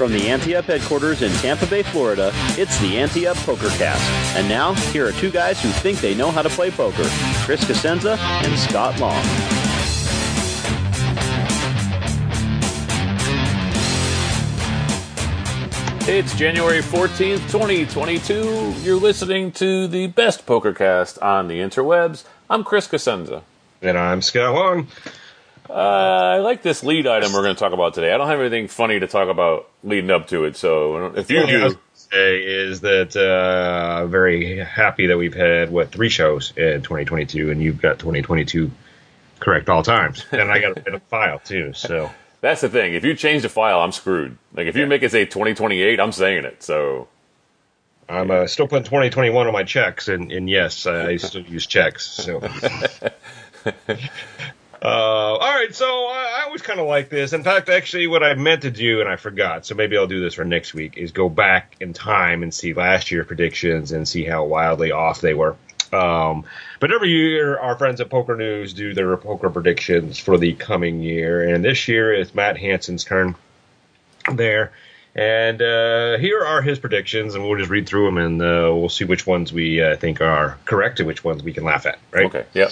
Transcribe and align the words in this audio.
From 0.00 0.12
the 0.12 0.30
Ante 0.30 0.56
Up 0.56 0.64
headquarters 0.64 1.20
in 1.20 1.30
Tampa 1.42 1.66
Bay, 1.66 1.82
Florida, 1.82 2.32
it's 2.56 2.80
the 2.80 2.96
Ante 2.96 3.26
Up 3.26 3.36
Poker 3.36 3.68
Cast. 3.76 4.00
And 4.34 4.48
now, 4.48 4.72
here 4.92 5.06
are 5.06 5.12
two 5.12 5.30
guys 5.30 5.62
who 5.62 5.68
think 5.68 5.98
they 5.98 6.14
know 6.14 6.30
how 6.30 6.40
to 6.40 6.48
play 6.48 6.70
poker 6.70 7.04
Chris 7.44 7.62
Cosenza 7.64 8.16
and 8.16 8.58
Scott 8.58 8.98
Long. 8.98 9.22
It's 16.08 16.34
January 16.34 16.80
14th, 16.80 17.50
2022. 17.52 18.76
You're 18.80 18.96
listening 18.96 19.52
to 19.52 19.86
the 19.86 20.06
best 20.06 20.46
poker 20.46 20.72
cast 20.72 21.18
on 21.18 21.46
the 21.46 21.58
interwebs. 21.58 22.24
I'm 22.48 22.64
Chris 22.64 22.88
Cosenza. 22.88 23.42
And 23.82 23.98
I'm 23.98 24.22
Scott 24.22 24.54
Long. 24.54 24.88
Uh, 25.70 26.34
I 26.34 26.38
like 26.38 26.62
this 26.62 26.82
lead 26.82 27.06
item 27.06 27.32
we're 27.32 27.42
going 27.42 27.54
to 27.54 27.58
talk 27.58 27.72
about 27.72 27.94
today. 27.94 28.12
I 28.12 28.18
don't 28.18 28.26
have 28.26 28.40
anything 28.40 28.66
funny 28.66 28.98
to 28.98 29.06
talk 29.06 29.28
about 29.28 29.70
leading 29.84 30.10
up 30.10 30.26
to 30.28 30.44
it, 30.44 30.56
so 30.56 31.14
if 31.14 31.30
you 31.30 31.40
What 31.42 31.54
I 31.54 31.64
was 31.64 31.74
do, 31.74 31.80
say 31.94 32.38
is 32.38 32.80
that 32.80 33.14
uh, 33.14 34.06
very 34.06 34.58
happy 34.58 35.06
that 35.06 35.16
we've 35.16 35.34
had 35.34 35.70
what 35.70 35.92
three 35.92 36.08
shows 36.08 36.52
in 36.56 36.82
2022, 36.82 37.52
and 37.52 37.62
you've 37.62 37.80
got 37.80 38.00
2022 38.00 38.72
correct 39.38 39.68
all 39.68 39.84
times, 39.84 40.26
and 40.32 40.50
I 40.50 40.58
got 40.58 40.76
a 40.76 40.80
bit 40.80 40.92
of 40.92 41.02
file 41.04 41.38
too. 41.38 41.72
So 41.72 42.10
that's 42.40 42.62
the 42.62 42.68
thing. 42.68 42.94
If 42.94 43.04
you 43.04 43.14
change 43.14 43.42
the 43.42 43.48
file, 43.48 43.80
I'm 43.80 43.92
screwed. 43.92 44.36
Like 44.52 44.66
if 44.66 44.76
you 44.76 44.88
make 44.88 45.04
it 45.04 45.12
say 45.12 45.24
2028, 45.24 46.00
I'm 46.00 46.10
saying 46.10 46.46
it. 46.46 46.64
So 46.64 47.06
I'm 48.08 48.28
uh, 48.32 48.48
still 48.48 48.66
putting 48.66 48.84
2021 48.86 49.46
on 49.46 49.52
my 49.52 49.62
checks, 49.62 50.08
and, 50.08 50.32
and 50.32 50.50
yes, 50.50 50.84
I 50.84 51.16
still 51.18 51.42
use 51.42 51.64
checks. 51.64 52.10
So. 52.10 52.42
Uh, 54.82 54.86
all 54.86 55.38
right, 55.38 55.74
so 55.74 55.84
I, 55.84 56.38
I 56.40 56.44
always 56.46 56.62
kind 56.62 56.80
of 56.80 56.86
like 56.86 57.10
this. 57.10 57.34
In 57.34 57.42
fact, 57.42 57.68
actually, 57.68 58.06
what 58.06 58.22
I 58.22 58.34
meant 58.34 58.62
to 58.62 58.70
do 58.70 59.00
and 59.00 59.08
I 59.08 59.16
forgot, 59.16 59.66
so 59.66 59.74
maybe 59.74 59.96
I'll 59.96 60.06
do 60.06 60.20
this 60.20 60.34
for 60.34 60.44
next 60.44 60.72
week, 60.72 60.96
is 60.96 61.12
go 61.12 61.28
back 61.28 61.76
in 61.80 61.92
time 61.92 62.42
and 62.42 62.52
see 62.52 62.72
last 62.72 63.10
year 63.10 63.24
predictions 63.24 63.92
and 63.92 64.08
see 64.08 64.24
how 64.24 64.44
wildly 64.44 64.90
off 64.90 65.20
they 65.20 65.34
were. 65.34 65.56
Um, 65.92 66.44
but 66.78 66.92
every 66.92 67.10
year, 67.10 67.58
our 67.58 67.76
friends 67.76 68.00
at 68.00 68.08
Poker 68.08 68.36
News 68.36 68.72
do 68.72 68.94
their 68.94 69.16
poker 69.16 69.50
predictions 69.50 70.18
for 70.18 70.38
the 70.38 70.54
coming 70.54 71.00
year, 71.00 71.42
and 71.42 71.64
this 71.64 71.88
year 71.88 72.14
it's 72.14 72.34
Matt 72.34 72.56
Hansen's 72.56 73.04
turn 73.04 73.34
there. 74.32 74.72
And 75.14 75.60
uh, 75.60 76.18
here 76.18 76.44
are 76.44 76.62
his 76.62 76.78
predictions, 76.78 77.34
and 77.34 77.44
we'll 77.44 77.58
just 77.58 77.70
read 77.70 77.88
through 77.88 78.06
them, 78.06 78.18
and 78.18 78.40
uh, 78.40 78.70
we'll 78.72 78.88
see 78.88 79.04
which 79.04 79.26
ones 79.26 79.52
we 79.52 79.82
uh, 79.82 79.96
think 79.96 80.20
are 80.20 80.56
correct 80.64 81.00
and 81.00 81.06
which 81.08 81.24
ones 81.24 81.42
we 81.42 81.52
can 81.52 81.64
laugh 81.64 81.84
at. 81.84 81.98
Right? 82.12 82.26
okay, 82.26 82.46
yep. 82.54 82.70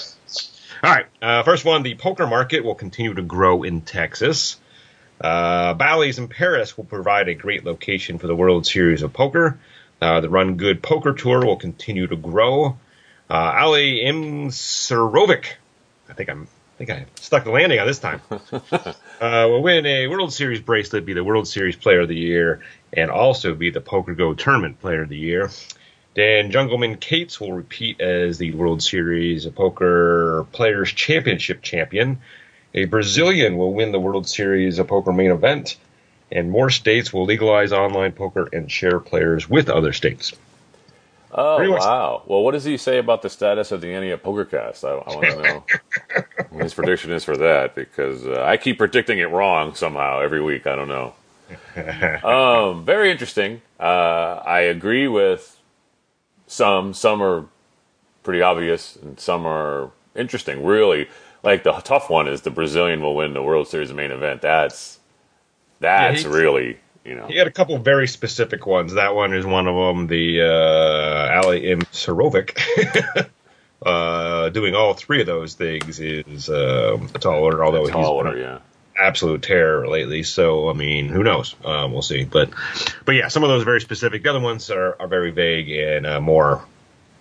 All 0.83 0.91
right. 0.93 1.07
Uh, 1.21 1.43
first 1.43 1.65
one: 1.65 1.83
the 1.83 1.95
poker 1.95 2.27
market 2.27 2.65
will 2.65 2.75
continue 2.75 3.15
to 3.15 3.23
grow 3.23 3.63
in 3.63 3.81
Texas. 3.81 4.59
Uh, 5.21 5.75
Bally's 5.75 6.19
in 6.19 6.29
Paris 6.29 6.77
will 6.77 6.85
provide 6.85 7.29
a 7.29 7.35
great 7.35 7.65
location 7.65 8.19
for 8.19 8.29
the 8.29 8.37
World 8.37 8.67
Series 8.67 9.03
of 9.03 9.13
Poker. 9.13 9.59
Uh, 10.01 10.21
the 10.21 10.29
Run 10.29 10.57
Good 10.57 10.83
Poker 10.83 11.13
Tour 11.13 11.45
will 11.45 11.57
continue 11.57 12.07
to 12.07 12.17
grow. 12.17 12.79
Uh, 13.29 13.53
Ali 13.59 14.05
Imsirovic, 14.05 15.47
I 16.09 16.13
think 16.13 16.31
I'm, 16.31 16.43
I 16.45 16.79
think 16.79 16.91
I 16.91 17.07
stuck 17.17 17.45
the 17.45 17.51
landing 17.51 17.81
on 17.81 17.87
this 17.87 17.99
time. 17.99 18.23
uh, 18.31 18.95
will 19.21 19.63
win 19.63 19.85
a 19.85 20.07
World 20.07 20.33
Series 20.33 20.61
bracelet, 20.61 21.05
be 21.05 21.15
the 21.15 21.25
World 21.25 21.49
Series 21.49 21.75
Player 21.75 22.03
of 22.03 22.09
the 22.09 22.17
Year, 22.17 22.61
and 22.93 23.11
also 23.11 23.55
be 23.55 23.71
the 23.71 23.81
PokerGO 23.81 24.39
Tournament 24.39 24.81
Player 24.81 25.03
of 25.03 25.09
the 25.09 25.19
Year. 25.19 25.51
Dan 26.19 26.51
Jungleman 26.51 26.99
Cates 26.99 27.41
will 27.41 27.53
repeat 27.53 28.01
as 28.01 28.39
the 28.39 28.53
World 28.53 28.83
Series 28.83 29.47
of 29.47 29.55
Poker 29.55 30.45
Players 30.51 30.91
Championship 30.91 31.63
champion. 31.63 32.19
A 32.75 32.87
Brazilian 32.87 33.57
will 33.57 33.73
win 33.73 33.93
the 33.93 34.01
World 34.01 34.29
Series 34.29 34.81
of 34.81 34.89
Poker 34.89 35.13
main 35.13 35.31
event, 35.31 35.77
and 36.33 36.51
more 36.51 36.71
states 36.71 37.13
will 37.13 37.25
legalize 37.25 37.71
online 37.73 38.11
poker 38.11 38.49
and 38.53 38.69
share 38.69 38.99
players 38.99 39.49
with 39.49 39.69
other 39.69 39.93
states. 39.93 40.33
Oh 41.31 41.71
wow. 41.71 42.25
Well, 42.27 42.43
what 42.43 42.51
does 42.51 42.65
he 42.65 42.79
say 42.79 42.99
about 42.99 43.23
the 43.23 43.31
status 43.31 43.71
of 43.71 43.81
the 43.81 44.13
Up 44.13 44.25
PokerCast? 44.25 44.83
I, 44.83 44.95
I 44.95 45.15
want 45.15 45.27
to 45.29 45.41
know 45.41 45.65
what 46.51 46.63
his 46.65 46.75
prediction 46.75 47.13
is 47.13 47.23
for 47.23 47.37
that 47.37 47.77
because 47.77 48.27
uh, 48.27 48.43
I 48.43 48.57
keep 48.57 48.79
predicting 48.79 49.21
it 49.21 49.31
wrong 49.31 49.77
somehow 49.77 50.19
every 50.19 50.43
week. 50.43 50.67
I 50.67 50.75
don't 50.75 50.89
know. 50.89 51.15
um, 52.29 52.85
very 52.85 53.13
interesting. 53.13 53.63
Uh, 53.79 54.43
I 54.45 54.63
agree 54.63 55.07
with 55.07 55.58
some. 56.49 56.93
Some 56.95 57.23
are 57.23 57.47
pretty 58.25 58.43
obvious, 58.43 58.97
and 58.97 59.19
some 59.21 59.47
are 59.47 59.91
interesting. 60.17 60.65
Really, 60.65 61.09
like 61.45 61.63
the 61.63 61.73
tough 61.73 62.11
one 62.11 62.27
is 62.27 62.43
the 62.43 62.51
Brazilian 62.51 63.01
will 63.01 63.15
win 63.15 63.35
the 63.35 63.43
World 63.43 63.69
Series 63.69 63.93
main 63.93 64.11
event. 64.11 64.43
That's 64.43 64.99
that's 65.81 66.23
he- 66.23 66.29
really 66.29 66.79
you 67.05 67.15
know. 67.15 67.27
He 67.27 67.37
had 67.37 67.47
a 67.47 67.53
couple 67.53 67.79
very 67.79 68.09
specific 68.09 68.67
ones. 68.67 68.95
That 68.95 69.15
one 69.15 69.33
is 69.33 69.47
one 69.47 69.69
of 69.69 69.77
them. 69.77 70.09
The 70.09 70.43
uh, 70.43 71.43
Ali 71.45 71.63
Imsirovic. 71.63 73.29
Uh, 73.81 74.49
doing 74.49 74.75
all 74.75 74.93
three 74.93 75.21
of 75.21 75.29
those 75.29 75.55
things 75.55 76.01
is 76.01 76.51
uh, 76.51 76.99
a 77.15 77.19
tall 77.21 77.45
order, 77.45 77.65
although 77.65 77.85
he's 77.85 77.93
Tall 77.93 78.19
been 78.19 78.27
order, 78.27 78.39
a 78.39 78.41
yeah. 78.41 78.59
Absolute 79.01 79.43
terror 79.43 79.89
lately. 79.89 80.23
So 80.23 80.69
I 80.69 80.73
mean, 80.73 81.09
who 81.09 81.23
knows? 81.23 81.55
Um, 81.65 81.93
we'll 81.93 82.03
see. 82.03 82.25
But 82.25 82.51
but 83.05 83.15
yeah, 83.15 83.29
some 83.29 83.43
of 83.45 83.49
those 83.49 83.63
are 83.63 83.67
very 83.67 83.81
specific. 83.81 84.23
The 84.23 84.31
other 84.31 84.41
ones 84.41 84.71
are, 84.71 84.97
are 85.01 85.09
very 85.09 85.31
vague 85.31 85.71
and 85.71 86.07
uh, 86.07 86.21
more 86.21 86.63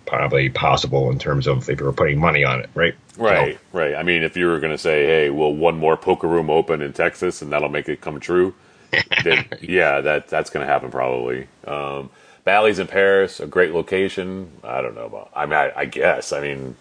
probably 0.06 0.48
possible 0.48 1.10
in 1.10 1.18
terms 1.18 1.46
of 1.46 1.68
if 1.68 1.78
you 1.78 1.86
were 1.86 1.92
putting 1.92 2.18
money 2.18 2.42
on 2.42 2.60
it, 2.60 2.70
right? 2.74 2.94
Right, 3.18 3.58
right. 3.72 3.94
I 3.94 4.02
mean, 4.02 4.22
if 4.22 4.36
you 4.36 4.46
were 4.46 4.58
going 4.58 4.72
to 4.72 4.78
say, 4.78 5.06
"Hey, 5.06 5.30
will 5.30 5.54
one 5.54 5.78
more 5.78 5.96
poker 5.96 6.26
room 6.26 6.50
open 6.50 6.82
in 6.82 6.92
Texas, 6.92 7.42
and 7.42 7.52
that'll 7.52 7.68
make 7.68 7.88
it 7.88 8.00
come 8.00 8.18
true," 8.20 8.54
then 9.24 9.46
yeah, 9.60 10.00
that 10.00 10.28
that's 10.28 10.50
going 10.50 10.66
to 10.66 10.72
happen 10.72 10.90
probably. 10.90 11.46
Um, 11.66 12.10
Bally's 12.44 12.78
in 12.78 12.86
Paris, 12.86 13.40
a 13.40 13.46
great 13.46 13.74
location. 13.74 14.50
I 14.64 14.80
don't 14.80 14.94
know 14.94 15.04
about. 15.04 15.30
I 15.36 15.44
mean, 15.44 15.54
I, 15.54 15.72
I 15.76 15.84
guess. 15.84 16.32
I 16.32 16.40
mean, 16.40 16.76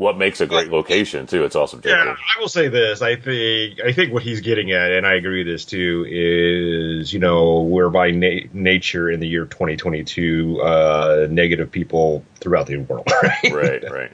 what 0.00 0.16
makes 0.16 0.40
a 0.40 0.46
great 0.46 0.70
location 0.70 1.26
too? 1.26 1.44
It's 1.44 1.54
all 1.54 1.68
Yeah. 1.84 2.14
I 2.16 2.40
will 2.40 2.48
say 2.48 2.68
this. 2.68 3.02
I 3.02 3.16
think 3.16 3.80
I 3.84 3.92
think 3.92 4.14
what 4.14 4.22
he's 4.22 4.40
getting 4.40 4.72
at, 4.72 4.92
and 4.92 5.06
I 5.06 5.12
agree 5.12 5.44
with 5.44 5.52
this 5.52 5.66
too, 5.66 6.06
is 6.08 7.12
you 7.12 7.18
know 7.18 7.60
we're 7.64 7.90
by 7.90 8.10
na- 8.10 8.48
nature 8.54 9.10
in 9.10 9.20
the 9.20 9.28
year 9.28 9.44
2022 9.44 10.58
uh, 10.62 11.26
negative 11.28 11.70
people 11.70 12.24
throughout 12.36 12.68
the 12.68 12.78
world, 12.78 13.12
right? 13.22 13.52
Right, 13.52 13.90
right. 13.90 14.12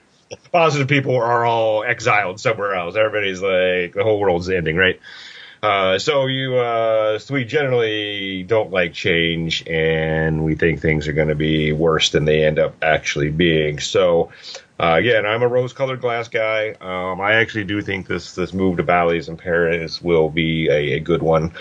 Positive 0.51 0.89
people 0.89 1.15
are 1.15 1.45
all 1.45 1.85
exiled 1.85 2.41
somewhere 2.41 2.75
else. 2.75 2.97
Everybody's 2.97 3.41
like 3.41 3.95
the 3.95 4.03
whole 4.03 4.19
world's 4.19 4.51
ending, 4.51 4.75
right? 4.75 4.99
Uh, 5.63 5.99
so 6.01 6.27
you, 6.27 6.57
uh, 6.57 7.19
so 7.19 7.33
we 7.33 7.45
generally 7.45 8.43
don't 8.43 8.73
like 8.73 8.93
change, 8.93 9.65
and 9.69 10.45
we 10.45 10.57
think 10.57 10.81
things 10.81 11.07
are 11.07 11.13
going 11.13 11.29
to 11.29 11.37
be 11.37 11.73
worse 11.73 12.11
than 12.11 12.25
they 12.25 12.45
end 12.45 12.59
up 12.59 12.75
actually 12.83 13.31
being. 13.31 13.79
So, 13.79 14.33
uh, 14.79 14.97
again, 14.99 15.25
I'm 15.25 15.43
a 15.43 15.49
rose-colored 15.49 16.01
glass 16.01 16.29
guy. 16.29 16.73
Um, 16.81 17.21
I 17.21 17.35
actually 17.35 17.65
do 17.65 17.81
think 17.81 18.07
this 18.07 18.35
this 18.35 18.53
move 18.53 18.77
to 18.77 18.83
Bally's 18.83 19.29
in 19.29 19.37
Paris 19.37 20.03
will 20.03 20.29
be 20.29 20.69
a, 20.69 20.95
a 20.95 21.01
good 21.01 21.23
one. 21.23 21.53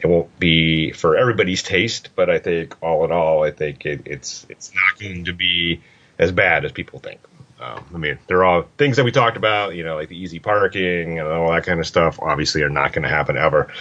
It 0.00 0.06
won't 0.08 0.36
be 0.38 0.90
for 0.92 1.16
everybody's 1.16 1.62
taste, 1.62 2.10
but 2.16 2.28
I 2.28 2.38
think 2.38 2.76
all 2.82 3.04
in 3.04 3.12
all, 3.12 3.44
I 3.44 3.52
think 3.52 3.86
it, 3.86 4.02
it's 4.06 4.46
it's 4.48 4.72
not 4.74 4.98
going 5.00 5.26
to 5.26 5.32
be 5.32 5.80
as 6.18 6.32
bad 6.32 6.64
as 6.64 6.72
people 6.72 6.98
think. 6.98 7.20
Um, 7.60 7.84
I 7.94 7.98
mean, 7.98 8.18
there 8.26 8.38
are 8.38 8.44
all 8.44 8.68
things 8.76 8.96
that 8.96 9.04
we 9.04 9.12
talked 9.12 9.36
about, 9.36 9.74
you 9.74 9.84
know, 9.84 9.94
like 9.94 10.08
the 10.08 10.18
easy 10.18 10.40
parking 10.40 11.18
and 11.18 11.28
all 11.28 11.52
that 11.52 11.64
kind 11.64 11.80
of 11.80 11.86
stuff. 11.86 12.18
Obviously, 12.20 12.62
are 12.62 12.68
not 12.68 12.92
going 12.92 13.04
to 13.04 13.08
happen 13.08 13.36
ever. 13.36 13.72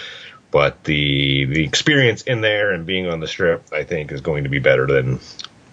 But 0.52 0.84
the 0.84 1.46
the 1.46 1.64
experience 1.64 2.22
in 2.22 2.42
there 2.42 2.72
and 2.72 2.86
being 2.86 3.08
on 3.08 3.20
the 3.20 3.28
strip, 3.28 3.66
I 3.74 3.84
think, 3.84 4.12
is 4.12 4.22
going 4.22 4.44
to 4.44 4.50
be 4.50 4.60
better 4.60 4.86
than, 4.86 5.20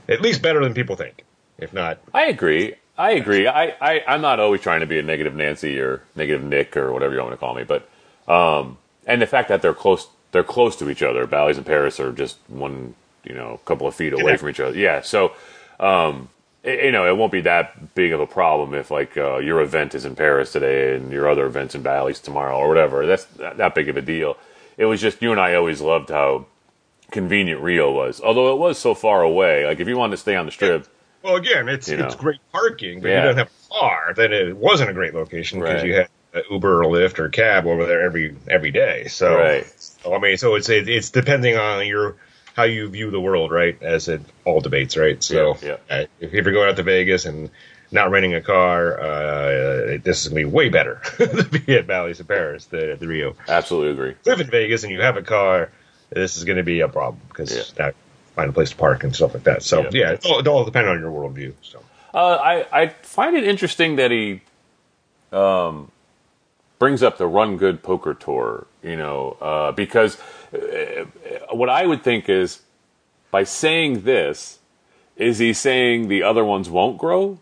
at 0.09 0.20
least 0.23 0.43
better 0.43 0.64
than 0.64 0.75
people 0.75 0.97
think. 0.97 1.25
If 1.59 1.73
not, 1.73 2.00
I 2.12 2.25
agree. 2.25 2.75
I 3.02 3.10
agree. 3.14 3.49
I, 3.49 3.75
I, 3.81 4.04
I'm 4.06 4.20
not 4.20 4.38
always 4.38 4.60
trying 4.60 4.78
to 4.78 4.87
be 4.87 4.96
a 4.96 5.02
negative 5.02 5.34
Nancy 5.34 5.81
or 5.81 6.04
negative 6.14 6.44
Nick 6.44 6.76
or 6.76 6.93
whatever 6.93 7.12
you 7.12 7.20
want 7.20 7.32
to 7.32 7.37
call 7.37 7.52
me, 7.52 7.64
but 7.64 7.88
um, 8.32 8.78
and 9.08 9.20
the 9.20 9.26
fact 9.26 9.49
that 9.49 9.60
they're 9.60 9.75
close, 9.75 10.06
they're 10.31 10.44
close 10.44 10.76
to 10.76 10.88
each 10.88 11.02
other. 11.02 11.26
Bally's 11.26 11.56
and 11.56 11.66
Paris 11.66 11.99
are 11.99 12.12
just 12.12 12.38
one 12.46 12.94
you 13.25 13.34
know 13.34 13.54
a 13.54 13.58
couple 13.66 13.88
of 13.88 13.96
feet 13.96 14.12
away 14.12 14.37
from 14.37 14.50
each 14.50 14.60
other. 14.60 14.78
Yeah, 14.78 15.00
so 15.00 15.32
um, 15.81 16.28
it, 16.62 16.84
you 16.84 16.93
know 16.93 17.08
it 17.08 17.16
won't 17.16 17.32
be 17.32 17.40
that 17.40 17.96
big 17.96 18.12
of 18.12 18.20
a 18.20 18.26
problem 18.26 18.72
if 18.72 18.93
like 18.93 19.16
uh, 19.16 19.38
your 19.38 19.60
event 19.60 19.96
is 19.96 20.04
in 20.04 20.14
Paris 20.14 20.52
today 20.52 20.94
and 20.94 21.10
your 21.10 21.28
other 21.28 21.44
events 21.44 21.75
in 21.75 21.82
Bally's 21.82 22.20
tomorrow 22.20 22.56
or 22.56 22.69
whatever. 22.69 23.04
That's 23.04 23.26
not 23.37 23.56
that 23.56 23.75
big 23.75 23.88
of 23.88 23.96
a 23.96 24.02
deal. 24.02 24.37
It 24.76 24.84
was 24.84 25.00
just 25.00 25.20
you 25.20 25.32
and 25.32 25.40
I 25.40 25.54
always 25.56 25.81
loved 25.81 26.10
how 26.10 26.46
convenient 27.10 27.62
Rio 27.62 27.90
was, 27.90 28.20
although 28.20 28.52
it 28.52 28.58
was 28.60 28.78
so 28.78 28.94
far 28.94 29.22
away. 29.22 29.66
Like 29.66 29.81
if 29.81 29.88
you 29.88 29.96
wanted 29.96 30.12
to 30.12 30.19
stay 30.19 30.37
on 30.37 30.46
the 30.46 30.52
strip, 30.52 30.87
Well, 31.23 31.37
again, 31.37 31.69
it's 31.69 31.89
You 31.89 31.97
know. 31.97 32.07
it's 32.07 32.15
great 32.15 32.41
parking, 32.53 33.01
but 33.01 33.11
Yeah. 33.11 33.17
you 33.19 33.23
don't 33.23 33.37
have 33.39 33.49
a 33.49 33.75
car. 33.75 34.13
Then 34.17 34.33
it 34.33 34.57
wasn't 34.57 34.91
a 34.91 34.93
great 34.93 35.15
location 35.15 35.61
because 35.61 35.83
Right. 35.83 35.87
you 35.87 35.95
had 35.95 36.09
Uber 36.51 36.83
or 36.83 36.87
Lyft 36.87 37.19
or 37.19 37.29
cab 37.29 37.67
over 37.67 37.85
there 37.87 38.03
every 38.03 38.35
every 38.49 38.71
day. 38.71 39.05
So, 39.09 39.37
Right. 39.37 39.67
so, 39.77 40.15
I 40.15 40.19
mean, 40.19 40.37
so 40.37 40.55
it's 40.55 40.69
it, 40.69 40.89
it's 40.89 41.11
depending 41.11 41.57
on 41.57 41.87
your 41.87 42.17
how 42.55 42.65
you 42.65 42.89
view 42.89 43.11
the 43.11 43.21
world, 43.21 43.51
right? 43.51 43.81
As 43.83 44.09
it 44.09 44.21
all 44.45 44.61
debates, 44.61 44.97
right? 44.97 45.23
So, 45.23 45.57
Yeah, 45.63 45.77
uh, 45.91 46.05
if, 46.21 46.35
if 46.35 46.45
you're 46.45 46.53
going 46.53 46.69
out 46.69 46.77
to 46.77 46.83
Vegas 46.83 47.25
and 47.25 47.51
not 47.91 48.11
renting 48.11 48.35
a 48.35 48.41
car, 48.41 48.99
uh, 49.01 49.99
this 50.03 50.23
is 50.23 50.29
gonna 50.29 50.41
be 50.41 50.45
way 50.47 50.69
better 50.71 51.01
to 51.19 51.45
be 51.45 51.77
at 51.77 51.87
Bally's 51.87 52.21
in 52.21 52.27
Paris 52.27 52.65
than 52.67 52.91
at 52.91 53.01
the 53.01 53.07
Rio. 53.07 53.37
absolutely 53.49 53.93
agree. 53.93 54.15
Live 54.27 54.41
in 54.41 54.51
Vegas 54.51 54.83
and 54.83 54.93
you 54.93 55.01
have 55.03 55.17
a 55.17 55.23
car, 55.23 55.71
this 56.11 56.37
is 56.37 56.45
going 56.45 56.57
to 56.59 56.63
be 56.63 56.81
a 56.81 56.89
problem 56.89 57.21
because 57.29 57.73
Yeah. 57.79 57.91
Find 58.34 58.50
a 58.50 58.52
place 58.52 58.70
to 58.70 58.76
park 58.76 59.05
and 59.05 59.14
stuff 59.14 59.34
like 59.34 59.44
that. 59.44 59.62
So 59.62 59.82
Yeah. 59.82 59.90
yeah, 59.93 60.11
it 60.12 60.26
all, 60.26 60.38
it 60.40 60.46
all 60.49 60.64
depends 60.64 60.88
on 60.88 61.00
your 61.00 61.11
worldview. 61.11 61.55
So. 61.62 61.81
Uh, 62.14 62.34
I 62.37 62.82
I 62.82 62.88
find 62.88 63.37
it 63.37 63.44
interesting 63.44 63.96
that 63.96 64.11
he 64.11 64.40
um, 65.32 65.90
brings 66.79 67.02
up 67.02 67.19
the 67.19 67.26
Run 67.26 67.56
Good 67.56 67.82
Poker 67.82 68.14
Tour. 68.14 68.67
You 68.82 68.96
know, 68.96 69.37
uh, 69.40 69.73
because 69.73 70.19
uh, 70.52 71.05
what 71.52 71.69
I 71.69 71.87
would 71.87 72.02
think 72.02 72.29
is 72.29 72.61
by 73.31 73.44
saying 73.44 74.02
this, 74.02 74.58
is 75.17 75.38
he 75.38 75.52
saying 75.52 76.08
the 76.08 76.23
other 76.25 76.44
ones 76.44 76.69
won't 76.69 76.99
grow? 76.99 77.38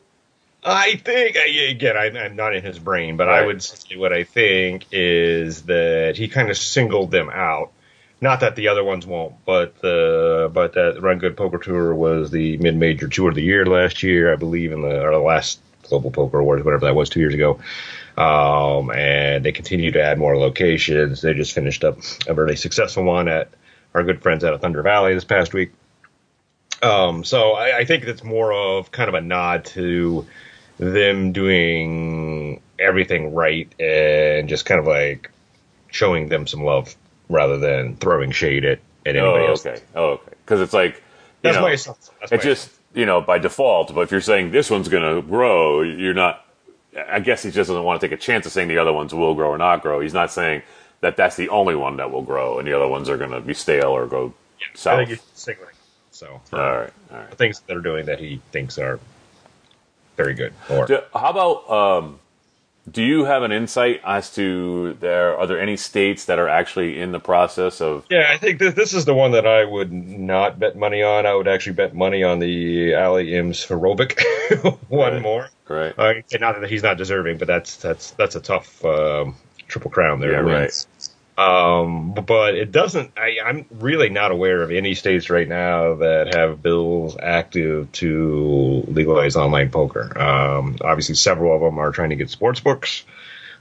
I 0.62 0.96
think 0.96 1.36
again, 1.36 1.96
I, 1.96 2.10
I'm 2.24 2.36
not 2.36 2.54
in 2.54 2.62
his 2.62 2.78
brain, 2.78 3.16
but 3.16 3.26
Right. 3.28 3.42
I 3.42 3.46
would 3.46 3.62
say 3.62 3.96
what 3.96 4.12
I 4.12 4.24
think 4.24 4.84
is 4.92 5.62
that 5.62 6.16
he 6.18 6.28
kind 6.28 6.50
of 6.50 6.58
singled 6.58 7.10
them 7.10 7.30
out. 7.30 7.72
Not 8.22 8.40
that 8.40 8.54
the 8.54 8.68
other 8.68 8.84
ones 8.84 9.06
won't, 9.06 9.34
but 9.46 9.80
the 9.80 10.50
but 10.52 10.74
that 10.74 11.00
Run 11.00 11.18
Good 11.18 11.36
Poker 11.36 11.58
Tour 11.58 11.94
was 11.94 12.30
the 12.30 12.58
mid 12.58 12.76
major 12.76 13.08
tour 13.08 13.30
of 13.30 13.34
the 13.34 13.42
year 13.42 13.64
last 13.64 14.02
year, 14.02 14.32
I 14.32 14.36
believe, 14.36 14.72
in 14.72 14.82
the 14.82 15.02
or 15.02 15.12
the 15.12 15.18
last 15.18 15.60
Global 15.84 16.10
Poker 16.10 16.38
Awards, 16.38 16.64
whatever 16.64 16.86
that 16.86 16.94
was, 16.94 17.08
two 17.08 17.20
years 17.20 17.34
ago. 17.34 17.60
Um, 18.18 18.90
and 18.90 19.42
they 19.44 19.52
continue 19.52 19.92
to 19.92 20.02
add 20.02 20.18
more 20.18 20.36
locations. 20.36 21.22
They 21.22 21.32
just 21.32 21.54
finished 21.54 21.82
up 21.82 21.98
a 22.26 22.34
really 22.34 22.56
successful 22.56 23.04
one 23.04 23.28
at 23.28 23.48
our 23.94 24.04
good 24.04 24.22
friends 24.22 24.44
out 24.44 24.52
of 24.52 24.60
Thunder 24.60 24.82
Valley 24.82 25.14
this 25.14 25.24
past 25.24 25.54
week. 25.54 25.72
Um, 26.82 27.24
so 27.24 27.52
I, 27.52 27.78
I 27.78 27.84
think 27.84 28.04
it's 28.04 28.22
more 28.22 28.52
of 28.52 28.90
kind 28.90 29.08
of 29.08 29.14
a 29.14 29.20
nod 29.20 29.64
to 29.66 30.26
them 30.78 31.32
doing 31.32 32.60
everything 32.78 33.34
right 33.34 33.72
and 33.80 34.48
just 34.48 34.64
kind 34.64 34.80
of 34.80 34.86
like 34.86 35.30
showing 35.90 36.28
them 36.28 36.46
some 36.46 36.64
love 36.64 36.94
rather 37.30 37.56
than 37.58 37.96
throwing 37.96 38.32
shade 38.32 38.64
at, 38.64 38.80
at 39.06 39.16
anybody 39.16 39.44
oh, 39.44 39.50
else. 39.50 39.64
okay. 39.64 39.80
Oh, 39.94 40.04
okay. 40.04 40.32
Because 40.44 40.60
it's 40.60 40.74
like 40.74 40.96
you 41.42 41.52
That's 41.52 41.86
know. 41.86 41.96
That's 42.20 42.32
it 42.32 42.42
just 42.42 42.70
you 42.92 43.06
know 43.06 43.22
by 43.22 43.38
default. 43.38 43.94
But 43.94 44.02
if 44.02 44.10
you're 44.10 44.20
saying 44.20 44.50
this 44.50 44.68
one's 44.68 44.88
going 44.88 45.14
to 45.14 45.26
grow, 45.26 45.80
you're 45.80 46.12
not. 46.12 46.44
I 47.08 47.20
guess 47.20 47.44
he 47.44 47.50
just 47.50 47.68
doesn't 47.68 47.84
want 47.84 48.00
to 48.00 48.06
take 48.06 48.12
a 48.12 48.20
chance 48.20 48.44
of 48.46 48.52
saying 48.52 48.68
the 48.68 48.78
other 48.78 48.92
ones 48.92 49.14
will 49.14 49.34
grow 49.34 49.48
or 49.48 49.58
not 49.58 49.80
grow. 49.80 50.00
He's 50.00 50.12
not 50.12 50.32
saying 50.32 50.62
that 51.00 51.16
that's 51.16 51.36
the 51.36 51.48
only 51.48 51.76
one 51.76 51.96
that 51.98 52.10
will 52.10 52.22
grow, 52.22 52.58
and 52.58 52.66
the 52.66 52.74
other 52.74 52.88
ones 52.88 53.08
are 53.08 53.16
going 53.16 53.30
to 53.30 53.40
be 53.40 53.54
stale 53.54 53.90
or 53.90 54.06
go 54.06 54.34
I 54.60 54.64
south. 54.74 54.98
think 54.98 55.10
he's 55.10 55.22
signaling. 55.34 55.74
So 56.10 56.40
all 56.52 56.58
right, 56.58 56.90
all 57.10 57.18
right. 57.18 57.30
the 57.30 57.36
things 57.36 57.60
that 57.60 57.66
they're 57.68 57.80
doing 57.80 58.06
that 58.06 58.18
he 58.18 58.42
thinks 58.50 58.76
are 58.78 58.98
very 60.16 60.34
good. 60.34 60.52
Or 60.68 60.86
how 61.14 61.30
about 61.30 61.70
um, 61.70 62.18
do 62.90 63.02
you 63.02 63.24
have 63.24 63.42
an 63.42 63.52
insight 63.52 64.00
as 64.04 64.32
to 64.34 64.94
there 65.00 65.36
are 65.36 65.46
there 65.46 65.60
any 65.60 65.76
states 65.76 66.24
that 66.26 66.38
are 66.38 66.48
actually 66.48 66.98
in 67.00 67.12
the 67.12 67.20
process 67.20 67.80
of 67.80 68.04
Yeah, 68.10 68.28
I 68.30 68.36
think 68.38 68.58
this, 68.58 68.74
this 68.74 68.94
is 68.94 69.04
the 69.04 69.14
one 69.14 69.32
that 69.32 69.46
I 69.46 69.64
would 69.64 69.92
not 69.92 70.58
bet 70.58 70.76
money 70.76 71.02
on. 71.02 71.26
I 71.26 71.34
would 71.34 71.48
actually 71.48 71.74
bet 71.74 71.94
money 71.94 72.22
on 72.22 72.38
the 72.38 72.94
Ali 72.94 73.26
Imsirovic 73.28 74.20
one 74.88 75.12
Right. 75.14 75.22
more. 75.22 75.48
right? 75.68 75.94
Uh, 75.98 76.14
and 76.32 76.40
not 76.40 76.60
that 76.60 76.70
he's 76.70 76.82
not 76.82 76.96
deserving, 76.96 77.38
but 77.38 77.46
that's 77.48 77.76
that's 77.76 78.12
that's 78.12 78.36
a 78.36 78.40
tough 78.40 78.84
um, 78.84 79.36
triple 79.68 79.90
crown 79.90 80.20
there. 80.20 80.32
Yeah, 80.32 80.42
win. 80.42 80.70
Um, 81.40 82.12
but 82.12 82.54
it 82.54 82.70
doesn't. 82.70 83.12
I, 83.16 83.38
I'm 83.44 83.64
really 83.70 84.10
not 84.10 84.30
aware 84.30 84.60
of 84.62 84.70
any 84.70 84.94
states 84.94 85.30
right 85.30 85.48
now 85.48 85.94
that 85.94 86.34
have 86.34 86.62
bills 86.62 87.16
active 87.18 87.90
to 87.92 88.84
legalize 88.86 89.36
online 89.36 89.70
poker. 89.70 90.20
Um, 90.20 90.76
obviously, 90.82 91.14
several 91.14 91.54
of 91.54 91.62
them 91.62 91.78
are 91.78 91.92
trying 91.92 92.10
to 92.10 92.16
get 92.16 92.28
sports 92.28 92.60
books. 92.60 93.04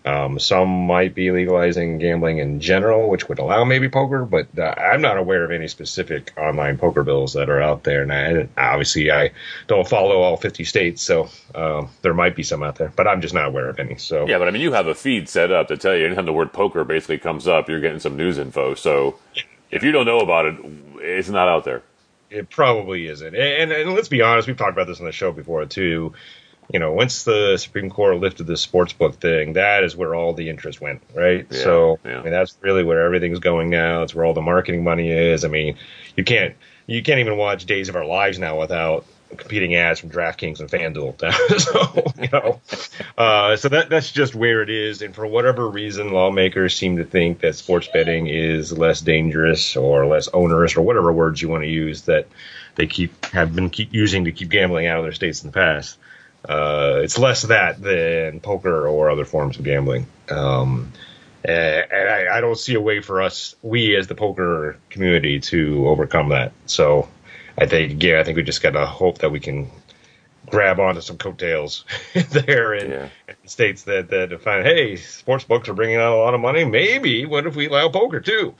Um, 0.10 0.40
some 0.40 0.70
might 0.88 1.14
be 1.14 1.32
legalizing 1.32 2.00
gambling 2.00 2.40
in 2.40 2.60
general, 2.60 3.10
which 3.10 3.30
would 3.30 3.40
allow 3.40 3.64
maybe 3.64 3.90
poker, 3.90 4.26
but 4.26 4.48
uh, 4.58 4.74
I'm 4.78 5.02
not 5.02 5.18
aware 5.18 5.44
of 5.44 5.52
any 5.52 5.68
specific 5.68 6.34
online 6.38 6.78
poker 6.78 7.04
bills 7.04 7.34
that 7.34 7.50
are 7.50 7.62
out 7.62 7.84
there. 7.84 8.02
And 8.02 8.12
I, 8.12 8.48
obviously, 8.58 9.12
I 9.12 9.32
don't 9.68 9.88
follow 9.88 10.22
all 10.22 10.38
50 10.38 10.64
states, 10.64 11.02
so 11.02 11.30
um, 11.54 11.90
there 12.02 12.14
might 12.14 12.36
be 12.36 12.44
some 12.44 12.64
out 12.64 12.76
there, 12.76 12.92
but 12.96 13.08
I'm 13.08 13.22
just 13.22 13.34
not 13.34 13.46
aware 13.48 13.70
of 13.70 13.80
any. 13.80 13.98
So 13.98 14.28
Yeah, 14.28 14.40
but 14.40 14.48
I 14.48 14.52
mean, 14.52 14.62
you 14.62 14.72
have 14.74 14.88
a 14.88 14.96
feed 14.96 15.30
set 15.30 15.52
up 15.52 15.68
to 15.68 15.78
tell 15.78 15.96
you 15.96 16.06
anytime 16.06 16.26
the 16.26 16.34
word 16.34 16.54
poker 16.54 16.84
basically 16.84 17.20
comes 17.20 17.48
up, 17.48 17.70
you're 17.70 17.82
getting 17.82 18.00
some 18.00 18.18
news 18.18 18.38
info. 18.38 18.74
So 18.74 19.18
if 19.70 19.84
you 19.84 19.92
don't 19.92 20.06
know 20.06 20.20
about 20.20 20.46
it, 20.48 20.56
it's 20.98 21.30
not 21.30 21.48
out 21.48 21.66
there. 21.66 21.84
It 22.30 22.50
probably 22.50 23.08
isn't. 23.08 23.36
And, 23.36 23.72
and 23.72 23.94
let's 23.94 24.08
be 24.08 24.22
honest, 24.22 24.48
we've 24.48 24.58
talked 24.58 24.74
about 24.74 24.88
this 24.88 25.00
on 25.00 25.06
the 25.06 25.12
show 25.12 25.32
before 25.32 25.66
too. 25.66 26.14
You 26.72 26.80
know, 26.80 26.94
once 26.94 27.24
the 27.24 27.58
Supreme 27.58 27.90
Court 27.90 28.18
lifted 28.18 28.46
the 28.46 28.58
sports 28.58 28.94
book 28.94 29.16
thing, 29.16 29.54
that 29.54 29.84
is 29.84 29.96
where 29.96 30.14
all 30.14 30.34
the 30.34 30.50
interest 30.50 30.80
went, 30.80 31.02
right? 31.16 31.48
Yeah, 31.50 31.64
so 31.64 32.00
yeah. 32.06 32.20
I 32.20 32.24
mean, 32.24 32.32
that's 32.32 32.56
really 32.62 32.84
where 32.84 33.02
everything's 33.02 33.40
going 33.40 33.70
now. 33.70 34.04
It's 34.04 34.14
where 34.14 34.24
all 34.26 34.34
the 34.34 34.42
marketing 34.42 34.84
money 34.84 35.12
is. 35.12 35.46
I 35.46 35.48
mean, 35.48 35.78
you 36.16 36.24
can't 36.24 36.56
you 36.86 37.02
can't 37.02 37.20
even 37.20 37.38
watch 37.38 37.66
Days 37.66 37.90
of 37.90 37.96
Our 37.96 38.06
Lives 38.06 38.38
now 38.38 38.60
without 38.60 39.06
competing 39.38 39.76
ads 39.76 40.00
from 40.00 40.10
DraftKings 40.10 40.60
and 40.60 40.70
FanDuel. 40.70 41.20
so 41.60 42.22
you 42.22 42.30
know, 42.32 42.60
uh, 43.18 43.56
so 43.56 43.70
that 43.70 43.90
that's 43.90 44.12
just 44.12 44.36
where 44.36 44.62
it 44.62 44.70
is. 44.70 45.02
And 45.02 45.14
for 45.14 45.26
whatever 45.26 45.68
reason, 45.68 46.12
lawmakers 46.12 46.76
seem 46.76 46.98
to 46.98 47.04
think 47.04 47.42
that 47.42 47.56
sports 47.56 47.88
betting 47.92 48.28
is 48.28 48.76
less 48.78 49.02
dangerous 49.02 49.76
or 49.76 50.06
less 50.06 50.28
onerous 50.30 50.78
or 50.78 50.82
whatever 50.82 51.12
words 51.12 51.42
you 51.42 51.50
want 51.50 51.64
to 51.64 51.70
use 51.70 52.04
that 52.04 52.28
they 52.76 52.88
keep 52.88 53.26
have 53.26 53.56
been 53.56 53.70
keep 53.70 53.94
using 53.94 54.26
to 54.26 54.32
keep 54.32 54.50
gambling 54.50 54.88
out 54.88 55.00
of 55.00 55.04
their 55.04 55.14
states 55.14 55.44
in 55.44 55.50
the 55.50 55.54
past. 55.54 55.98
Uh, 56.48 57.02
it's 57.04 57.18
less 57.18 57.44
that 57.44 57.82
than 57.82 58.40
poker 58.40 58.88
or 58.88 59.10
other 59.10 59.26
forms 59.26 59.58
of 59.58 59.66
gambling. 59.66 60.08
Um, 60.30 60.94
and 61.44 61.86
and 61.92 62.10
I, 62.10 62.38
I 62.38 62.42
don't 62.42 62.58
see 62.58 62.76
a 62.76 62.82
way 62.82 63.02
for 63.02 63.22
us, 63.22 63.56
we 63.62 63.96
as 63.96 64.08
the 64.08 64.16
poker 64.16 64.78
community, 64.90 65.40
to 65.42 65.88
overcome 65.88 66.30
that. 66.30 66.52
So 66.66 67.10
I 67.58 67.66
think, 67.66 68.02
yeah, 68.02 68.20
I 68.20 68.24
think 68.24 68.38
we 68.38 68.44
just 68.44 68.62
got 68.62 68.72
to 68.72 68.86
hope 68.86 69.20
that 69.20 69.32
we 69.32 69.40
can 69.40 69.70
grab 70.50 70.80
onto 70.80 71.02
some 71.02 71.18
coattails 71.18 71.86
there 72.30 72.74
in, 72.74 72.92
Yeah. 72.92 73.10
states 73.46 73.84
that, 73.84 74.10
that 74.10 74.42
find, 74.42 74.66
hey, 74.66 74.96
sports 74.96 75.44
books 75.44 75.70
are 75.70 75.74
bringing 75.74 75.98
out 75.98 76.14
a 76.14 76.18
lot 76.18 76.34
of 76.34 76.40
money. 76.40 76.64
Maybe 76.64 77.26
what 77.26 77.46
if 77.46 77.56
we 77.56 77.68
allow 77.68 77.90
poker 77.90 78.20
too? 78.20 78.56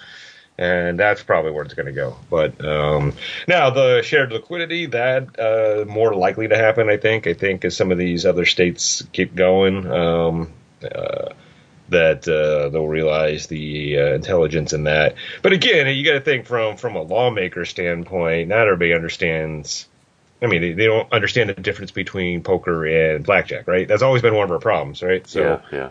And 0.60 1.00
that's 1.00 1.24
probably 1.24 1.52
where 1.52 1.64
it's 1.64 1.74
going 1.74 1.86
to 1.86 1.94
go. 1.94 2.18
But 2.30 2.64
um, 2.66 3.14
now 3.48 3.70
the 3.70 4.02
shared 4.02 4.34
liquidity 4.34 4.88
that 4.88 5.40
uh, 5.40 5.86
more 5.86 6.14
likely 6.14 6.50
to 6.50 6.58
happen. 6.58 6.90
I 6.90 6.98
think. 6.98 7.28
I 7.28 7.34
think 7.34 7.64
as 7.64 7.78
some 7.78 7.94
of 7.94 7.98
these 7.98 8.26
other 8.26 8.46
states 8.46 9.02
keep 9.14 9.34
going, 9.34 9.90
um, 9.90 10.52
uh, 10.84 11.30
that 11.88 12.28
uh, 12.28 12.68
they'll 12.70 12.90
realize 12.90 13.48
the 13.48 14.00
uh, 14.00 14.14
intelligence 14.16 14.74
in 14.74 14.84
that. 14.84 15.16
But 15.42 15.54
again, 15.54 15.88
you 15.96 16.04
got 16.04 16.14
to 16.14 16.22
think 16.22 16.46
from 16.46 16.76
from 16.76 16.98
a 16.98 17.04
lawmaker 17.04 17.64
standpoint. 17.64 18.50
Not 18.50 18.68
everybody 18.68 18.94
understands. 18.94 19.88
I 20.42 20.48
mean, 20.48 20.62
they, 20.62 20.74
they 20.74 20.86
don't 20.86 21.12
understand 21.14 21.50
the 21.50 21.54
difference 21.54 21.92
between 21.92 22.44
poker 22.44 22.86
and 22.86 23.26
blackjack, 23.26 23.66
right? 23.66 23.88
That's 23.88 24.02
always 24.02 24.22
been 24.22 24.36
one 24.36 24.44
of 24.44 24.52
our 24.52 24.60
problems, 24.60 25.02
right? 25.02 25.26
So, 25.26 25.42
yeah, 25.42 25.62
yeah. 25.72 25.90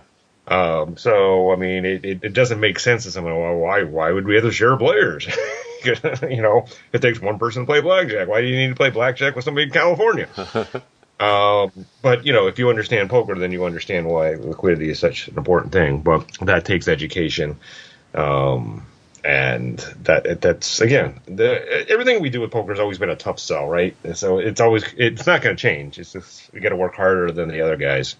Um, 0.48 0.96
so 0.96 1.52
I 1.52 1.56
mean, 1.56 1.84
it, 1.84 2.04
it, 2.04 2.24
it 2.24 2.32
doesn't 2.32 2.58
make 2.58 2.78
sense 2.78 3.04
to 3.04 3.10
someone. 3.10 3.36
Well, 3.36 3.56
why 3.56 3.82
why 3.82 4.10
would 4.10 4.26
we 4.26 4.34
have 4.34 4.44
to 4.44 4.50
share 4.50 4.76
players? 4.76 5.26
you 5.84 6.42
know, 6.42 6.66
it 6.92 7.02
takes 7.02 7.20
one 7.20 7.38
person 7.38 7.62
to 7.62 7.66
play 7.66 7.80
blackjack. 7.80 8.28
Why 8.28 8.40
do 8.40 8.46
you 8.46 8.56
need 8.56 8.68
to 8.68 8.74
play 8.74 8.90
blackjack 8.90 9.36
with 9.36 9.44
somebody 9.44 9.66
in 9.66 9.72
California? 9.72 10.28
um, 11.20 11.70
but 12.00 12.24
you 12.24 12.32
know, 12.32 12.46
if 12.46 12.58
you 12.58 12.70
understand 12.70 13.10
poker, 13.10 13.34
then 13.34 13.52
you 13.52 13.64
understand 13.64 14.06
why 14.06 14.30
liquidity 14.34 14.88
is 14.88 14.98
such 14.98 15.28
an 15.28 15.36
important 15.36 15.72
thing. 15.72 16.00
But 16.00 16.26
that 16.40 16.64
takes 16.64 16.88
education. 16.88 17.58
Um, 18.14 18.86
and 19.24 19.78
that 20.04 20.40
that's 20.40 20.80
again 20.80 21.20
the, 21.26 21.90
everything 21.90 22.22
we 22.22 22.30
do 22.30 22.40
with 22.40 22.52
poker 22.52 22.70
has 22.70 22.80
always 22.80 22.98
been 22.98 23.10
a 23.10 23.16
tough 23.16 23.38
sell, 23.38 23.68
right? 23.68 23.94
So 24.14 24.38
it's 24.38 24.60
always 24.60 24.84
it's 24.96 25.26
not 25.26 25.42
going 25.42 25.56
to 25.56 25.60
change. 25.60 25.98
It's 25.98 26.12
just 26.12 26.50
we 26.54 26.60
got 26.60 26.70
to 26.70 26.76
work 26.76 26.94
harder 26.94 27.30
than 27.32 27.48
the 27.48 27.60
other 27.60 27.76
guys. 27.76 28.16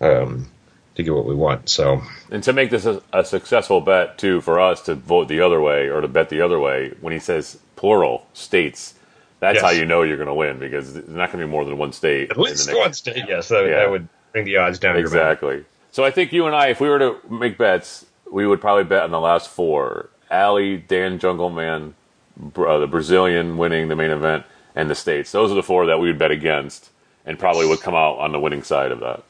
Um, 0.00 0.50
to 0.96 1.02
get 1.02 1.12
what 1.14 1.24
we 1.26 1.34
want. 1.34 1.68
So 1.68 2.02
And 2.30 2.42
to 2.44 2.52
make 2.52 2.70
this 2.70 2.86
a, 2.86 3.02
a 3.12 3.24
successful 3.24 3.80
bet 3.80 4.18
too 4.18 4.40
for 4.40 4.60
us 4.60 4.82
to 4.82 4.94
vote 4.94 5.28
the 5.28 5.40
other 5.40 5.60
way 5.60 5.88
or 5.88 6.00
to 6.00 6.08
bet 6.08 6.28
the 6.28 6.40
other 6.40 6.58
way, 6.58 6.92
when 7.00 7.12
he 7.12 7.18
says 7.18 7.58
plural 7.76 8.26
states, 8.32 8.94
that's 9.40 9.56
Yes. 9.56 9.62
how 9.62 9.70
you 9.70 9.84
know 9.84 10.02
you're 10.02 10.16
going 10.16 10.28
to 10.28 10.34
win 10.34 10.58
because 10.58 10.94
there's 10.94 11.08
not 11.08 11.30
going 11.32 11.40
to 11.40 11.46
be 11.46 11.50
more 11.50 11.64
than 11.64 11.76
one 11.78 11.92
state. 11.92 12.30
at 12.30 12.38
least 12.38 12.72
one 12.72 12.92
state, 12.92 13.24
yes, 13.28 13.48
that, 13.48 13.64
Yeah. 13.66 13.80
that 13.80 13.90
would 13.90 14.08
bring 14.32 14.44
the 14.44 14.56
odds 14.56 14.78
down. 14.78 14.96
Exactly. 14.96 15.64
So 15.90 16.04
I 16.04 16.10
think 16.10 16.32
you 16.32 16.46
and 16.46 16.56
I, 16.56 16.68
if 16.68 16.80
we 16.80 16.88
were 16.88 16.98
to 16.98 17.16
make 17.30 17.58
bets, 17.58 18.06
we 18.30 18.46
would 18.46 18.60
probably 18.60 18.84
bet 18.84 19.02
on 19.02 19.10
the 19.12 19.20
last 19.20 19.48
four: 19.48 20.08
Ali, 20.30 20.76
Dan 20.76 21.18
Jungleman, 21.20 21.92
uh, 22.56 22.78
the 22.78 22.86
Brazilian 22.88 23.58
winning 23.58 23.86
the 23.88 23.94
main 23.96 24.10
event, 24.10 24.44
and 24.74 24.90
the 24.90 24.94
states. 24.96 25.30
Those 25.30 25.52
are 25.52 25.54
the 25.54 25.62
four 25.62 25.86
that 25.86 26.00
we 26.00 26.08
would 26.08 26.18
bet 26.18 26.32
against, 26.32 26.90
and 27.24 27.38
probably 27.38 27.66
would 27.68 27.80
come 27.80 27.94
out 27.94 28.18
on 28.18 28.32
the 28.32 28.40
winning 28.40 28.62
side 28.64 28.90
of 28.90 29.00
that. 29.00 29.22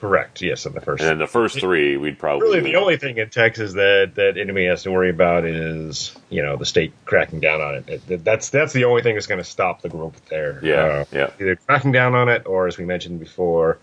Correct. 0.00 0.40
Yes, 0.40 0.64
in 0.64 0.72
the 0.72 0.80
first. 0.80 1.02
And 1.04 1.20
the 1.20 1.26
first 1.26 1.60
three, 1.60 1.96
we'd 1.98 2.18
probably 2.18 2.48
really, 2.48 2.60
the 2.72 2.76
only 2.76 2.96
thing 2.96 3.18
in 3.18 3.28
Texas 3.28 3.74
that 3.74 4.12
that 4.14 4.38
anybody 4.38 4.64
has 4.66 4.82
to 4.84 4.90
worry 4.90 5.10
about 5.10 5.44
is 5.44 6.16
you 6.30 6.42
know 6.42 6.56
the 6.56 6.64
state 6.64 6.92
cracking 7.04 7.40
down 7.40 7.60
on 7.60 7.74
it. 7.74 7.88
It- 8.08 8.24
That's 8.24 8.48
that's 8.50 8.72
the 8.72 8.84
only 8.84 9.02
thing 9.02 9.14
that's 9.14 9.26
going 9.26 9.38
to 9.42 9.44
stop 9.44 9.82
the 9.82 9.90
growth 9.90 10.20
there. 10.30 10.58
Yeah, 10.62 10.74
Uh, 10.74 11.04
yeah. 11.12 11.30
Either 11.38 11.56
cracking 11.56 11.92
down 11.92 12.14
on 12.14 12.28
it, 12.30 12.46
or 12.46 12.66
as 12.66 12.78
we 12.78 12.86
mentioned 12.86 13.20
before, 13.20 13.78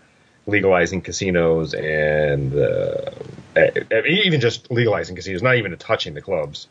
legalizing 0.46 1.02
casinos 1.02 1.72
and 1.74 2.52
uh, 2.54 3.10
even 4.08 4.40
just 4.40 4.70
legalizing 4.70 5.14
casinos, 5.14 5.42
not 5.42 5.56
even 5.56 5.76
touching 5.76 6.14
the 6.14 6.22
clubs. 6.22 6.66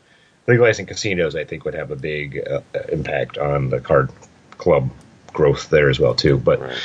Legalizing 0.46 0.86
casinos, 0.86 1.36
I 1.36 1.44
think, 1.44 1.64
would 1.64 1.74
have 1.74 1.90
a 1.90 1.96
big 1.96 2.38
uh, 2.46 2.60
impact 2.90 3.38
on 3.38 3.68
the 3.70 3.80
card 3.80 4.10
club 4.56 4.90
growth 5.32 5.68
there 5.70 5.88
as 5.90 5.98
well 6.00 6.14
too. 6.14 6.36
But 6.38 6.60
Right. 6.60 6.78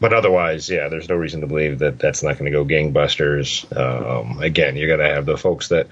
But 0.00 0.12
otherwise, 0.12 0.68
yeah, 0.70 0.88
there's 0.88 1.08
no 1.08 1.16
reason 1.16 1.40
to 1.40 1.46
believe 1.46 1.80
that 1.80 1.98
that's 1.98 2.22
not 2.22 2.38
going 2.38 2.50
to 2.50 2.56
go 2.56 2.64
gangbusters. 2.64 3.64
Um, 3.76 4.40
again, 4.40 4.76
you're 4.76 4.88
going 4.88 5.06
to 5.06 5.14
have 5.14 5.26
the 5.26 5.36
folks 5.36 5.68
that, 5.68 5.88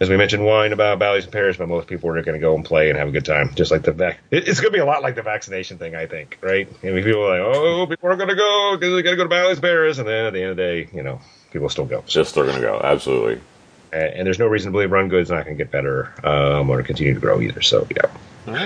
as 0.00 0.08
we 0.08 0.16
mentioned, 0.16 0.44
whine 0.44 0.72
about 0.72 0.98
Bally's 0.98 1.24
and 1.24 1.32
Paris, 1.32 1.56
but 1.56 1.68
most 1.68 1.88
people 1.88 2.10
are 2.10 2.22
going 2.22 2.34
to 2.34 2.40
go 2.40 2.54
and 2.54 2.64
play 2.64 2.88
and 2.88 2.98
have 2.98 3.08
a 3.08 3.12
good 3.12 3.24
time, 3.24 3.54
just 3.54 3.70
like 3.70 3.82
the 3.82 3.92
vac. 3.92 4.20
It's 4.30 4.60
going 4.60 4.72
to 4.72 4.76
be 4.76 4.80
a 4.80 4.84
lot 4.84 5.02
like 5.02 5.14
the 5.14 5.22
vaccination 5.22 5.78
thing, 5.78 5.94
I 5.94 6.06
think, 6.06 6.38
right? 6.40 6.68
I 6.82 6.86
mean, 6.86 7.04
people 7.04 7.22
are 7.22 7.38
like, 7.38 7.56
oh, 7.56 7.86
people 7.86 8.10
are 8.10 8.16
going 8.16 8.28
to 8.28 8.36
go 8.36 8.76
because 8.76 8.94
they 8.94 9.02
got 9.02 9.10
to 9.10 9.16
go 9.16 9.24
to 9.24 9.28
Bally's 9.28 9.60
Paris, 9.60 9.98
and 9.98 10.08
then 10.08 10.26
at 10.26 10.32
the 10.32 10.40
end 10.40 10.50
of 10.50 10.56
the 10.56 10.62
day, 10.62 10.88
you 10.92 11.02
know, 11.02 11.20
people 11.52 11.68
still 11.68 11.86
go. 11.86 12.02
So, 12.06 12.22
just 12.22 12.34
they're 12.34 12.44
going 12.44 12.56
to 12.56 12.62
go 12.62 12.80
absolutely. 12.82 13.40
and, 13.92 14.14
and 14.14 14.26
there's 14.26 14.38
no 14.38 14.46
reason 14.46 14.70
to 14.70 14.72
believe 14.72 14.90
Run 14.90 15.08
Good's 15.08 15.30
not 15.30 15.44
going 15.44 15.56
to 15.56 15.64
get 15.64 15.70
better 15.70 16.12
um, 16.26 16.70
or 16.70 16.82
continue 16.82 17.14
to 17.14 17.20
grow 17.20 17.40
either. 17.40 17.62
So, 17.62 17.86
yeah. 17.94 18.10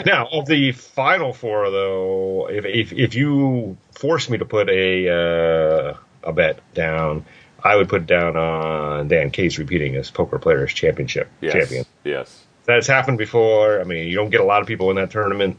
Now, 0.06 0.28
of 0.30 0.46
the 0.46 0.72
final 0.72 1.32
four, 1.32 1.70
though, 1.70 2.48
if 2.50 2.64
if, 2.64 2.92
if 2.92 3.14
you 3.14 3.76
force 3.92 4.28
me 4.30 4.38
to 4.38 4.44
put 4.44 4.68
a 4.68 5.08
uh, 5.08 5.96
a 6.22 6.32
bet 6.32 6.60
down, 6.74 7.24
I 7.62 7.76
would 7.76 7.88
put 7.88 8.06
down 8.06 8.36
on 8.36 9.08
Dan 9.08 9.30
Cates 9.30 9.58
repeating 9.58 9.96
as 9.96 10.10
Poker 10.10 10.38
Players 10.38 10.72
Championship 10.72 11.28
Yes. 11.40 11.52
champion. 11.52 11.84
Yes. 12.04 12.44
That's 12.64 12.86
happened 12.86 13.18
before. 13.18 13.80
I 13.80 13.84
mean, 13.84 14.08
you 14.08 14.14
don't 14.14 14.30
get 14.30 14.40
a 14.40 14.44
lot 14.44 14.62
of 14.62 14.68
people 14.68 14.90
in 14.90 14.96
that 14.96 15.10
tournament. 15.10 15.58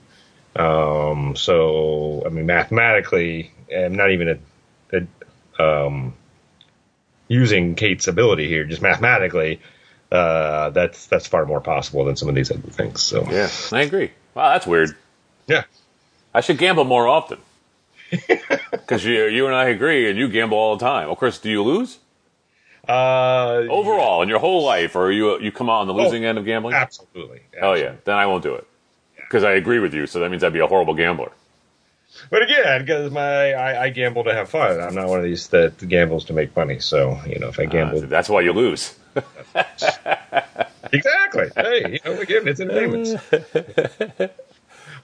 Um, 0.56 1.36
so, 1.36 2.24
I 2.26 2.30
mean, 2.30 2.46
mathematically, 2.46 3.52
I'm 3.76 3.96
not 3.96 4.12
even 4.12 4.40
a, 4.94 4.98
a, 5.60 5.86
um, 5.86 6.14
using 7.28 7.76
Cates' 7.76 8.08
ability 8.08 8.48
here, 8.48 8.64
just 8.64 8.82
mathematically, 8.82 9.60
uh, 10.14 10.70
that's 10.70 11.08
that's 11.08 11.28
far 11.28 11.46
more 11.46 11.60
possible 11.62 12.06
than 12.06 12.16
some 12.16 12.30
of 12.30 12.36
these 12.36 12.52
other 12.52 12.62
things. 12.62 13.02
So, 13.02 13.26
Yeah, 13.30 13.50
I 13.72 13.82
agree. 13.82 14.12
Wow, 14.36 14.54
that's 14.54 14.68
weird. 14.68 14.96
yeah. 15.48 15.64
I 16.34 16.42
should 16.42 16.58
gamble 16.58 16.86
more 16.86 17.08
often. 17.08 17.40
Because 18.72 19.06
you, 19.06 19.26
you 19.28 19.46
and 19.48 19.56
I 19.56 19.66
agree, 19.70 20.10
and 20.10 20.20
you 20.20 20.28
gamble 20.28 20.58
all 20.58 20.76
the 20.78 20.84
time. 20.86 21.10
Of 21.10 21.18
course, 21.18 21.40
do 21.40 21.50
you 21.50 21.64
lose 21.64 22.00
Uh, 22.88 23.64
overall 23.70 24.22
in 24.22 24.30
your 24.30 24.40
whole 24.40 24.64
life, 24.64 24.96
or 24.96 25.10
you 25.12 25.40
you 25.40 25.52
come 25.52 25.70
out 25.70 25.82
on 25.82 25.88
the 25.88 25.94
losing 25.94 26.26
end 26.26 26.38
of 26.38 26.46
gambling? 26.46 26.76
absolutely. 26.76 27.42
Oh 27.62 27.74
yeah, 27.74 27.94
then 28.06 28.16
I 28.16 28.26
won't 28.26 28.44
do 28.44 28.56
it 28.56 28.68
because 29.16 29.44
I 29.44 29.54
agree 29.54 29.80
with 29.80 29.94
you. 29.94 30.06
So 30.06 30.20
that 30.20 30.30
means 30.30 30.44
I'd 30.44 30.54
be 30.54 30.60
a 30.60 30.68
horrible 30.68 30.94
gambler. 30.94 31.32
But 32.30 32.44
again, 32.44 32.82
because 32.82 33.12
my 33.12 33.54
I, 33.54 33.84
I 33.86 33.90
gamble 33.90 34.24
to 34.26 34.34
have 34.34 34.50
fun. 34.50 34.80
I'm 34.80 34.96
not 34.96 35.08
one 35.08 35.20
of 35.20 35.26
these 35.26 35.48
that 35.50 35.78
gambles 35.88 36.26
to 36.26 36.34
make 36.34 36.56
money. 36.56 36.80
So 36.80 37.20
you 37.28 37.40
know, 37.40 37.50
if 37.50 37.60
I 37.60 37.64
Uh, 37.64 37.70
gamble, 37.70 38.02
that's 38.02 38.30
why 38.30 38.42
you 38.42 38.54
lose. 38.54 38.96
exactly. 40.92 41.50
Hey, 41.56 41.94
you 41.94 42.00
know, 42.12 42.20
again, 42.20 42.48
it's 42.48 42.60
entertainment. 42.60 43.20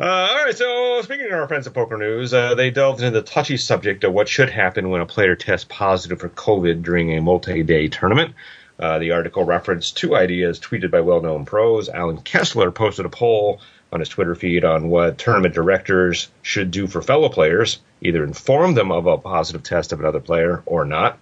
Uh, 0.02 0.30
all 0.32 0.46
right, 0.46 0.56
so 0.56 1.02
speaking 1.02 1.26
of 1.26 1.34
our 1.34 1.48
friends 1.50 1.68
at 1.68 1.74
Poker 1.74 1.98
News, 1.98 2.34
uh, 2.34 2.56
they 2.56 2.72
delved 2.72 3.02
into 3.02 3.20
the 3.20 3.22
touchy 3.22 3.58
subject 3.58 4.06
of 4.06 4.14
what 4.14 4.30
should 4.30 4.50
happen 4.50 4.90
when 4.90 5.02
a 5.02 5.06
player 5.06 5.36
tests 5.36 5.68
positive 5.70 6.22
for 6.22 6.30
COVID 6.30 6.84
during 6.84 7.18
a 7.18 7.22
multi-day 7.22 7.90
tournament. 7.90 8.34
Uh, 8.80 9.00
the 9.00 9.12
article 9.12 9.44
referenced 9.44 9.98
two 9.98 10.16
ideas 10.16 10.58
tweeted 10.58 10.90
by 10.90 11.02
well-known 11.02 11.44
pros. 11.44 11.90
Alan 11.90 12.22
Kessler 12.22 12.72
posted 12.72 13.06
a 13.06 13.10
poll 13.10 13.60
on 13.92 14.00
his 14.00 14.10
Twitter 14.10 14.36
feed 14.36 14.64
on 14.64 14.90
what 14.90 15.18
tournament 15.18 15.54
directors 15.54 16.30
should 16.42 16.72
do 16.72 16.88
for 16.88 17.02
fellow 17.02 17.30
players, 17.30 17.80
either 18.02 18.24
inform 18.24 18.74
them 18.74 18.92
of 18.92 19.08
a 19.08 19.18
positive 19.18 19.64
test 19.64 19.92
of 19.92 20.00
another 20.00 20.20
player 20.20 20.62
or 20.66 20.86
not. 20.86 21.18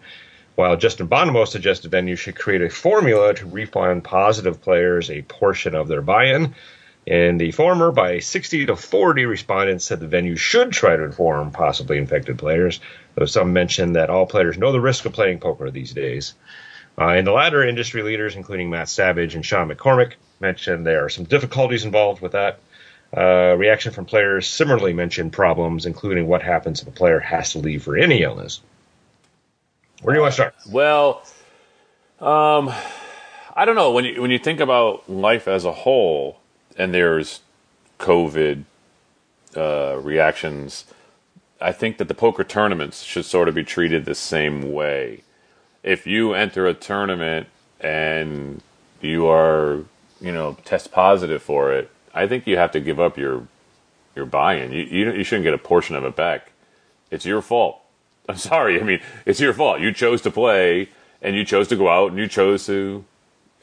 While 0.56 0.76
Justin 0.76 1.08
Bonomo 1.08 1.48
suggested 1.48 1.92
venues 1.92 2.18
should 2.18 2.36
create 2.36 2.64
a 2.64 2.70
formula 2.70 3.34
to 3.36 3.46
refund 3.46 4.04
positive 4.04 4.62
players 4.62 5.12
a 5.12 5.22
portion 5.22 5.76
of 5.76 5.88
their 5.88 6.02
buy-in. 6.02 6.56
In 7.06 7.38
the 7.38 7.52
former, 7.52 7.92
by 7.92 8.20
60 8.20 8.66
to 8.66 8.76
40 8.76 9.26
respondents 9.28 9.86
said 9.86 10.00
the 10.00 10.08
venue 10.08 10.36
should 10.36 10.74
try 10.74 10.96
to 10.96 11.04
inform 11.04 11.52
possibly 11.52 11.98
infected 11.98 12.38
players, 12.38 12.82
though 13.16 13.26
some 13.26 13.54
mentioned 13.54 13.96
that 13.96 14.10
all 14.10 14.26
players 14.26 14.58
know 14.58 14.74
the 14.74 14.82
risk 14.82 15.06
of 15.06 15.14
playing 15.14 15.40
poker 15.40 15.72
these 15.72 15.94
days. 15.94 16.34
Uh, 17.00 17.14
in 17.14 17.24
the 17.24 17.32
latter, 17.32 17.64
industry 17.64 18.02
leaders, 18.02 18.36
including 18.36 18.70
Matt 18.70 18.90
Savage 18.90 19.36
and 19.36 19.46
Sean 19.46 19.70
McCormick, 19.70 20.14
mentioned 20.40 20.86
there 20.86 21.06
are 21.06 21.10
some 21.10 21.26
difficulties 21.26 21.86
involved 21.86 22.22
with 22.22 22.34
that. 22.34 22.60
Uh, 23.16 23.56
reaction 23.58 23.94
from 23.94 24.06
players 24.06 24.48
similarly 24.48 24.94
mentioned 24.94 25.32
problems, 25.32 25.86
including 25.86 26.28
what 26.28 26.42
happens 26.42 26.82
if 26.82 26.88
a 26.88 26.92
player 26.92 27.20
has 27.20 27.54
to 27.54 27.60
leave 27.60 27.84
for 27.84 27.96
any 27.96 28.22
illness. 28.22 28.62
Where 30.02 30.14
do 30.14 30.20
you 30.20 30.22
want 30.22 30.34
to 30.34 30.36
start? 30.36 30.56
Well, 30.70 31.24
um, 32.20 32.72
I 33.56 33.66
don't 33.66 33.76
know 33.76 33.92
when 33.92 34.06
you 34.06 34.22
when 34.22 34.30
you 34.30 34.40
think 34.40 34.60
about 34.60 35.10
life 35.10 35.48
as 35.48 35.66
a 35.66 35.72
whole, 35.72 36.40
and 36.78 36.94
there's 36.94 37.42
COVID 38.00 38.66
uh, 39.56 39.98
reactions. 40.02 40.86
I 41.60 41.72
think 41.72 41.98
that 41.98 42.08
the 42.08 42.14
poker 42.14 42.44
tournaments 42.44 43.02
should 43.02 43.26
sort 43.26 43.48
of 43.48 43.56
be 43.56 43.64
treated 43.64 44.06
the 44.06 44.14
same 44.14 44.74
way. 44.74 45.24
If 45.82 46.06
you 46.06 46.34
enter 46.34 46.68
a 46.68 46.74
tournament 46.74 47.48
and 47.80 48.62
you 49.02 49.28
are, 49.28 49.80
you 50.20 50.32
know, 50.32 50.58
test 50.66 50.92
positive 50.92 51.42
for 51.42 51.74
it, 51.74 51.90
I 52.14 52.28
think 52.28 52.48
you 52.48 52.58
have 52.58 52.72
to 52.72 52.80
give 52.80 53.00
up 53.00 53.18
your 53.18 53.48
your 54.16 54.26
buy-in. 54.26 54.72
You 54.72 54.84
you, 54.84 55.12
you 55.14 55.24
shouldn't 55.24 55.44
get 55.44 55.54
a 55.54 55.60
portion 55.60 55.96
of 55.96 56.04
it 56.04 56.16
back. 56.16 56.52
It's 57.12 57.26
your 57.26 57.42
fault. 57.42 57.82
I'm 58.30 58.38
sorry. 58.38 58.80
I 58.80 58.84
mean, 58.84 59.02
it's 59.26 59.40
your 59.40 59.54
fault. 59.54 59.80
You 59.80 59.94
chose 59.94 60.22
to 60.24 60.32
play, 60.32 60.90
and 61.22 61.36
you 61.36 61.46
chose 61.46 61.68
to 61.70 61.76
go 61.76 61.90
out, 61.90 62.12
and 62.12 62.20
you 62.20 62.28
chose 62.28 62.66
to 62.66 63.06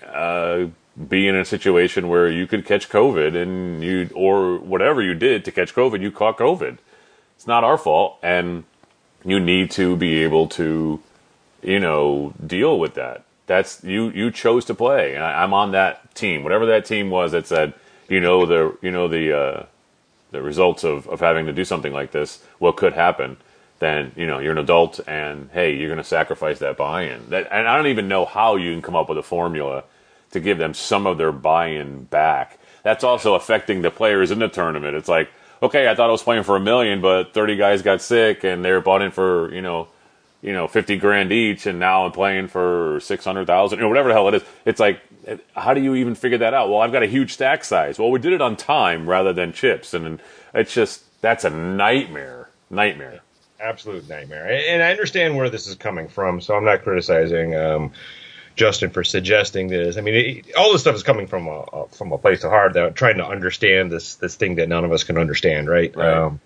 uh, 0.06 0.66
be 1.08 1.28
in 1.28 1.36
a 1.36 1.44
situation 1.44 2.08
where 2.08 2.30
you 2.30 2.46
could 2.46 2.64
catch 2.64 2.88
COVID, 2.88 3.34
and 3.40 3.82
you 3.82 4.08
or 4.14 4.58
whatever 4.58 5.02
you 5.02 5.14
did 5.14 5.44
to 5.44 5.52
catch 5.52 5.74
COVID, 5.74 6.00
you 6.00 6.10
caught 6.10 6.38
COVID. 6.38 6.78
It's 7.36 7.46
not 7.46 7.64
our 7.64 7.76
fault, 7.76 8.18
and 8.22 8.64
you 9.24 9.40
need 9.40 9.70
to 9.72 9.96
be 9.96 10.22
able 10.22 10.46
to, 10.48 11.00
you 11.62 11.80
know, 11.80 12.32
deal 12.44 12.78
with 12.78 12.94
that. 12.94 13.24
That's 13.46 13.82
you. 13.82 14.10
You 14.10 14.30
chose 14.30 14.64
to 14.66 14.74
play, 14.74 15.14
and 15.14 15.24
I, 15.24 15.42
I'm 15.42 15.52
on 15.52 15.72
that 15.72 16.03
team. 16.14 16.42
Whatever 16.42 16.66
that 16.66 16.84
team 16.84 17.10
was 17.10 17.32
that 17.32 17.46
said, 17.46 17.74
you 18.08 18.20
know 18.20 18.46
the, 18.46 18.76
you 18.82 18.90
know 18.90 19.08
the, 19.08 19.36
uh, 19.36 19.66
the 20.30 20.42
results 20.42 20.84
of 20.84 21.06
of 21.08 21.20
having 21.20 21.46
to 21.46 21.52
do 21.52 21.64
something 21.64 21.92
like 21.92 22.12
this, 22.12 22.42
what 22.58 22.76
could 22.76 22.92
happen 22.94 23.36
then 23.78 24.12
you 24.16 24.26
know 24.26 24.38
you're 24.38 24.52
an 24.52 24.58
adult 24.58 25.00
and 25.06 25.50
hey 25.52 25.74
you're 25.74 25.88
going 25.88 25.98
to 25.98 26.04
sacrifice 26.04 26.58
that 26.58 26.76
buy-in 26.76 27.28
that 27.28 27.46
and 27.50 27.68
i 27.68 27.76
don't 27.76 27.88
even 27.88 28.08
know 28.08 28.24
how 28.24 28.56
you 28.56 28.72
can 28.72 28.82
come 28.82 28.96
up 28.96 29.08
with 29.08 29.18
a 29.18 29.22
formula 29.22 29.84
to 30.30 30.40
give 30.40 30.58
them 30.58 30.74
some 30.74 31.06
of 31.06 31.18
their 31.18 31.32
buy-in 31.32 32.04
back 32.04 32.58
that's 32.82 33.04
also 33.04 33.34
affecting 33.34 33.82
the 33.82 33.90
players 33.90 34.30
in 34.30 34.38
the 34.38 34.48
tournament 34.48 34.96
it's 34.96 35.08
like 35.08 35.30
okay 35.62 35.88
i 35.88 35.94
thought 35.94 36.08
i 36.08 36.12
was 36.12 36.22
playing 36.22 36.42
for 36.42 36.56
a 36.56 36.60
million 36.60 37.00
but 37.00 37.34
30 37.34 37.56
guys 37.56 37.82
got 37.82 38.00
sick 38.00 38.44
and 38.44 38.64
they 38.64 38.72
were 38.72 38.80
bought 38.80 39.02
in 39.02 39.10
for 39.10 39.52
you 39.52 39.62
know 39.62 39.88
you 40.44 40.52
know 40.52 40.68
50 40.68 40.98
grand 40.98 41.32
each 41.32 41.66
and 41.66 41.78
now 41.80 42.04
i'm 42.04 42.12
playing 42.12 42.46
for 42.48 43.00
600000 43.00 43.80
or 43.80 43.88
whatever 43.88 44.08
the 44.08 44.14
hell 44.14 44.28
it 44.28 44.34
is 44.34 44.42
it's 44.64 44.78
like 44.78 45.00
how 45.56 45.74
do 45.74 45.82
you 45.82 45.94
even 45.96 46.14
figure 46.14 46.38
that 46.38 46.54
out 46.54 46.68
well 46.68 46.80
i've 46.80 46.92
got 46.92 47.02
a 47.02 47.06
huge 47.06 47.32
stack 47.32 47.64
size 47.64 47.98
well 47.98 48.10
we 48.10 48.20
did 48.20 48.32
it 48.32 48.40
on 48.40 48.56
time 48.56 49.08
rather 49.08 49.32
than 49.32 49.52
chips 49.52 49.94
and 49.94 50.20
it's 50.52 50.72
just 50.72 51.02
that's 51.20 51.44
a 51.44 51.50
nightmare 51.50 52.48
nightmare 52.70 53.20
absolute 53.64 54.08
nightmare. 54.08 54.46
And 54.46 54.82
I 54.82 54.90
understand 54.90 55.36
where 55.36 55.50
this 55.50 55.66
is 55.66 55.74
coming 55.74 56.08
from, 56.08 56.40
so 56.40 56.54
I'm 56.54 56.64
not 56.64 56.82
criticizing 56.82 57.56
um, 57.56 57.92
Justin 58.56 58.90
for 58.90 59.02
suggesting 59.02 59.68
this. 59.68 59.96
I 59.96 60.00
mean, 60.00 60.14
it, 60.14 60.54
all 60.56 60.72
this 60.72 60.82
stuff 60.82 60.94
is 60.94 61.02
coming 61.02 61.26
from 61.26 61.48
a, 61.48 61.86
from 61.88 62.12
a 62.12 62.18
place 62.18 62.44
of 62.44 62.50
heart, 62.50 62.74
that 62.74 62.94
trying 62.94 63.18
to 63.18 63.26
understand 63.26 63.90
this 63.90 64.16
this 64.16 64.36
thing 64.36 64.56
that 64.56 64.68
none 64.68 64.84
of 64.84 64.92
us 64.92 65.04
can 65.04 65.18
understand, 65.18 65.68
right? 65.68 65.94
Right. 65.96 66.14
Um, 66.14 66.40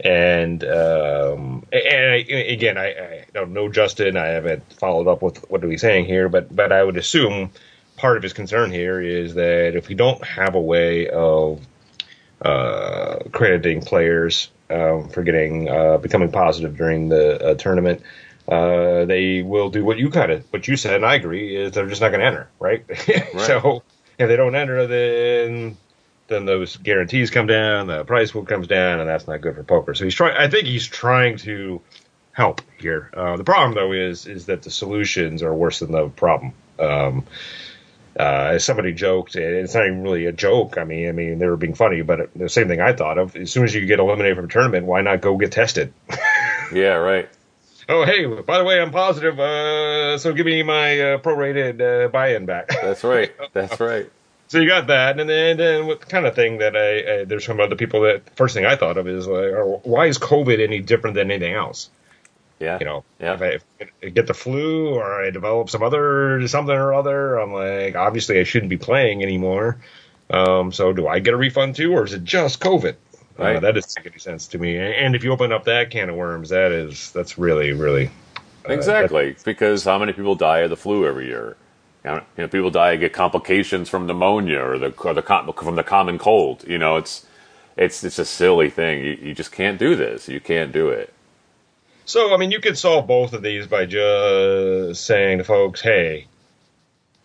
And 0.00 0.62
um, 0.64 1.66
and 1.72 2.12
I, 2.12 2.24
again, 2.28 2.76
I, 2.76 2.88
I 2.88 3.26
don't 3.32 3.52
know 3.52 3.68
Justin. 3.68 4.16
I 4.16 4.26
haven't 4.26 4.72
followed 4.74 5.08
up 5.08 5.22
with 5.22 5.38
what 5.50 5.64
are 5.64 5.68
we 5.68 5.78
saying 5.78 6.06
here, 6.06 6.28
but 6.28 6.54
but 6.54 6.72
I 6.72 6.82
would 6.82 6.96
assume 6.96 7.50
part 7.96 8.16
of 8.16 8.22
his 8.22 8.32
concern 8.32 8.70
here 8.70 9.00
is 9.00 9.34
that 9.34 9.74
if 9.74 9.88
we 9.88 9.94
don't 9.94 10.22
have 10.24 10.54
a 10.54 10.60
way 10.60 11.08
of 11.08 11.66
uh, 12.42 13.18
crediting 13.32 13.80
players 13.80 14.50
um, 14.70 15.08
for 15.08 15.22
getting 15.22 15.68
uh, 15.68 15.96
becoming 15.98 16.30
positive 16.30 16.76
during 16.76 17.08
the 17.08 17.42
uh, 17.42 17.54
tournament, 17.54 18.02
uh, 18.48 19.04
they 19.06 19.42
will 19.42 19.70
do 19.70 19.84
what 19.84 19.98
you 19.98 20.10
kind 20.10 20.30
of 20.30 20.44
what 20.52 20.68
you 20.68 20.76
said, 20.76 20.96
and 20.96 21.06
I 21.06 21.14
agree 21.14 21.56
is 21.56 21.72
they're 21.72 21.88
just 21.88 22.00
not 22.00 22.10
going 22.10 22.20
to 22.20 22.26
enter, 22.26 22.48
right? 22.58 22.84
so 23.38 23.82
if 24.18 24.28
they 24.28 24.36
don't 24.36 24.54
enter, 24.54 24.86
then 24.86 25.76
then 26.28 26.44
those 26.44 26.76
guarantees 26.76 27.30
come 27.30 27.46
down, 27.46 27.86
the 27.86 28.04
prize 28.04 28.32
pool 28.32 28.44
comes 28.44 28.66
down, 28.66 29.00
and 29.00 29.08
that's 29.08 29.26
not 29.26 29.40
good 29.40 29.54
for 29.54 29.62
poker. 29.62 29.94
So 29.94 30.04
he's 30.04 30.14
trying. 30.14 30.36
I 30.36 30.48
think 30.48 30.66
he's 30.66 30.86
trying 30.86 31.38
to 31.38 31.80
help 32.32 32.60
here. 32.78 33.10
Uh, 33.14 33.36
the 33.36 33.44
problem 33.44 33.74
though 33.74 33.92
is 33.92 34.26
is 34.26 34.46
that 34.46 34.62
the 34.62 34.70
solutions 34.70 35.42
are 35.42 35.54
worse 35.54 35.78
than 35.80 35.92
the 35.92 36.08
problem. 36.08 36.52
Um, 36.78 37.24
uh, 38.18 38.52
as 38.54 38.64
somebody 38.64 38.94
joked, 38.94 39.34
and 39.34 39.44
it's 39.44 39.74
not 39.74 39.84
even 39.84 40.02
really 40.02 40.24
a 40.24 40.32
joke. 40.32 40.78
I 40.78 40.84
mean, 40.84 41.08
I 41.08 41.12
mean 41.12 41.38
they 41.38 41.46
were 41.46 41.56
being 41.58 41.74
funny, 41.74 42.00
but 42.00 42.30
the 42.34 42.48
same 42.48 42.66
thing 42.66 42.80
I 42.80 42.94
thought 42.94 43.18
of. 43.18 43.36
As 43.36 43.52
soon 43.52 43.64
as 43.64 43.74
you 43.74 43.84
get 43.84 43.98
eliminated 44.00 44.36
from 44.36 44.46
a 44.46 44.48
tournament, 44.48 44.86
why 44.86 45.02
not 45.02 45.20
go 45.20 45.36
get 45.36 45.52
tested? 45.52 45.92
Yeah, 46.72 46.94
right. 46.94 47.28
oh, 47.88 48.04
hey, 48.04 48.26
by 48.26 48.58
the 48.58 48.64
way, 48.64 48.80
I'm 48.80 48.90
positive, 48.90 49.38
uh, 49.38 50.18
so 50.18 50.32
give 50.32 50.46
me 50.46 50.64
my 50.64 50.98
uh, 50.98 51.18
prorated 51.18 51.80
uh, 51.80 52.08
buy-in 52.08 52.44
back. 52.44 52.68
That's 52.68 53.04
right. 53.04 53.32
That's 53.52 53.78
right. 53.78 54.10
So 54.48 54.58
you 54.58 54.68
got 54.68 54.86
that, 54.88 55.18
and 55.18 55.28
then, 55.28 55.56
then 55.56 55.86
what 55.86 56.08
kind 56.08 56.26
of 56.26 56.34
thing 56.34 56.58
that 56.58 56.76
I, 56.76 57.20
I 57.20 57.24
there's 57.24 57.44
some 57.44 57.60
other 57.60 57.76
people 57.76 58.02
that 58.02 58.34
first 58.36 58.54
thing 58.54 58.66
I 58.66 58.76
thought 58.76 58.96
of 58.96 59.08
is 59.08 59.26
like, 59.26 59.52
oh, 59.52 59.80
why 59.84 60.06
is 60.06 60.18
COVID 60.18 60.62
any 60.62 60.80
different 60.80 61.14
than 61.14 61.30
anything 61.30 61.54
else? 61.54 61.90
Yeah. 62.58 62.78
You 62.78 62.86
know, 62.86 63.04
Yeah. 63.20 63.34
if, 63.34 63.42
I, 63.42 63.46
if 63.80 63.90
I 64.02 64.08
get 64.08 64.26
the 64.26 64.34
flu 64.34 64.94
or 64.94 65.24
I 65.24 65.30
develop 65.30 65.68
some 65.68 65.82
other 65.82 66.46
something 66.48 66.74
or 66.74 66.94
other, 66.94 67.36
I'm 67.36 67.52
like, 67.52 67.96
obviously 67.96 68.40
I 68.40 68.44
shouldn't 68.44 68.70
be 68.70 68.78
playing 68.78 69.22
anymore. 69.22 69.76
Um, 70.30 70.72
so 70.72 70.92
do 70.92 71.06
I 71.06 71.18
get 71.18 71.34
a 71.34 71.36
refund 71.36 71.76
too, 71.76 71.92
or 71.92 72.04
is 72.04 72.14
it 72.14 72.24
just 72.24 72.60
COVID? 72.60 72.96
Uh, 73.38 73.60
that 73.60 73.74
doesn't 73.74 74.02
make 74.02 74.10
any 74.12 74.18
sense 74.18 74.48
to 74.48 74.58
me. 74.58 74.78
And 74.78 75.14
if 75.14 75.22
you 75.22 75.30
open 75.32 75.52
up 75.52 75.64
that 75.64 75.90
can 75.90 76.08
of 76.08 76.16
worms, 76.16 76.48
that 76.48 76.72
is 76.72 77.10
that's 77.12 77.36
really 77.36 77.72
really 77.72 78.06
uh, 78.66 78.72
Exactly, 78.72 79.36
because 79.44 79.84
how 79.84 79.98
many 79.98 80.14
people 80.14 80.34
die 80.34 80.60
of 80.60 80.70
the 80.70 80.76
flu 80.76 81.06
every 81.06 81.26
year? 81.26 81.56
You 82.06 82.22
know, 82.36 82.48
people 82.48 82.70
die 82.70 82.96
get 82.96 83.12
complications 83.12 83.88
from 83.88 84.06
pneumonia 84.06 84.60
or 84.60 84.78
the 84.78 84.94
or 85.02 85.12
the 85.12 85.22
from 85.22 85.74
the 85.74 85.82
common 85.82 86.18
cold. 86.18 86.64
You 86.66 86.78
know, 86.78 86.96
it's 86.96 87.26
it's 87.76 88.04
it's 88.04 88.18
a 88.18 88.24
silly 88.24 88.70
thing. 88.70 89.04
You, 89.04 89.18
you 89.28 89.34
just 89.34 89.52
can't 89.52 89.78
do 89.78 89.96
this. 89.96 90.28
You 90.28 90.40
can't 90.40 90.72
do 90.72 90.88
it. 90.88 91.12
So, 92.04 92.32
I 92.32 92.36
mean, 92.36 92.52
you 92.52 92.60
could 92.60 92.78
solve 92.78 93.08
both 93.08 93.32
of 93.32 93.42
these 93.42 93.66
by 93.66 93.84
just 93.84 95.04
saying 95.04 95.38
to 95.38 95.44
folks, 95.44 95.80
hey, 95.80 96.28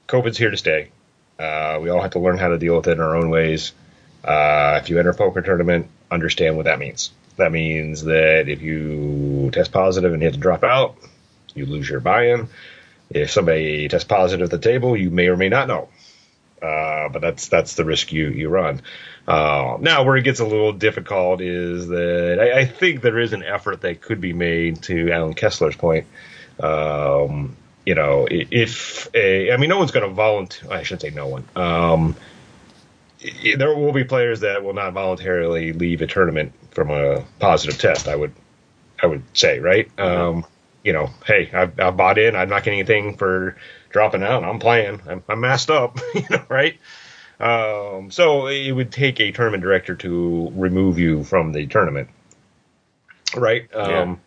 COVID's 0.08 0.40
here 0.40 0.50
to 0.50 0.58
stay. 0.58 0.90
Uh, 1.38 1.78
we 1.80 1.90
all 1.90 2.02
have 2.02 2.12
to 2.12 2.20
learn 2.20 2.40
how 2.40 2.48
to 2.48 2.58
deal 2.58 2.76
with 2.78 2.88
it 2.88 2.94
in 2.94 3.00
our 3.00 3.16
own 3.16 3.30
ways. 3.30 3.74
Uh, 4.24 4.80
if 4.82 4.90
you 4.90 4.98
enter 4.98 5.12
a 5.12 5.16
poker 5.16 5.44
tournament, 5.44 5.88
understand 6.10 6.58
what 6.58 6.66
that 6.66 6.80
means. 6.80 7.12
That 7.38 7.52
means 7.52 8.06
that 8.06 8.50
if 8.50 8.64
you 8.64 9.52
test 9.54 9.72
positive 9.72 10.14
and 10.14 10.22
you 10.22 10.28
have 10.28 10.34
to 10.34 10.40
drop 10.40 10.64
out, 10.64 10.98
you 11.54 11.68
lose 11.68 11.88
your 11.88 12.00
buy-in. 12.00 12.50
If 13.14 13.32
somebody 13.32 13.88
tests 13.88 14.08
positive 14.08 14.46
at 14.46 14.52
the 14.52 14.58
table, 14.70 14.96
you 14.98 15.10
may 15.10 15.28
or 15.28 15.38
may 15.38 15.50
not 15.50 15.68
know. 15.68 15.90
Uh, 16.62 17.10
but 17.10 17.22
that's 17.22 17.48
that's 17.48 17.76
the 17.76 17.84
risk 17.86 18.12
you 18.14 18.30
you 18.30 18.48
run. 18.50 18.82
Uh, 19.28 19.78
now, 19.80 20.04
where 20.04 20.16
it 20.18 20.24
gets 20.24 20.40
a 20.40 20.46
little 20.46 20.74
difficult 20.74 21.42
is 21.42 21.88
that 21.88 22.38
I, 22.40 22.60
I 22.62 22.66
think 22.66 23.02
there 23.02 23.20
is 23.20 23.34
an 23.34 23.44
effort 23.44 23.82
that 23.82 24.02
could 24.02 24.22
be 24.22 24.34
made 24.34 24.82
to 24.84 25.12
Alan 25.12 25.34
Kessler's 25.34 25.76
point. 25.76 26.06
Um, 26.60 27.56
you 27.86 27.96
know, 27.96 28.28
i- 28.30 28.48
if 28.52 29.08
a, 29.16 29.52
I 29.52 29.58
mean, 29.58 29.70
no 29.70 29.80
one's 29.80 29.92
going 29.92 30.08
to 30.08 30.14
volunteer. 30.14 30.72
I 30.72 30.84
should 30.84 31.02
say 31.02 31.10
no 31.10 31.28
one. 31.28 31.46
Um, 31.56 32.16
there 33.58 33.76
will 33.76 33.94
be 33.94 34.04
players 34.04 34.40
that 34.42 34.64
will 34.64 34.74
not 34.74 34.94
voluntarily 34.94 35.74
leave 35.74 36.02
a 36.02 36.08
tournament 36.08 36.54
from 36.72 36.90
a 36.90 37.24
positive 37.40 37.78
test. 37.80 38.08
I 38.08 38.16
would, 38.16 38.34
I 39.02 39.06
would 39.08 39.24
say, 39.34 39.60
right? 39.60 39.90
Um, 40.00 40.46
you 40.84 40.94
know, 40.94 41.10
hey, 41.26 41.50
I've, 41.54 41.80
I've 41.80 41.98
bought 41.98 42.18
in. 42.18 42.36
I'm 42.36 42.50
not 42.50 42.64
getting 42.64 42.80
anything 42.80 43.18
for 43.18 43.56
dropping 43.90 44.24
out. 44.24 44.44
I'm 44.44 44.60
playing. 44.60 45.02
I'm, 45.08 45.24
I'm 45.30 45.40
masked 45.40 45.70
up. 45.70 46.00
you 46.16 46.24
know, 46.30 46.44
right? 46.50 46.78
Um, 47.40 48.12
so 48.12 48.48
it 48.48 48.72
would 48.72 48.92
take 48.92 49.20
a 49.20 49.32
tournament 49.32 49.64
director 49.64 49.96
to 49.96 50.52
remove 50.56 51.00
you 51.00 51.24
from 51.24 51.52
the 51.54 51.66
tournament, 51.68 52.10
right? 53.36 53.74
Um, 53.74 54.22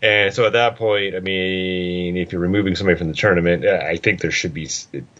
And 0.00 0.32
so 0.32 0.46
at 0.46 0.52
that 0.52 0.76
point, 0.76 1.16
I 1.16 1.20
mean, 1.20 2.16
if 2.16 2.30
you're 2.30 2.40
removing 2.40 2.76
somebody 2.76 2.96
from 2.98 3.08
the 3.08 3.14
tournament, 3.14 3.66
I 3.66 3.96
think 3.96 4.20
there 4.20 4.30
should 4.30 4.54
be. 4.54 4.68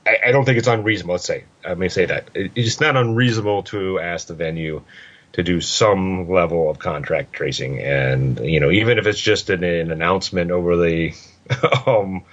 I, 0.07 0.19
I 0.27 0.31
don't 0.31 0.45
think 0.45 0.59
it's 0.59 0.69
unreasonable. 0.69 1.15
Let's 1.15 1.25
say 1.25 1.45
I 1.65 1.75
may 1.75 1.89
say 1.89 2.05
that 2.07 2.29
It- 2.35 2.53
it's 2.55 2.81
not 2.81 2.97
unreasonable 2.97 3.65
to 3.65 3.99
ask 3.99 4.29
the 4.29 4.35
venue 4.35 4.83
to 5.33 5.43
do 5.43 5.61
some 5.61 6.29
level 6.29 6.71
of 6.71 6.79
contact 6.79 7.33
tracing, 7.33 7.81
and 7.81 8.41
you 8.41 8.61
know, 8.61 8.71
even 8.71 8.99
if 8.99 9.07
it's 9.07 9.21
just 9.21 9.51
an, 9.51 9.63
an 9.65 9.91
announcement 9.91 10.51
over 10.51 10.77
the 10.77 11.15
um, 11.87 12.25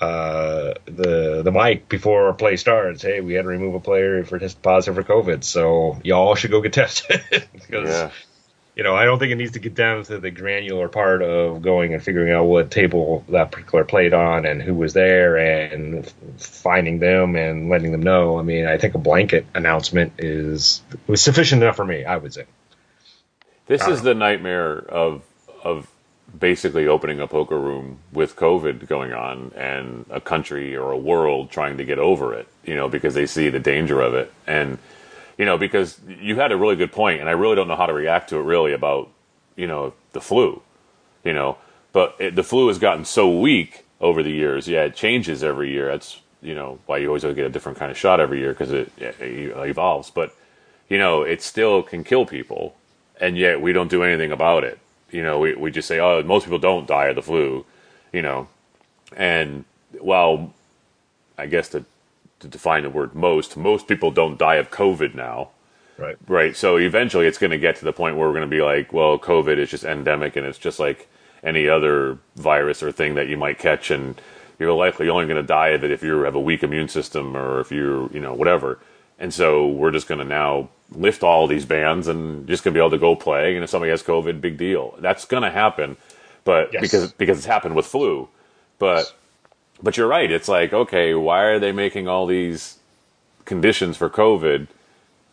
uh, 0.00 0.74
the 0.86 1.42
the 1.44 1.52
mic 1.52 1.88
before 1.88 2.32
play 2.34 2.56
starts. 2.56 3.02
Hey, 3.02 3.20
we 3.20 3.34
had 3.34 3.42
to 3.42 3.48
remove 3.48 3.74
a 3.74 3.80
player 3.80 4.24
for 4.24 4.38
test 4.38 4.60
positive 4.60 4.96
for 4.96 5.04
COVID, 5.04 5.44
so 5.44 6.00
y'all 6.02 6.34
should 6.34 6.50
go 6.50 6.60
get 6.60 6.72
tested. 6.72 7.22
because 7.52 7.88
Yeah. 7.88 8.10
You 8.74 8.82
know, 8.82 8.96
I 8.96 9.04
don't 9.04 9.18
think 9.18 9.32
it 9.32 9.36
needs 9.36 9.52
to 9.52 9.58
get 9.58 9.74
down 9.74 10.04
to 10.04 10.18
the 10.18 10.30
granular 10.30 10.88
part 10.88 11.22
of 11.22 11.60
going 11.60 11.92
and 11.92 12.02
figuring 12.02 12.32
out 12.32 12.44
what 12.44 12.70
table 12.70 13.24
that 13.28 13.52
particular 13.52 13.84
played 13.84 14.14
on 14.14 14.46
and 14.46 14.62
who 14.62 14.74
was 14.74 14.94
there 14.94 15.36
and 15.36 16.10
finding 16.38 16.98
them 16.98 17.36
and 17.36 17.68
letting 17.68 17.92
them 17.92 18.02
know. 18.02 18.38
I 18.38 18.42
mean, 18.42 18.66
I 18.66 18.78
think 18.78 18.94
a 18.94 18.98
blanket 18.98 19.46
announcement 19.54 20.14
is 20.18 20.82
was 21.06 21.20
sufficient 21.20 21.62
enough 21.62 21.76
for 21.76 21.84
me. 21.84 22.04
I 22.04 22.16
would 22.16 22.32
say. 22.32 22.44
This 23.66 23.86
is 23.86 24.00
uh, 24.00 24.04
the 24.04 24.14
nightmare 24.14 24.78
of 24.78 25.22
of 25.62 25.88
basically 26.38 26.86
opening 26.86 27.20
a 27.20 27.26
poker 27.26 27.58
room 27.58 27.98
with 28.10 28.36
COVID 28.36 28.88
going 28.88 29.12
on 29.12 29.52
and 29.54 30.06
a 30.10 30.20
country 30.20 30.74
or 30.74 30.92
a 30.92 30.96
world 30.96 31.50
trying 31.50 31.76
to 31.76 31.84
get 31.84 31.98
over 31.98 32.34
it, 32.34 32.48
you 32.64 32.74
know, 32.74 32.88
because 32.88 33.12
they 33.12 33.26
see 33.26 33.50
the 33.50 33.60
danger 33.60 34.00
of 34.00 34.14
it. 34.14 34.32
And 34.46 34.78
you 35.38 35.44
know, 35.44 35.58
because 35.58 36.00
you 36.06 36.36
had 36.36 36.52
a 36.52 36.56
really 36.56 36.76
good 36.76 36.92
point 36.92 37.20
and 37.20 37.28
I 37.28 37.32
really 37.32 37.56
don't 37.56 37.68
know 37.68 37.76
how 37.76 37.86
to 37.86 37.92
react 37.92 38.30
to 38.30 38.36
it 38.36 38.42
really 38.42 38.72
about, 38.72 39.08
you 39.56 39.66
know, 39.66 39.94
the 40.12 40.20
flu. 40.20 40.62
You 41.24 41.32
know, 41.32 41.58
but 41.92 42.16
it, 42.18 42.34
the 42.34 42.42
flu 42.42 42.68
has 42.68 42.78
gotten 42.78 43.04
so 43.04 43.38
weak 43.38 43.84
over 44.00 44.22
the 44.22 44.32
years. 44.32 44.66
Yeah, 44.66 44.84
it 44.84 44.96
changes 44.96 45.44
every 45.44 45.70
year. 45.70 45.86
That's, 45.86 46.20
you 46.40 46.54
know, 46.54 46.80
why 46.86 46.98
you 46.98 47.06
always 47.06 47.22
get 47.22 47.38
a 47.38 47.48
different 47.48 47.78
kind 47.78 47.90
of 47.90 47.96
shot 47.96 48.18
every 48.18 48.40
year 48.40 48.52
because 48.52 48.72
it, 48.72 48.90
it 48.98 49.56
evolves, 49.56 50.10
but 50.10 50.34
you 50.88 50.98
know, 50.98 51.22
it 51.22 51.40
still 51.40 51.82
can 51.82 52.04
kill 52.04 52.26
people 52.26 52.74
and 53.20 53.38
yet 53.38 53.60
we 53.60 53.72
don't 53.72 53.90
do 53.90 54.02
anything 54.02 54.32
about 54.32 54.64
it. 54.64 54.78
You 55.10 55.22
know, 55.22 55.38
we, 55.38 55.54
we 55.54 55.70
just 55.70 55.86
say, 55.86 56.00
oh, 56.00 56.22
most 56.22 56.44
people 56.44 56.58
don't 56.58 56.86
die 56.86 57.06
of 57.06 57.16
the 57.16 57.22
flu, 57.22 57.64
you 58.12 58.20
know. 58.20 58.48
And 59.16 59.64
while 60.00 60.52
I 61.38 61.46
guess 61.46 61.68
to, 61.70 61.84
to 62.42 62.48
define 62.48 62.82
the 62.82 62.90
word 62.90 63.14
most, 63.14 63.56
most 63.56 63.88
people 63.88 64.10
don't 64.10 64.38
die 64.38 64.56
of 64.56 64.70
COVID 64.70 65.14
now, 65.14 65.50
Right. 65.98 66.16
right? 66.26 66.56
So 66.56 66.76
eventually 66.76 67.26
it's 67.26 67.38
going 67.38 67.50
to 67.52 67.58
get 67.58 67.76
to 67.76 67.84
the 67.84 67.92
point 67.92 68.16
where 68.16 68.26
we're 68.28 68.34
going 68.34 68.48
to 68.50 68.56
be 68.56 68.62
like, 68.62 68.92
well, 68.92 69.18
COVID 69.18 69.56
is 69.58 69.70
just 69.70 69.84
endemic 69.84 70.36
and 70.36 70.46
it's 70.46 70.58
just 70.58 70.78
like 70.80 71.08
any 71.42 71.68
other 71.68 72.18
virus 72.36 72.82
or 72.82 72.92
thing 72.92 73.14
that 73.14 73.28
you 73.28 73.36
might 73.36 73.58
catch. 73.58 73.90
And 73.90 74.20
you're 74.58 74.72
likely 74.72 75.08
only 75.08 75.26
going 75.26 75.40
to 75.40 75.46
die 75.46 75.68
of 75.68 75.84
it 75.84 75.90
if 75.90 76.02
you 76.02 76.20
have 76.22 76.34
a 76.34 76.40
weak 76.40 76.62
immune 76.62 76.88
system 76.88 77.36
or 77.36 77.60
if 77.60 77.70
you're, 77.72 78.10
you 78.12 78.20
know, 78.20 78.34
whatever. 78.34 78.78
And 79.18 79.32
so 79.32 79.68
we're 79.68 79.92
just 79.92 80.08
going 80.08 80.18
to 80.18 80.24
now 80.24 80.68
lift 80.90 81.22
all 81.22 81.46
these 81.46 81.64
bans 81.64 82.08
and 82.08 82.46
just 82.48 82.64
going 82.64 82.74
to 82.74 82.78
be 82.78 82.80
able 82.80 82.90
to 82.90 82.98
go 82.98 83.14
play. 83.14 83.54
And 83.54 83.62
if 83.64 83.70
somebody 83.70 83.90
has 83.90 84.02
COVID, 84.02 84.40
big 84.40 84.56
deal. 84.58 84.94
That's 84.98 85.24
going 85.24 85.42
to 85.44 85.50
happen, 85.50 85.96
but 86.44 86.72
Yes. 86.72 86.80
because 86.82 87.12
because 87.12 87.38
it's 87.38 87.46
happened 87.46 87.76
with 87.76 87.86
flu. 87.86 88.28
But 88.78 89.12
but 89.82 89.96
you're 89.96 90.08
right. 90.08 90.30
It's 90.30 90.48
like 90.48 90.72
okay, 90.72 91.14
why 91.14 91.42
are 91.44 91.58
they 91.58 91.72
making 91.72 92.08
all 92.08 92.26
these 92.26 92.78
conditions 93.44 93.96
for 93.96 94.08
COVID, 94.08 94.68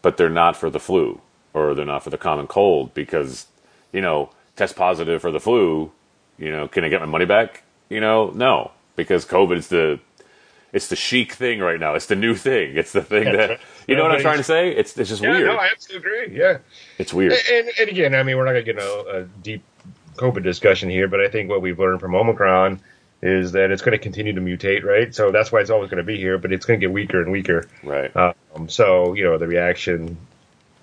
but 0.01 0.17
they're 0.17 0.29
not 0.29 0.55
for 0.57 0.69
the 0.69 0.79
flu 0.79 1.21
or 1.53 1.73
they're 1.75 1.85
not 1.85 2.03
for 2.03 2.09
the 2.09 2.17
common 2.17 2.47
cold? 2.47 2.93
Because 2.93 3.47
you 3.91 4.01
know, 4.01 4.29
test 4.55 4.75
positive 4.75 5.21
for 5.21 5.31
the 5.31 5.39
flu. 5.39 5.91
You 6.37 6.51
know, 6.51 6.67
can 6.67 6.83
I 6.83 6.89
get 6.89 7.01
my 7.01 7.07
money 7.07 7.25
back? 7.25 7.63
You 7.89 7.99
know, 7.99 8.29
no, 8.31 8.71
because 8.95 9.25
COVID 9.25 9.57
is 9.57 9.67
the 9.67 9.99
it's 10.71 10.87
the 10.87 10.95
chic 10.95 11.33
thing 11.33 11.59
right 11.59 11.79
now. 11.79 11.95
It's 11.95 12.05
the 12.05 12.15
new 12.15 12.35
thing. 12.35 12.77
It's 12.77 12.91
the 12.91 13.01
thing 13.01 13.25
that 13.25 13.59
you 13.87 13.95
know 13.95 14.03
what 14.03 14.11
I'm 14.11 14.21
trying 14.21 14.37
to 14.37 14.43
say. 14.43 14.69
It's 14.69 14.97
it's 14.97 15.09
just 15.09 15.21
Yeah, 15.21 15.31
weird. 15.31 15.47
no, 15.47 15.55
I 15.57 15.69
absolutely 15.71 16.25
agree. 16.25 16.37
Yeah. 16.39 16.57
it's 16.97 17.13
weird. 17.13 17.33
And, 17.51 17.69
and 17.79 17.89
again, 17.89 18.13
I 18.15 18.23
mean, 18.23 18.37
we're 18.37 18.45
not 18.45 18.51
going 18.53 18.65
to 18.65 18.73
get 18.73 18.81
a, 18.81 19.21
a 19.21 19.23
deep 19.41 19.63
COVID 20.17 20.43
discussion 20.43 20.89
here, 20.89 21.07
but 21.07 21.19
I 21.19 21.27
think 21.27 21.49
what 21.49 21.61
we've 21.61 21.79
learned 21.79 21.99
from 21.99 22.13
Omicron 22.13 22.79
is 23.21 23.51
that 23.53 23.71
it's 23.71 23.81
going 23.81 23.97
to 23.97 24.03
continue 24.03 24.33
to 24.33 24.41
mutate, 24.41 24.83
right? 24.83 25.13
So 25.13 25.31
that's 25.31 25.51
why 25.51 25.59
it's 25.61 25.69
always 25.69 25.89
going 25.89 25.97
to 25.97 26.03
be 26.03 26.17
here, 26.17 26.37
but 26.37 26.53
it's 26.53 26.65
going 26.65 26.79
to 26.79 26.85
get 26.85 26.93
weaker 26.93 27.21
and 27.21 27.31
weaker. 27.31 27.67
Right. 27.83 28.11
Um, 28.15 28.69
so, 28.69 29.13
you 29.13 29.23
know, 29.25 29.37
the 29.37 29.47
reaction 29.47 30.17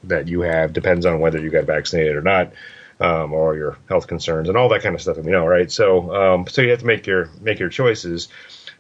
that 0.05 0.29
you 0.29 0.43
have 0.43 0.73
depends 0.73 1.07
on 1.07 1.21
whether 1.21 1.41
you 1.41 1.51
got 1.51 1.65
vaccinated 1.65 2.17
or 2.17 2.23
not. 2.23 2.53
um, 3.01 3.33
or 3.33 3.57
your 3.57 3.79
health 3.89 4.07
concerns 4.07 4.49
and 4.49 4.57
all 4.57 4.69
that 4.71 4.83
kind 4.83 4.95
of 4.95 5.03
stuff. 5.03 5.17
You 5.19 5.25
know, 5.31 5.47
right? 5.47 5.71
So, 5.71 6.15
um, 6.15 6.47
so 6.49 6.63
you 6.63 6.71
have 6.71 6.81
to 6.81 6.87
make 6.87 7.07
your 7.07 7.31
make 7.41 7.59
your 7.59 7.69
choices. 7.69 8.29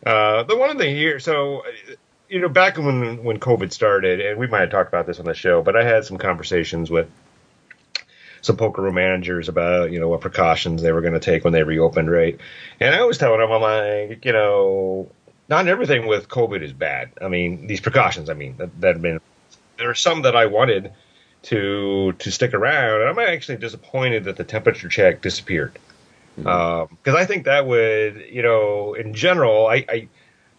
Uh, 0.05 0.43
the 0.45 0.57
one 0.57 0.79
thing 0.79 0.95
here, 0.95 1.19
so 1.21 1.63
you 2.29 2.41
know, 2.41 2.49
back 2.49 2.79
when 2.79 3.23
when 3.25 3.39
COVID 3.39 3.73
started, 3.73 4.21
and 4.21 4.39
we 4.39 4.47
might 4.47 4.61
have 4.61 4.71
talked 4.71 4.89
about 4.89 5.07
this 5.07 5.19
on 5.19 5.27
the 5.27 5.35
show, 5.35 5.63
but 5.63 5.77
I 5.77 5.85
had 5.85 6.05
some 6.05 6.19
conversations 6.19 6.91
with 6.91 7.09
some 8.41 8.57
poker 8.57 8.83
room 8.83 8.95
managers 8.95 9.49
about 9.49 9.91
you 9.93 10.01
know 10.01 10.09
what 10.09 10.21
precautions 10.21 10.83
they 10.83 10.93
were 10.93 11.01
going 11.01 11.15
to 11.15 11.21
take 11.21 11.45
when 11.45 11.53
they 11.53 11.63
reopened, 11.63 12.11
right? 12.11 12.39
And 12.81 12.95
I 12.95 13.05
was 13.05 13.19
telling 13.19 13.41
them, 13.41 13.51
I'm 13.51 13.63
like, 13.63 14.25
you 14.25 14.33
know, 14.33 15.11
not 15.49 15.67
everything 15.69 16.07
with 16.07 16.29
COVID 16.29 16.63
is 16.63 16.73
bad. 16.73 17.11
I 17.21 17.29
mean, 17.29 17.67
these 17.67 17.81
precautions. 17.81 18.31
I 18.31 18.35
mean, 18.35 18.57
that, 18.59 18.81
that 18.81 18.95
have 18.95 19.03
been 19.03 19.21
there 19.79 19.91
are 19.91 19.95
some 19.95 20.23
that 20.23 20.37
I 20.37 20.47
wanted 20.47 20.93
to 21.45 22.13
to 22.13 22.31
stick 22.31 22.55
around, 22.55 23.03
and 23.03 23.11
I'm 23.11 23.19
actually 23.19 23.59
disappointed 23.59 24.25
that 24.25 24.37
the 24.37 24.45
temperature 24.45 24.89
check 24.89 25.23
disappeared 25.23 25.79
because 26.37 26.89
um, 26.91 27.17
I 27.17 27.25
think 27.25 27.47
that 27.47 27.67
would, 27.67 28.27
you 28.31 28.43
know, 28.43 28.95
in 28.95 29.15
general, 29.15 29.67
I, 29.67 29.85
I 29.89 30.09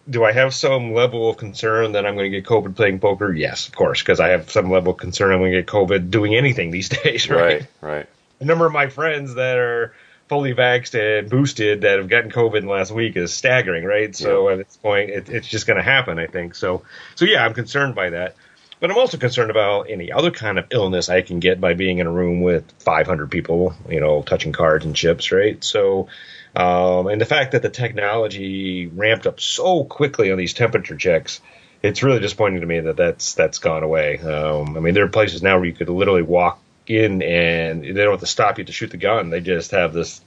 do 0.09 0.23
I 0.23 0.31
have 0.31 0.53
some 0.53 0.93
level 0.93 1.29
of 1.29 1.37
concern 1.37 1.93
that 1.93 2.05
I'm 2.05 2.15
going 2.15 2.31
to 2.31 2.41
get 2.41 2.47
COVID 2.47 2.75
playing 2.75 2.99
poker? 2.99 3.33
Yes, 3.33 3.67
of 3.67 3.75
course, 3.75 4.01
because 4.01 4.19
I 4.19 4.29
have 4.29 4.51
some 4.51 4.71
level 4.71 4.93
of 4.93 4.99
concern 4.99 5.31
I'm 5.31 5.39
going 5.39 5.51
to 5.51 5.61
get 5.61 5.67
COVID 5.67 6.09
doing 6.09 6.35
anything 6.35 6.71
these 6.71 6.89
days, 7.03 7.29
right? 7.29 7.39
Right, 7.39 7.67
right. 7.81 8.09
A 8.39 8.45
number 8.45 8.65
of 8.65 8.73
my 8.73 8.87
friends 8.87 9.35
that 9.35 9.57
are 9.57 9.93
fully 10.29 10.53
vaxxed 10.53 10.93
and 11.19 11.29
boosted 11.29 11.81
that 11.81 11.99
have 11.99 12.09
gotten 12.09 12.29
COVID 12.31 12.57
in 12.57 12.65
the 12.65 12.71
last 12.71 12.91
week 12.91 13.15
is 13.15 13.33
staggering, 13.33 13.83
right? 13.85 14.15
So 14.15 14.47
Yeah. 14.47 14.53
at 14.55 14.57
this 14.65 14.77
point, 14.77 15.09
it, 15.09 15.29
it's 15.29 15.47
just 15.47 15.65
going 15.67 15.77
to 15.77 15.83
happen, 15.83 16.19
I 16.19 16.27
think. 16.27 16.55
So, 16.55 16.83
so 17.15 17.25
yeah, 17.25 17.43
I'm 17.43 17.53
concerned 17.53 17.95
by 17.95 18.11
that. 18.11 18.35
But 18.79 18.91
I'm 18.91 18.97
also 18.97 19.17
concerned 19.17 19.49
about 19.49 19.89
any 19.89 20.11
other 20.11 20.29
kind 20.29 20.59
of 20.59 20.67
illness 20.69 21.09
I 21.09 21.21
can 21.23 21.39
get 21.39 21.59
by 21.59 21.73
being 21.73 21.97
in 21.97 22.05
a 22.05 22.11
room 22.11 22.41
with 22.41 22.63
500 22.79 23.31
people, 23.31 23.73
you 23.89 23.99
know, 23.99 24.21
touching 24.21 24.51
cards 24.51 24.85
and 24.85 24.95
chips, 24.95 25.31
right? 25.31 25.63
So, 25.63 26.09
um, 26.57 27.05
and 27.05 27.21
the 27.21 27.25
fact 27.25 27.51
that 27.51 27.61
the 27.61 27.69
technology 27.69 28.87
ramped 28.87 29.27
up 29.27 29.39
so 29.39 29.83
quickly 29.83 30.31
on 30.31 30.39
these 30.39 30.55
temperature 30.55 30.95
checks, 30.95 31.39
it's 31.83 32.01
really 32.01 32.19
disappointing 32.19 32.61
to 32.61 32.65
me 32.65 32.79
that 32.79 32.97
that's 32.97 33.35
that's 33.35 33.59
gone 33.59 33.83
away. 33.83 34.17
Um, 34.17 34.75
I 34.75 34.79
mean, 34.79 34.95
there 34.95 35.05
are 35.05 35.09
places 35.09 35.43
now 35.43 35.57
where 35.57 35.65
you 35.65 35.73
could 35.73 35.87
literally 35.87 36.23
walk 36.23 36.59
in 36.87 37.21
and 37.21 37.83
they 37.83 37.93
don't 37.93 38.13
have 38.13 38.21
to 38.21 38.25
stop 38.25 38.57
you 38.57 38.63
to 38.63 38.71
shoot 38.71 38.89
the 38.89 38.97
gun. 38.97 39.29
They 39.29 39.39
just 39.39 39.69
have 39.69 39.93
this, 39.93 40.19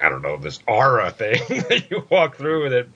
I 0.00 0.08
don't 0.08 0.22
know, 0.22 0.38
this 0.38 0.58
aura 0.66 1.10
thing 1.16 1.40
that 1.68 1.88
you 1.88 2.04
walk 2.10 2.34
through 2.34 2.70
that 2.70 2.88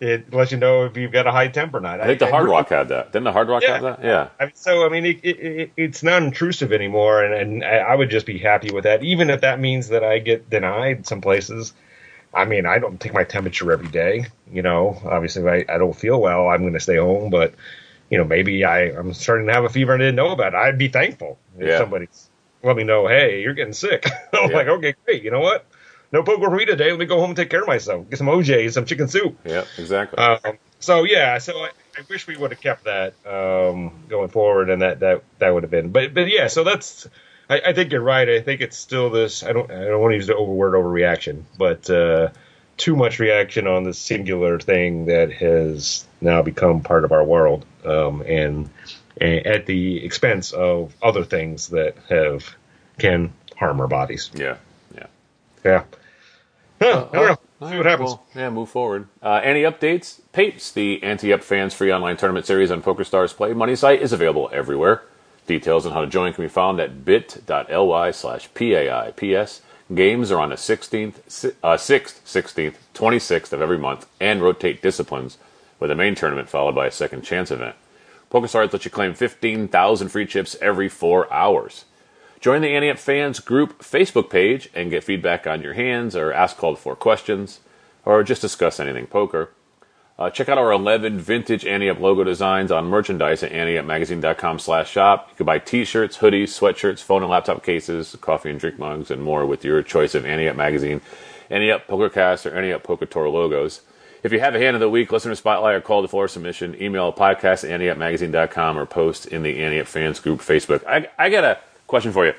it 0.00 0.32
lets 0.32 0.52
you 0.52 0.58
know 0.58 0.84
if 0.84 0.96
you've 0.96 1.12
got 1.12 1.26
a 1.26 1.30
high 1.32 1.48
temper 1.48 1.78
or 1.78 1.80
not. 1.80 2.00
I 2.00 2.06
think 2.06 2.18
the 2.18 2.26
Hard 2.26 2.48
Rock 2.48 2.68
had 2.68 2.88
that. 2.88 3.12
Didn't 3.12 3.24
the 3.24 3.32
Hard 3.32 3.48
Rock 3.48 3.62
Yeah. 3.62 3.74
have 3.74 3.82
that? 3.82 4.04
Yeah. 4.04 4.28
I 4.40 4.44
mean, 4.46 4.54
so 4.54 4.84
I 4.84 4.88
mean, 4.88 5.06
it, 5.06 5.20
it, 5.22 5.38
it, 5.38 5.72
it's 5.76 6.02
not 6.02 6.22
intrusive 6.22 6.72
anymore, 6.72 7.22
and, 7.22 7.34
and 7.34 7.64
I 7.64 7.94
would 7.94 8.10
just 8.10 8.26
be 8.26 8.38
happy 8.38 8.70
with 8.72 8.84
that, 8.84 9.02
even 9.02 9.30
if 9.30 9.40
that 9.42 9.60
means 9.60 9.88
that 9.88 10.04
I 10.04 10.18
get 10.18 10.50
denied 10.50 11.06
some 11.06 11.20
places. 11.20 11.72
I 12.32 12.44
mean, 12.46 12.66
I 12.66 12.78
don't 12.80 13.00
take 13.00 13.14
my 13.14 13.22
temperature 13.24 13.70
every 13.70 13.88
day. 13.88 14.26
You 14.50 14.62
know, 14.62 15.00
obviously, 15.04 15.42
if 15.42 15.68
I, 15.68 15.74
I 15.74 15.78
don't 15.78 15.94
feel 15.96 16.20
well, 16.20 16.48
I'm 16.48 16.62
going 16.62 16.72
to 16.72 16.80
stay 16.80 16.96
home. 16.96 17.30
But 17.30 17.54
you 18.10 18.18
know, 18.18 18.24
maybe 18.24 18.64
I 18.64 18.86
I'm 18.90 19.12
starting 19.14 19.46
to 19.46 19.52
have 19.52 19.64
a 19.64 19.68
fever 19.68 19.94
and 19.94 20.02
I 20.02 20.06
didn't 20.06 20.16
know 20.16 20.30
about 20.32 20.54
it. 20.54 20.56
I'd 20.56 20.78
be 20.78 20.88
thankful 20.88 21.38
if 21.58 21.68
Yeah. 21.68 21.78
somebody 21.78 22.08
let 22.62 22.76
me 22.76 22.82
know, 22.84 23.06
hey, 23.06 23.42
you're 23.42 23.54
getting 23.54 23.72
sick. 23.72 24.06
I'm 24.32 24.50
Yeah. 24.50 24.56
like, 24.56 24.68
okay, 24.68 24.94
great. 25.04 25.22
You 25.22 25.30
know 25.30 25.40
what? 25.40 25.66
No 26.14 26.22
poker 26.22 26.48
for 26.48 26.56
me 26.56 26.64
today. 26.64 26.90
Let 26.90 27.00
me 27.00 27.06
go 27.06 27.18
home 27.18 27.30
and 27.30 27.36
take 27.36 27.50
care 27.50 27.62
of 27.62 27.66
myself. 27.66 28.08
Get 28.08 28.18
some 28.18 28.28
OJ, 28.28 28.62
and 28.62 28.72
some 28.72 28.84
chicken 28.86 29.08
soup. 29.08 29.36
Yeah, 29.44 29.64
exactly. 29.76 30.16
Um, 30.16 30.58
so 30.78 31.02
yeah, 31.02 31.38
so 31.38 31.58
I, 31.58 31.70
I 31.98 32.02
wish 32.08 32.28
we 32.28 32.36
would 32.36 32.52
have 32.52 32.60
kept 32.60 32.84
that 32.84 33.14
um, 33.26 34.04
going 34.08 34.28
forward, 34.28 34.70
and 34.70 34.80
that 34.80 35.00
that 35.00 35.24
that 35.40 35.50
would 35.52 35.64
have 35.64 35.72
been. 35.72 35.90
But 35.90 36.14
but 36.14 36.28
yeah, 36.28 36.46
so 36.46 36.62
that's. 36.62 37.08
I, 37.50 37.60
I 37.66 37.72
think 37.72 37.90
you're 37.90 38.00
right. 38.00 38.28
I 38.28 38.40
think 38.42 38.60
it's 38.60 38.76
still 38.76 39.10
this. 39.10 39.42
I 39.42 39.52
don't. 39.52 39.68
I 39.68 39.86
don't 39.86 40.00
want 40.00 40.12
to 40.12 40.16
use 40.16 40.28
the 40.28 40.36
over 40.36 40.52
word 40.52 40.74
overreaction, 40.74 41.42
but 41.58 41.90
uh, 41.90 42.28
too 42.76 42.94
much 42.94 43.18
reaction 43.18 43.66
on 43.66 43.82
this 43.82 43.98
singular 43.98 44.60
thing 44.60 45.06
that 45.06 45.32
has 45.32 46.06
now 46.20 46.42
become 46.42 46.82
part 46.82 47.04
of 47.04 47.10
our 47.10 47.24
world, 47.24 47.66
um, 47.84 48.22
and, 48.22 48.70
and 49.20 49.46
at 49.48 49.66
the 49.66 50.04
expense 50.04 50.52
of 50.52 50.94
other 51.02 51.24
things 51.24 51.70
that 51.70 51.96
have 52.08 52.54
can 52.98 53.32
harm 53.56 53.80
our 53.80 53.88
bodies. 53.88 54.30
yeah. 54.32 54.58
Yeah. 54.94 55.06
Yeah. 55.64 55.82
Huh, 56.80 57.08
I 57.12 57.16
don't 57.16 57.26
know. 57.28 57.38
All 57.60 57.68
See 57.68 57.76
right, 57.76 57.78
what 57.78 57.86
happens. 57.86 58.10
well, 58.10 58.26
yeah, 58.34 58.50
move 58.50 58.68
forward. 58.68 59.08
Uh, 59.22 59.40
any 59.42 59.62
updates? 59.62 60.20
Papes, 60.32 60.70
the 60.72 61.02
Ante 61.02 61.32
Up 61.32 61.42
fans 61.42 61.74
free 61.74 61.92
online 61.92 62.16
tournament 62.16 62.46
series 62.46 62.70
on 62.70 62.82
PokerStars 62.82 63.34
Play 63.34 63.54
Money 63.54 63.76
site, 63.76 64.02
is 64.02 64.12
available 64.12 64.50
everywhere. 64.52 65.02
Details 65.46 65.86
on 65.86 65.92
how 65.92 66.00
to 66.02 66.06
join 66.06 66.32
can 66.32 66.44
be 66.44 66.48
found 66.48 66.80
at 66.80 67.04
bit.ly 67.04 68.10
slash 68.10 68.48
PAIPS. 68.54 69.62
Games 69.94 70.30
are 70.32 70.40
on 70.40 70.50
the 70.50 70.56
16th, 70.56 71.54
uh, 71.62 71.76
6th, 71.76 72.20
16th, 72.24 72.74
26th 72.94 73.52
of 73.52 73.60
every 73.62 73.78
month 73.78 74.06
and 74.20 74.42
rotate 74.42 74.82
disciplines, 74.82 75.38
with 75.78 75.90
a 75.90 75.94
main 75.94 76.14
tournament 76.14 76.48
followed 76.48 76.74
by 76.74 76.86
a 76.86 76.90
second 76.90 77.22
chance 77.22 77.50
event. 77.50 77.76
PokerStars 78.30 78.72
lets 78.72 78.84
you 78.84 78.90
claim 78.90 79.14
15,000 79.14 80.08
free 80.08 80.26
chips 80.26 80.56
every 80.60 80.88
four 80.88 81.32
hours. 81.32 81.84
Join 82.44 82.60
the 82.60 82.68
Ante 82.68 82.90
Up 82.90 82.98
Fans 82.98 83.40
Group 83.40 83.78
Facebook 83.78 84.28
page 84.28 84.68
and 84.74 84.90
get 84.90 85.02
feedback 85.02 85.46
on 85.46 85.62
your 85.62 85.72
hands 85.72 86.14
or 86.14 86.30
ask 86.30 86.58
called 86.58 86.78
for 86.78 86.94
questions 86.94 87.60
or 88.04 88.22
just 88.22 88.42
discuss 88.42 88.78
anything 88.78 89.06
poker. 89.06 89.48
Uh, 90.18 90.28
check 90.28 90.50
out 90.50 90.58
our 90.58 90.70
11 90.70 91.20
vintage 91.20 91.64
Ante 91.64 91.88
Up 91.88 91.98
logo 92.00 92.22
designs 92.22 92.70
on 92.70 92.84
merchandise 92.84 93.42
at 93.42 93.50
anteupmagazine.com 93.50 94.58
slash 94.58 94.90
shop. 94.90 95.28
You 95.30 95.36
can 95.36 95.46
buy 95.46 95.58
t-shirts, 95.58 96.18
hoodies, 96.18 96.48
sweatshirts, 96.48 96.98
phone 96.98 97.22
and 97.22 97.30
laptop 97.30 97.64
cases, 97.64 98.14
coffee 98.20 98.50
and 98.50 98.60
drink 98.60 98.78
mugs, 98.78 99.10
and 99.10 99.22
more 99.22 99.46
with 99.46 99.64
your 99.64 99.82
choice 99.82 100.14
of 100.14 100.26
Ante 100.26 100.46
Up 100.46 100.54
Magazine, 100.54 101.00
Ante 101.48 101.72
Up 101.72 101.86
Pokercast, 101.86 102.44
or 102.44 102.54
Ante 102.54 102.74
Up 102.74 102.82
Poker 102.82 103.06
Tour 103.06 103.30
logos. 103.30 103.80
If 104.22 104.32
you 104.32 104.40
have 104.40 104.54
a 104.54 104.58
hand 104.58 104.76
of 104.76 104.80
the 104.80 104.90
week, 104.90 105.10
listener 105.10 105.34
spotlight, 105.34 105.76
or 105.76 105.80
call 105.80 106.02
to 106.02 106.08
floor 106.08 106.28
submission, 106.28 106.76
email 106.78 107.10
podcast 107.10 107.64
at 107.64 107.80
anteupmagazine.com 107.80 108.76
or 108.76 108.84
post 108.84 109.24
in 109.24 109.42
the 109.42 109.64
Ante 109.64 109.80
Up 109.80 109.86
Fans 109.86 110.20
Group 110.20 110.40
Facebook. 110.40 110.84
I, 110.86 111.08
I 111.18 111.30
got 111.30 111.44
a 111.44 111.58
question 111.94 112.12
for 112.12 112.26
you. 112.26 112.34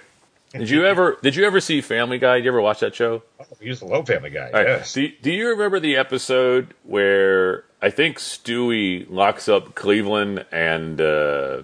Did 0.52 0.70
you 0.70 0.86
ever 0.86 1.18
did 1.24 1.38
you 1.38 1.46
ever 1.46 1.62
see 1.62 1.80
Family 1.80 2.20
Guy? 2.20 2.36
Did 2.36 2.44
you 2.44 2.52
ever 2.52 2.60
watch 2.60 2.82
that 2.82 2.94
show? 2.94 3.24
Used 3.62 3.82
the 3.82 3.86
low 3.86 4.04
family 4.04 4.30
guy. 4.30 4.48
All 4.48 4.52
right. 4.54 4.68
Yes. 4.68 4.91
Do, 4.91 5.08
do 5.22 5.32
you 5.32 5.48
remember 5.48 5.80
the 5.80 5.96
episode 5.96 6.74
where 6.84 7.63
I 7.82 7.89
think 7.89 8.18
Stewie 8.18 9.06
locks 9.10 9.48
up 9.48 9.74
Cleveland 9.74 10.46
and 10.52 11.00
uh, 11.00 11.62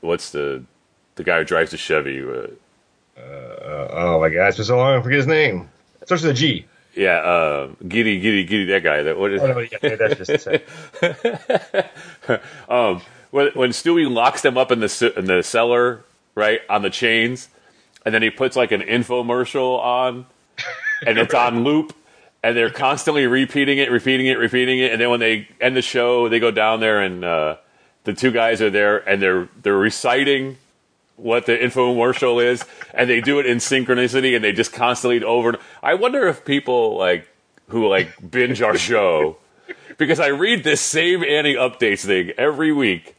what's 0.00 0.30
the 0.30 0.64
the 1.16 1.24
guy 1.24 1.40
who 1.40 1.44
drives 1.44 1.72
the 1.72 1.76
Chevy? 1.76 2.22
Uh, 2.22 2.46
Oh 3.92 4.18
my 4.20 4.30
gosh, 4.30 4.48
it's 4.50 4.56
been 4.56 4.66
so 4.66 4.78
long 4.78 4.98
I 4.98 5.02
forget 5.02 5.18
his 5.18 5.26
name. 5.26 5.68
Starts 6.06 6.22
with 6.22 6.32
a 6.32 6.34
G. 6.34 6.64
yeah, 6.94 7.18
uh, 7.18 7.66
Giddy, 7.86 8.20
Giddy, 8.20 8.44
Giddy. 8.44 8.64
That 8.72 8.82
guy. 8.82 9.02
That 9.02 9.18
what 9.18 9.32
is? 9.32 9.42
Oh 9.42 9.48
no, 9.48 9.58
yeah, 9.58 9.96
that's 9.96 10.16
just 10.16 10.48
um, 12.70 13.02
when, 13.30 13.50
when 13.52 13.70
Stewie 13.70 14.10
locks 14.10 14.40
them 14.40 14.56
up 14.56 14.72
in 14.72 14.80
the 14.80 15.12
in 15.16 15.26
the 15.26 15.42
cellar, 15.42 16.04
right 16.38 16.60
on 16.70 16.80
the 16.80 16.90
chains, 16.90 17.48
and 18.06 18.14
then 18.14 18.22
he 18.22 18.30
puts 18.30 18.56
like 18.56 18.72
an 18.72 18.80
infomercial 18.80 19.78
on, 19.78 20.24
and 21.06 21.18
it's 21.18 21.34
on 21.34 21.64
loop, 21.64 21.94
and 22.42 22.56
they're 22.56 22.70
constantly 22.70 23.26
repeating 23.26 23.76
it, 23.76 23.90
repeating 23.90 24.26
it, 24.26 24.38
repeating 24.38 24.78
it, 24.78 24.92
and 24.92 25.00
then 25.00 25.10
when 25.10 25.20
they 25.20 25.48
end 25.60 25.76
the 25.76 25.82
show, 25.82 26.28
they 26.28 26.40
go 26.40 26.50
down 26.50 26.80
there 26.80 27.02
and 27.02 27.24
uh, 27.24 27.56
the 28.04 28.14
two 28.14 28.30
guys 28.30 28.62
are 28.62 28.70
there 28.70 28.96
and 29.06 29.20
they're 29.20 29.48
they're 29.62 29.76
reciting 29.76 30.56
what 31.16 31.46
the 31.46 31.52
infomercial 31.52 32.42
is, 32.42 32.64
and 32.94 33.10
they 33.10 33.20
do 33.20 33.40
it 33.40 33.46
in 33.46 33.58
synchronicity, 33.58 34.36
and 34.36 34.44
they 34.44 34.52
just 34.52 34.72
constantly 34.72 35.22
over. 35.22 35.58
I 35.82 35.94
wonder 35.94 36.28
if 36.28 36.44
people 36.44 36.96
like 36.96 37.28
who 37.68 37.88
like 37.88 38.30
binge 38.30 38.62
our 38.62 38.78
show 38.78 39.36
because 39.98 40.20
I 40.20 40.28
read 40.28 40.62
this 40.64 40.80
same 40.80 41.24
Annie 41.24 41.54
updates 41.54 42.06
thing 42.06 42.30
every 42.38 42.72
week, 42.72 43.16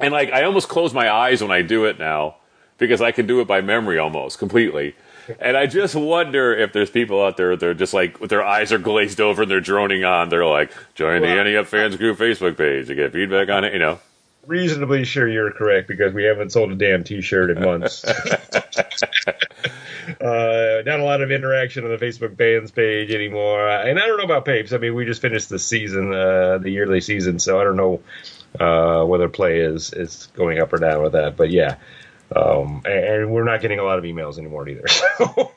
and 0.00 0.12
like 0.12 0.32
I 0.32 0.42
almost 0.42 0.68
close 0.68 0.92
my 0.92 1.08
eyes 1.10 1.40
when 1.40 1.52
I 1.52 1.62
do 1.62 1.84
it 1.84 1.98
now 1.98 2.36
because 2.80 3.00
I 3.00 3.12
can 3.12 3.28
do 3.28 3.40
it 3.40 3.46
by 3.46 3.60
memory 3.60 3.98
almost 3.98 4.40
completely. 4.40 4.96
And 5.38 5.56
I 5.56 5.66
just 5.66 5.94
wonder 5.94 6.52
if 6.56 6.72
there's 6.72 6.90
people 6.90 7.22
out 7.24 7.36
there 7.36 7.54
they're 7.54 7.74
just 7.74 7.94
like 7.94 8.18
their 8.18 8.44
eyes 8.44 8.72
are 8.72 8.78
glazed 8.78 9.20
over 9.20 9.42
and 9.42 9.50
they're 9.50 9.60
droning 9.60 10.04
on. 10.04 10.28
They're 10.28 10.44
like, 10.44 10.72
join 10.94 11.20
the 11.20 11.28
Well- 11.28 11.38
Ante 11.38 11.56
Up 11.56 11.66
Fans 11.66 11.96
Group 11.96 12.18
Facebook 12.18 12.56
page 12.56 12.88
to 12.88 12.96
get 12.96 13.12
feedback 13.12 13.48
on 13.48 13.62
it. 13.62 13.72
You 13.72 13.78
know, 13.78 14.00
Reasonably 14.46 15.04
sure 15.04 15.28
you're 15.28 15.52
correct 15.52 15.86
because 15.86 16.14
we 16.14 16.24
haven't 16.24 16.50
sold 16.50 16.72
a 16.72 16.74
damn 16.74 17.04
T-shirt 17.04 17.50
in 17.50 17.62
months. 17.62 18.02
uh, 18.04 18.62
not 20.18 20.98
a 20.98 21.04
lot 21.04 21.20
of 21.20 21.30
interaction 21.30 21.84
on 21.84 21.90
the 21.90 21.98
Facebook 21.98 22.38
fans 22.38 22.70
page 22.70 23.10
anymore, 23.10 23.68
and 23.68 23.98
I 24.00 24.06
don't 24.06 24.16
know 24.16 24.24
about 24.24 24.46
Papes. 24.46 24.72
I 24.72 24.78
mean, 24.78 24.94
we 24.94 25.04
just 25.04 25.20
finished 25.20 25.50
the 25.50 25.58
season, 25.58 26.14
uh, 26.14 26.56
the 26.56 26.70
yearly 26.70 27.02
season, 27.02 27.38
so 27.38 27.60
I 27.60 27.64
don't 27.64 27.76
know 27.76 28.00
uh, 28.58 29.04
whether 29.04 29.28
play 29.28 29.60
is 29.60 29.92
is 29.92 30.28
going 30.34 30.58
up 30.58 30.72
or 30.72 30.78
down 30.78 31.02
with 31.02 31.12
that. 31.12 31.36
But 31.36 31.50
yeah. 31.50 31.76
Um, 32.34 32.82
and, 32.84 32.94
and 33.04 33.30
we're 33.30 33.44
not 33.44 33.60
getting 33.60 33.78
a 33.80 33.82
lot 33.82 33.98
of 33.98 34.04
emails 34.04 34.38
anymore 34.38 34.68
either. 34.68 34.84
So 35.18 35.50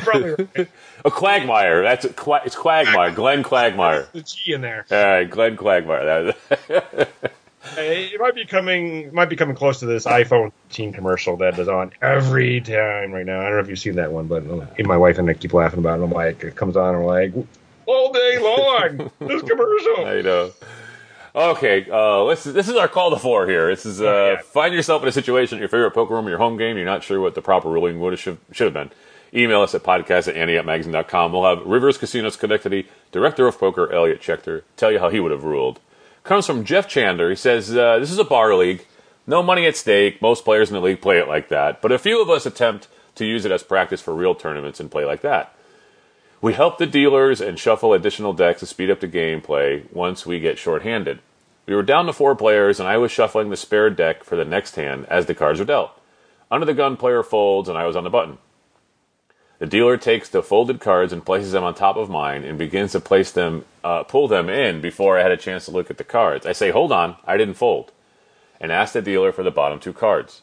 probably 0.00 0.30
right. 0.30 0.68
a 1.04 1.10
Quagmire. 1.10 1.82
That's 1.82 2.04
a, 2.04 2.12
Qua- 2.12 2.40
it's 2.44 2.56
Quagmire. 2.56 3.10
Glenn 3.12 3.42
Quagmire. 3.42 4.08
the 4.12 4.22
G 4.22 4.52
in 4.54 4.60
there. 4.60 4.86
All 4.90 4.96
right, 4.96 5.28
Glenn 5.28 5.56
Quagmire. 5.56 6.34
That 6.68 7.08
It 7.76 8.18
might 8.20 8.34
be 8.34 8.46
coming. 8.46 9.12
Might 9.14 9.28
be 9.28 9.36
coming 9.36 9.54
close 9.54 9.80
to 9.80 9.86
this 9.86 10.06
iPhone 10.06 10.52
15 10.68 10.92
commercial 10.94 11.36
that 11.38 11.58
is 11.58 11.68
on 11.68 11.92
every 12.00 12.60
time 12.62 13.12
right 13.12 13.26
now. 13.26 13.40
I 13.40 13.44
don't 13.44 13.52
know 13.52 13.58
if 13.60 13.68
you've 13.68 13.78
seen 13.78 13.96
that 13.96 14.10
one, 14.12 14.26
but 14.28 14.46
uh, 14.48 14.66
my 14.84 14.96
wife 14.96 15.18
and 15.18 15.28
I 15.28 15.34
keep 15.34 15.52
laughing 15.52 15.78
about 15.78 16.00
it. 16.00 16.02
I'm 16.02 16.10
like, 16.10 16.42
it 16.42 16.56
comes 16.56 16.76
on, 16.76 16.94
and 16.94 17.04
we're 17.04 17.12
like, 17.20 17.46
all 17.86 18.12
day 18.12 18.38
long, 18.38 19.10
this 19.20 19.42
commercial. 19.42 20.06
I 20.06 20.20
know. 20.22 20.52
Okay, 21.34 21.86
uh, 21.90 22.22
let's, 22.24 22.42
this 22.44 22.68
is 22.68 22.74
our 22.74 22.88
call 22.88 23.10
to 23.10 23.16
four 23.16 23.46
here. 23.46 23.68
This 23.70 23.86
is 23.86 24.00
uh, 24.00 24.04
Oh, 24.04 24.30
yeah. 24.32 24.40
find 24.42 24.74
yourself 24.74 25.02
in 25.02 25.08
a 25.08 25.12
situation 25.12 25.58
at 25.58 25.60
your 25.60 25.68
favorite 25.68 25.92
poker 25.92 26.14
room 26.14 26.26
or 26.26 26.30
your 26.30 26.38
home 26.38 26.56
game. 26.56 26.76
You're 26.76 26.86
not 26.86 27.04
sure 27.04 27.20
what 27.20 27.34
the 27.36 27.42
proper 27.42 27.68
ruling 27.68 28.00
would 28.00 28.12
have 28.12 28.20
should, 28.20 28.38
should 28.52 28.64
have 28.64 28.74
been. 28.74 28.90
Email 29.32 29.62
us 29.62 29.72
at 29.76 29.84
podcast 29.84 30.26
at 30.26 30.34
anteupmagazine.com. 30.34 31.32
We'll 31.32 31.44
have 31.56 31.64
Rivers 31.64 31.98
Casino 31.98 32.30
Schenectady, 32.30 32.88
Director 33.12 33.46
of 33.46 33.60
Poker, 33.60 33.92
Elliot 33.92 34.20
Schechter, 34.20 34.62
tell 34.76 34.90
you 34.90 34.98
how 34.98 35.08
he 35.08 35.20
would 35.20 35.30
have 35.30 35.44
ruled. 35.44 35.78
Comes 36.24 36.46
from 36.46 36.64
Jeff 36.64 36.88
Chandler. 36.88 37.30
He 37.30 37.36
says, 37.36 37.76
uh, 37.76 38.00
This 38.00 38.10
is 38.10 38.18
a 38.18 38.24
bar 38.24 38.52
league. 38.56 38.84
No 39.26 39.40
money 39.42 39.66
at 39.66 39.76
stake. 39.76 40.20
Most 40.20 40.44
players 40.44 40.68
in 40.68 40.74
the 40.74 40.80
league 40.80 41.00
play 41.00 41.18
it 41.18 41.28
like 41.28 41.48
that. 41.48 41.80
But 41.80 41.92
a 41.92 41.98
few 41.98 42.20
of 42.20 42.28
us 42.28 42.44
attempt 42.44 42.88
to 43.14 43.24
use 43.24 43.44
it 43.44 43.52
as 43.52 43.62
practice 43.62 44.00
for 44.00 44.14
real 44.14 44.34
tournaments 44.34 44.80
and 44.80 44.90
play 44.90 45.04
like 45.04 45.20
that. 45.20 45.54
We 46.42 46.54
help 46.54 46.78
the 46.78 46.86
dealers 46.86 47.42
and 47.42 47.58
shuffle 47.58 47.92
additional 47.92 48.32
decks 48.32 48.60
to 48.60 48.66
speed 48.66 48.90
up 48.90 49.00
the 49.00 49.08
gameplay 49.08 49.84
once 49.92 50.24
we 50.24 50.40
get 50.40 50.58
shorthanded. 50.58 51.18
We 51.66 51.74
were 51.74 51.82
down 51.82 52.06
to 52.06 52.14
four 52.14 52.34
players, 52.34 52.80
and 52.80 52.88
I 52.88 52.96
was 52.96 53.12
shuffling 53.12 53.50
the 53.50 53.58
spare 53.58 53.90
deck 53.90 54.24
for 54.24 54.36
the 54.36 54.44
next 54.46 54.76
hand 54.76 55.04
as 55.10 55.26
the 55.26 55.34
cards 55.34 55.58
were 55.58 55.66
dealt. 55.66 55.90
Under 56.50 56.64
the 56.64 56.72
gun 56.72 56.96
player 56.96 57.22
folds, 57.22 57.68
and 57.68 57.76
I 57.76 57.84
was 57.84 57.94
on 57.94 58.04
the 58.04 58.10
button. 58.10 58.38
The 59.58 59.66
dealer 59.66 59.98
takes 59.98 60.30
the 60.30 60.42
folded 60.42 60.80
cards 60.80 61.12
and 61.12 61.24
places 61.24 61.52
them 61.52 61.62
on 61.62 61.74
top 61.74 61.96
of 61.96 62.08
mine 62.08 62.44
and 62.44 62.56
begins 62.56 62.92
to 62.92 63.00
place 63.00 63.30
them, 63.30 63.66
uh, 63.84 64.04
pull 64.04 64.26
them 64.26 64.48
in 64.48 64.80
before 64.80 65.18
I 65.18 65.22
had 65.22 65.32
a 65.32 65.36
chance 65.36 65.66
to 65.66 65.70
look 65.70 65.90
at 65.90 65.98
the 65.98 66.04
cards. 66.04 66.46
I 66.46 66.52
say, 66.52 66.70
"Hold 66.70 66.90
on, 66.90 67.16
I 67.26 67.36
didn't 67.36 67.54
fold," 67.54 67.92
and 68.58 68.72
ask 68.72 68.94
the 68.94 69.02
dealer 69.02 69.30
for 69.30 69.42
the 69.42 69.50
bottom 69.50 69.78
two 69.78 69.92
cards. 69.92 70.40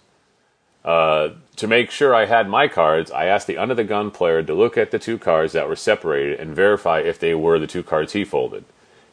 Uh, 0.88 1.34
to 1.58 1.68
make 1.68 1.92
sure 1.92 2.16
I 2.16 2.28
had 2.28 2.48
my 2.48 2.70
cards, 2.70 3.12
I 3.12 3.26
asked 3.26 3.46
the 3.46 3.58
under 3.58 3.76
the 3.76 3.84
gun 3.84 4.10
player 4.10 4.42
to 4.42 4.54
look 4.54 4.78
at 4.78 4.92
the 4.92 4.98
two 4.98 5.18
cards 5.18 5.52
that 5.52 5.68
were 5.68 5.76
separated 5.76 6.40
and 6.40 6.56
verify 6.56 7.02
if 7.02 7.20
they 7.20 7.36
were 7.36 7.60
the 7.60 7.68
two 7.68 7.84
cards 7.84 8.14
he 8.14 8.24
folded. 8.24 8.64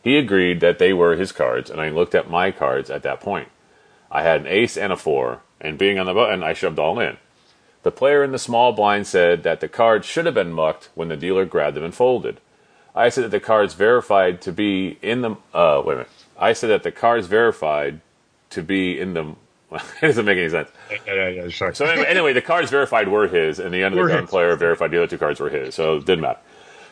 He 0.00 0.16
agreed 0.16 0.60
that 0.60 0.78
they 0.78 0.92
were 0.92 1.16
his 1.16 1.32
cards, 1.32 1.70
and 1.70 1.80
I 1.80 1.88
looked 1.88 2.14
at 2.14 2.30
my 2.30 2.52
cards 2.52 2.90
at 2.90 3.02
that 3.02 3.20
point. 3.20 3.48
I 4.08 4.22
had 4.22 4.42
an 4.42 4.46
ace 4.46 4.76
and 4.76 4.92
a 4.92 4.96
four, 4.96 5.40
and 5.60 5.76
being 5.76 5.98
on 5.98 6.06
the 6.06 6.14
button, 6.14 6.44
I 6.44 6.52
shoved 6.52 6.78
all 6.78 7.00
in. 7.00 7.16
The 7.82 7.90
player 7.90 8.22
in 8.22 8.30
the 8.30 8.38
small 8.38 8.70
blind 8.72 9.08
said 9.08 9.42
that 9.42 9.58
the 9.58 9.68
cards 9.68 10.06
should 10.06 10.26
have 10.26 10.34
been 10.34 10.52
mucked 10.52 10.90
when 10.94 11.08
the 11.08 11.16
dealer 11.16 11.44
grabbed 11.44 11.76
them 11.76 11.82
and 11.82 11.94
folded. 11.94 12.40
I 12.94 13.08
said 13.08 13.24
that 13.24 13.30
the 13.32 13.40
cards 13.40 13.74
verified 13.74 14.40
to 14.42 14.52
be 14.52 14.96
in 15.02 15.22
the 15.22 15.30
uh 15.52 15.82
wait 15.84 15.94
a 15.94 15.96
minute. 15.96 16.10
I 16.38 16.52
said 16.52 16.70
that 16.70 16.84
the 16.84 16.92
cards 16.92 17.26
verified 17.26 18.00
to 18.50 18.62
be 18.62 19.00
in 19.00 19.14
the 19.14 19.34
it 20.02 20.06
doesn't 20.06 20.24
make 20.24 20.38
any 20.38 20.48
sense. 20.48 20.68
Yeah, 20.90 21.14
yeah, 21.14 21.28
yeah, 21.28 21.48
sorry. 21.50 21.74
So 21.74 21.86
anyway, 21.86 22.06
anyway, 22.06 22.32
the 22.32 22.42
cards 22.42 22.70
verified 22.70 23.08
were 23.08 23.28
his, 23.28 23.58
and 23.58 23.72
the 23.72 23.84
under 23.84 24.00
Were 24.00 24.08
the 24.08 24.14
gun 24.14 24.26
player 24.26 24.56
verified 24.56 24.90
the 24.90 24.98
other 24.98 25.06
two 25.06 25.18
cards 25.18 25.40
were 25.40 25.50
his. 25.50 25.74
So 25.74 25.96
it 25.96 26.06
didn't 26.06 26.22
matter. 26.22 26.40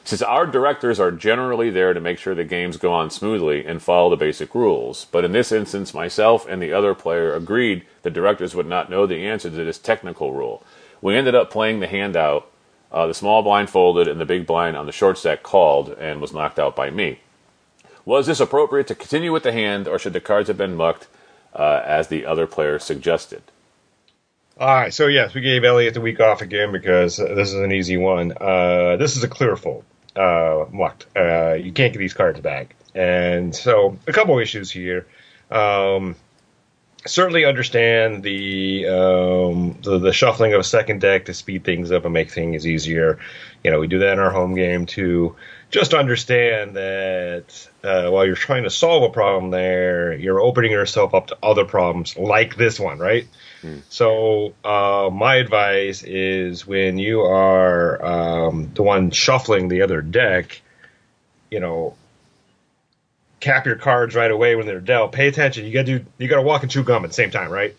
Since 0.04 0.22
our 0.22 0.46
directors 0.46 0.98
are 0.98 1.12
generally 1.12 1.70
there 1.70 1.94
to 1.94 2.00
make 2.00 2.18
sure 2.18 2.34
the 2.34 2.44
games 2.44 2.76
go 2.76 2.92
on 2.92 3.10
smoothly 3.10 3.64
and 3.64 3.80
follow 3.80 4.10
the 4.10 4.16
basic 4.16 4.52
rules, 4.54 5.06
but 5.12 5.24
in 5.24 5.30
this 5.30 5.52
instance, 5.52 5.94
myself 5.94 6.44
and 6.48 6.60
the 6.60 6.72
other 6.72 6.92
player 6.94 7.34
agreed 7.34 7.84
the 8.02 8.10
directors 8.10 8.54
would 8.54 8.66
not 8.66 8.90
know 8.90 9.06
the 9.06 9.24
answer 9.24 9.48
to 9.48 9.64
this 9.64 9.78
technical 9.78 10.32
rule. 10.32 10.64
We 11.00 11.14
ended 11.16 11.36
up 11.36 11.50
playing 11.50 11.80
the 11.80 11.86
hand 11.86 12.16
out. 12.16 12.50
Uh, 12.90 13.06
the 13.06 13.14
small 13.14 13.42
blind 13.42 13.70
folded, 13.70 14.08
and 14.08 14.20
the 14.20 14.26
big 14.26 14.44
blind 14.46 14.76
on 14.76 14.86
the 14.86 14.92
short 14.92 15.18
stack 15.18 15.42
called 15.42 15.90
and 15.90 16.20
was 16.20 16.32
knocked 16.32 16.58
out 16.58 16.76
by 16.76 16.90
me. 16.90 17.20
Was 18.04 18.26
this 18.26 18.40
appropriate 18.40 18.88
to 18.88 18.94
continue 18.96 19.32
with 19.32 19.44
the 19.44 19.52
hand, 19.52 19.86
or 19.86 19.98
should 19.98 20.12
the 20.12 20.20
cards 20.20 20.48
have 20.48 20.58
been 20.58 20.74
mucked 20.74 21.06
uh, 21.54 21.82
as 21.84 22.08
the 22.08 22.26
other 22.26 22.46
player 22.46 22.78
suggested? 22.78 23.42
All 24.58 24.68
right, 24.68 24.92
so 24.92 25.06
yes, 25.06 25.34
we 25.34 25.40
gave 25.40 25.64
Elliot 25.64 25.94
the 25.94 26.00
week 26.00 26.20
off 26.20 26.42
again 26.42 26.72
because 26.72 27.18
uh, 27.18 27.34
this 27.34 27.48
is 27.48 27.54
an 27.54 27.72
easy 27.72 27.96
one. 27.96 28.32
Uh, 28.38 28.96
this 28.96 29.16
is 29.16 29.24
a 29.24 29.28
clear 29.28 29.56
fold, 29.56 29.84
uh, 30.14 30.66
mucked. 30.70 31.06
Uh, 31.16 31.54
you 31.54 31.72
can't 31.72 31.92
get 31.92 31.98
these 31.98 32.14
cards 32.14 32.38
back, 32.40 32.76
and 32.94 33.54
so 33.54 33.96
a 34.06 34.12
couple 34.12 34.38
issues 34.38 34.70
here. 34.70 35.06
Um, 35.50 36.16
certainly 37.06 37.44
understand 37.44 38.22
the, 38.22 38.86
um, 38.86 39.78
the 39.82 39.98
the 39.98 40.12
shuffling 40.12 40.52
of 40.54 40.60
a 40.60 40.64
second 40.64 41.00
deck 41.00 41.24
to 41.26 41.34
speed 41.34 41.64
things 41.64 41.90
up 41.90 42.04
and 42.04 42.14
make 42.14 42.30
things 42.30 42.66
easier. 42.66 43.18
You 43.64 43.70
know, 43.70 43.80
we 43.80 43.86
do 43.86 44.00
that 44.00 44.12
in 44.12 44.18
our 44.18 44.30
home 44.30 44.54
game 44.54 44.86
too. 44.86 45.34
Just 45.72 45.94
understand 45.94 46.76
that 46.76 47.68
uh, 47.82 48.08
while 48.10 48.24
you're 48.26 48.36
trying 48.36 48.62
to 48.64 48.70
solve 48.70 49.02
a 49.02 49.08
problem 49.10 49.50
there, 49.50 50.12
you're 50.12 50.38
opening 50.40 50.70
yourself 50.70 51.14
up 51.14 51.28
to 51.28 51.38
other 51.42 51.64
problems 51.64 52.16
like 52.16 52.56
this 52.56 52.78
one, 52.78 52.98
right? 52.98 53.26
So 53.88 54.54
uh, 54.64 55.10
my 55.12 55.36
advice 55.36 56.02
is 56.04 56.66
when 56.66 56.98
you 56.98 57.22
are 57.22 58.04
um, 58.04 58.70
the 58.74 58.82
one 58.82 59.10
shuffling 59.12 59.68
the 59.68 59.82
other 59.82 60.02
deck, 60.02 60.60
you 61.50 61.58
know, 61.60 61.96
cap 63.40 63.66
your 63.66 63.76
cards 63.76 64.14
right 64.14 64.30
away 64.30 64.54
when 64.56 64.66
they're 64.66 64.80
dealt. 64.80 65.12
Pay 65.12 65.26
attention. 65.28 65.64
You 65.64 65.72
got 65.72 65.86
to 65.86 65.98
do. 65.98 66.04
You 66.18 66.28
got 66.28 66.36
to 66.36 66.42
walk 66.42 66.62
and 66.62 66.70
chew 66.70 66.84
gum 66.84 67.02
at 67.04 67.08
the 67.08 67.14
same 67.14 67.30
time, 67.30 67.50
right? 67.50 67.74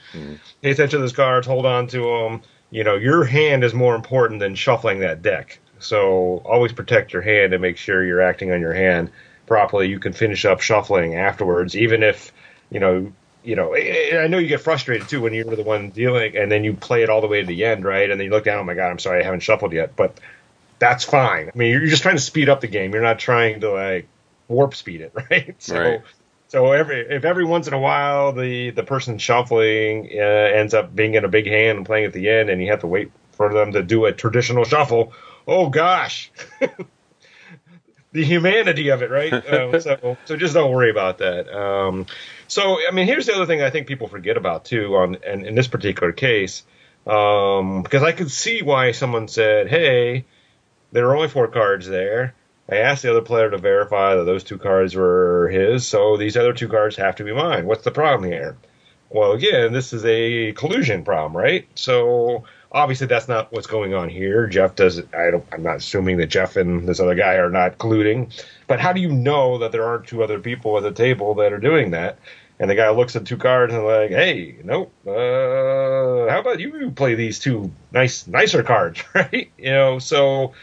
Pay 0.61 0.71
attention 0.71 0.97
to 0.97 1.01
those 1.01 1.13
cards. 1.13 1.47
Hold 1.47 1.65
on 1.65 1.87
to 1.87 1.99
them. 2.01 2.41
You 2.69 2.83
know, 2.83 2.95
your 2.95 3.23
hand 3.23 3.63
is 3.63 3.73
more 3.73 3.95
important 3.95 4.39
than 4.39 4.55
shuffling 4.55 4.99
that 4.99 5.21
deck. 5.21 5.59
So 5.83 6.41
always 6.45 6.73
protect 6.73 7.13
your 7.13 7.21
hand 7.21 7.53
and 7.53 7.61
make 7.61 7.77
sure 7.77 8.03
you're 8.05 8.21
acting 8.21 8.51
on 8.51 8.61
your 8.61 8.73
hand 8.73 9.11
properly. 9.45 9.87
You 9.89 9.99
can 9.99 10.13
finish 10.13 10.45
up 10.45 10.61
shuffling 10.61 11.15
afterwards, 11.15 11.75
even 11.75 12.03
if 12.03 12.31
you 12.69 12.79
know. 12.79 13.11
You 13.45 13.57
know, 13.57 13.75
I 13.75 14.27
know 14.27 14.37
you 14.37 14.47
get 14.47 14.61
frustrated 14.61 15.09
too 15.09 15.19
when 15.19 15.33
you're 15.33 15.43
the 15.43 15.63
one 15.63 15.89
dealing, 15.89 16.37
and 16.37 16.49
then 16.49 16.63
you 16.63 16.75
play 16.75 17.03
it 17.03 17.09
all 17.09 17.19
the 17.19 17.27
way 17.27 17.41
to 17.41 17.45
the 17.45 17.65
end, 17.65 17.83
right? 17.83 18.09
And 18.09 18.17
then 18.17 18.23
you 18.23 18.31
look 18.31 18.45
down, 18.45 18.59
oh 18.59 18.63
my 18.63 18.73
god, 18.73 18.89
I'm 18.89 18.99
sorry, 18.99 19.19
I 19.19 19.25
haven't 19.25 19.41
shuffled 19.41 19.73
yet, 19.73 19.97
but 19.97 20.17
that's 20.79 21.03
fine. 21.03 21.49
I 21.49 21.57
mean, 21.57 21.71
you're 21.71 21.85
just 21.87 22.03
trying 22.03 22.15
to 22.15 22.21
speed 22.21 22.49
up 22.49 22.61
the 22.61 22.67
game. 22.67 22.93
You're 22.93 23.01
not 23.01 23.19
trying 23.19 23.61
to 23.61 23.71
like 23.71 24.07
warp 24.47 24.75
speed 24.75 25.01
it, 25.01 25.13
right? 25.29 25.55
So, 25.61 25.75
Right. 25.75 26.01
so 26.47 26.71
every 26.71 27.01
if 27.01 27.25
every 27.25 27.45
once 27.45 27.67
in 27.67 27.73
a 27.73 27.79
while 27.79 28.31
the 28.33 28.71
the 28.71 28.83
person 28.83 29.17
shuffling 29.17 30.09
uh, 30.13 30.21
ends 30.21 30.73
up 30.73 30.95
being 30.95 31.15
in 31.15 31.25
a 31.25 31.29
big 31.29 31.47
hand 31.47 31.77
and 31.77 31.85
playing 31.85 32.05
at 32.05 32.13
the 32.13 32.29
end, 32.29 32.49
and 32.49 32.61
you 32.61 32.69
have 32.71 32.81
to 32.81 32.87
wait 32.87 33.11
for 33.33 33.53
them 33.53 33.73
to 33.73 33.83
do 33.83 34.05
a 34.05 34.11
traditional 34.13 34.63
shuffle. 34.63 35.13
Oh 35.47 35.69
gosh. 35.69 36.31
The 38.13 38.23
humanity 38.23 38.89
of 38.89 39.01
it, 39.01 39.09
right? 39.09 39.33
um, 39.53 39.81
so, 39.81 40.17
so 40.25 40.37
just 40.37 40.53
don't 40.53 40.71
worry 40.71 40.91
about 40.91 41.17
that. 41.17 41.51
Um, 41.51 42.05
so, 42.47 42.77
I 42.87 42.91
mean, 42.91 43.07
here's 43.07 43.25
the 43.25 43.33
other 43.33 43.47
thing 43.47 43.63
I 43.63 43.71
think 43.71 43.87
people 43.87 44.07
forget 44.07 44.37
about 44.37 44.65
too, 44.65 44.95
on 44.95 45.17
and 45.25 45.43
in 45.45 45.55
this 45.55 45.67
particular 45.67 46.11
case, 46.11 46.61
um, 47.07 47.81
because 47.81 48.03
I 48.03 48.11
could 48.11 48.29
see 48.29 48.61
why 48.61 48.91
someone 48.91 49.27
said, 49.27 49.67
"Hey, 49.67 50.25
there 50.91 51.07
are 51.09 51.15
only 51.15 51.27
four 51.27 51.47
cards 51.47 51.87
there. 51.87 52.35
I 52.69 52.77
asked 52.77 53.01
the 53.01 53.09
other 53.09 53.21
player 53.21 53.49
to 53.49 53.57
verify 53.57 54.15
that 54.15 54.25
those 54.25 54.43
two 54.43 54.59
cards 54.59 54.95
were 54.95 55.49
his, 55.49 55.87
so 55.87 56.15
these 56.15 56.37
other 56.37 56.53
two 56.53 56.69
cards 56.69 56.95
have 56.97 57.15
to 57.15 57.23
be 57.23 57.33
mine. 57.33 57.65
What's 57.65 57.83
the 57.83 57.91
problem 57.91 58.29
here? 58.29 58.57
Well, 59.09 59.31
again, 59.31 59.73
this 59.73 59.91
is 59.91 60.05
a 60.05 60.53
collusion 60.53 61.03
problem, 61.03 61.35
right? 61.35 61.67
So 61.75 62.43
obviously 62.73 63.07
that's 63.07 63.27
not 63.27 63.51
what's 63.51 63.67
going 63.67 63.93
on 63.93 64.09
here. 64.09 64.47
Jeff 64.47 64.75
does. 64.75 64.99
I 65.13 65.31
don't. 65.31 65.45
I'm 65.51 65.63
not 65.63 65.77
assuming 65.77 66.17
that 66.17 66.27
Jeff 66.27 66.55
and 66.55 66.87
this 66.87 66.99
other 66.99 67.15
guy 67.15 67.35
are 67.35 67.49
not 67.49 67.77
colluding. 67.77 68.33
But 68.67 68.79
how 68.79 68.93
do 68.93 69.01
you 69.01 69.11
know 69.11 69.59
that 69.59 69.71
there 69.71 69.85
aren't 69.85 70.07
two 70.07 70.23
other 70.23 70.39
people 70.39 70.77
at 70.77 70.83
the 70.83 70.91
table 70.91 71.35
that 71.35 71.53
are 71.53 71.59
doing 71.59 71.91
that? 71.91 72.17
And 72.59 72.69
the 72.69 72.75
guy 72.75 72.89
looks 72.91 73.15
at 73.15 73.25
two 73.25 73.37
cards 73.37 73.73
and 73.73 73.83
like, 73.83 74.11
hey, 74.11 74.57
nope. 74.63 74.93
Uh, 75.05 76.29
how 76.31 76.39
about 76.39 76.59
you 76.59 76.91
play 76.91 77.15
these 77.15 77.39
two 77.39 77.71
nice, 77.91 78.27
nicer 78.27 78.63
cards, 78.63 79.03
right? 79.15 79.51
You 79.57 79.71
know, 79.71 79.99
so 79.99 80.53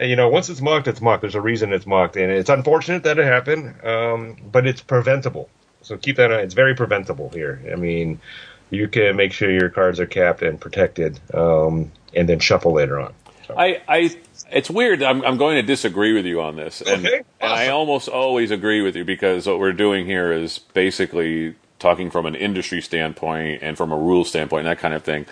you 0.00 0.16
know, 0.16 0.28
once 0.28 0.48
it's 0.48 0.60
mucked, 0.60 0.88
it's 0.88 1.00
mucked. 1.00 1.22
There's 1.22 1.34
a 1.34 1.40
reason 1.40 1.72
it's 1.72 1.86
mucked, 1.86 2.16
and 2.16 2.30
it's 2.30 2.50
unfortunate 2.50 3.02
that 3.04 3.18
it 3.18 3.24
happened, 3.24 3.84
um, 3.84 4.36
but 4.50 4.66
it's 4.66 4.80
preventable. 4.80 5.48
So 5.82 5.96
keep 5.96 6.16
that. 6.16 6.30
on. 6.30 6.40
It's 6.40 6.54
very 6.54 6.74
preventable 6.74 7.30
here. 7.30 7.60
I 7.72 7.76
mean, 7.76 8.20
you 8.70 8.88
can 8.88 9.16
make 9.16 9.32
sure 9.32 9.50
your 9.50 9.68
cards 9.68 10.00
are 10.00 10.06
capped 10.06 10.42
and 10.42 10.60
protected, 10.60 11.20
um, 11.34 11.92
and 12.14 12.28
then 12.28 12.38
shuffle 12.38 12.72
later 12.72 12.98
on. 12.98 13.12
So, 13.46 13.54
I, 13.58 13.82
I, 13.88 14.16
it's 14.50 14.70
weird. 14.70 15.02
I'm, 15.02 15.22
I'm 15.24 15.36
going 15.36 15.56
to 15.56 15.62
disagree 15.62 16.12
with 16.12 16.24
you 16.24 16.40
on 16.40 16.56
this, 16.56 16.80
and, 16.80 17.06
Okay, 17.06 17.22
and 17.40 17.52
I 17.52 17.68
almost 17.68 18.08
always 18.08 18.50
agree 18.50 18.82
with 18.82 18.96
you 18.96 19.04
because 19.04 19.46
what 19.46 19.58
we're 19.58 19.72
doing 19.72 20.06
here 20.06 20.32
is 20.32 20.58
basically 20.58 21.56
talking 21.78 22.10
from 22.10 22.26
an 22.26 22.34
industry 22.34 22.80
standpoint 22.80 23.62
and 23.62 23.76
from 23.76 23.90
a 23.92 23.96
rule 23.96 24.24
standpoint, 24.24 24.66
and 24.66 24.76
that 24.76 24.80
kind 24.80 24.94
of 24.94 25.02
thing. 25.02 25.26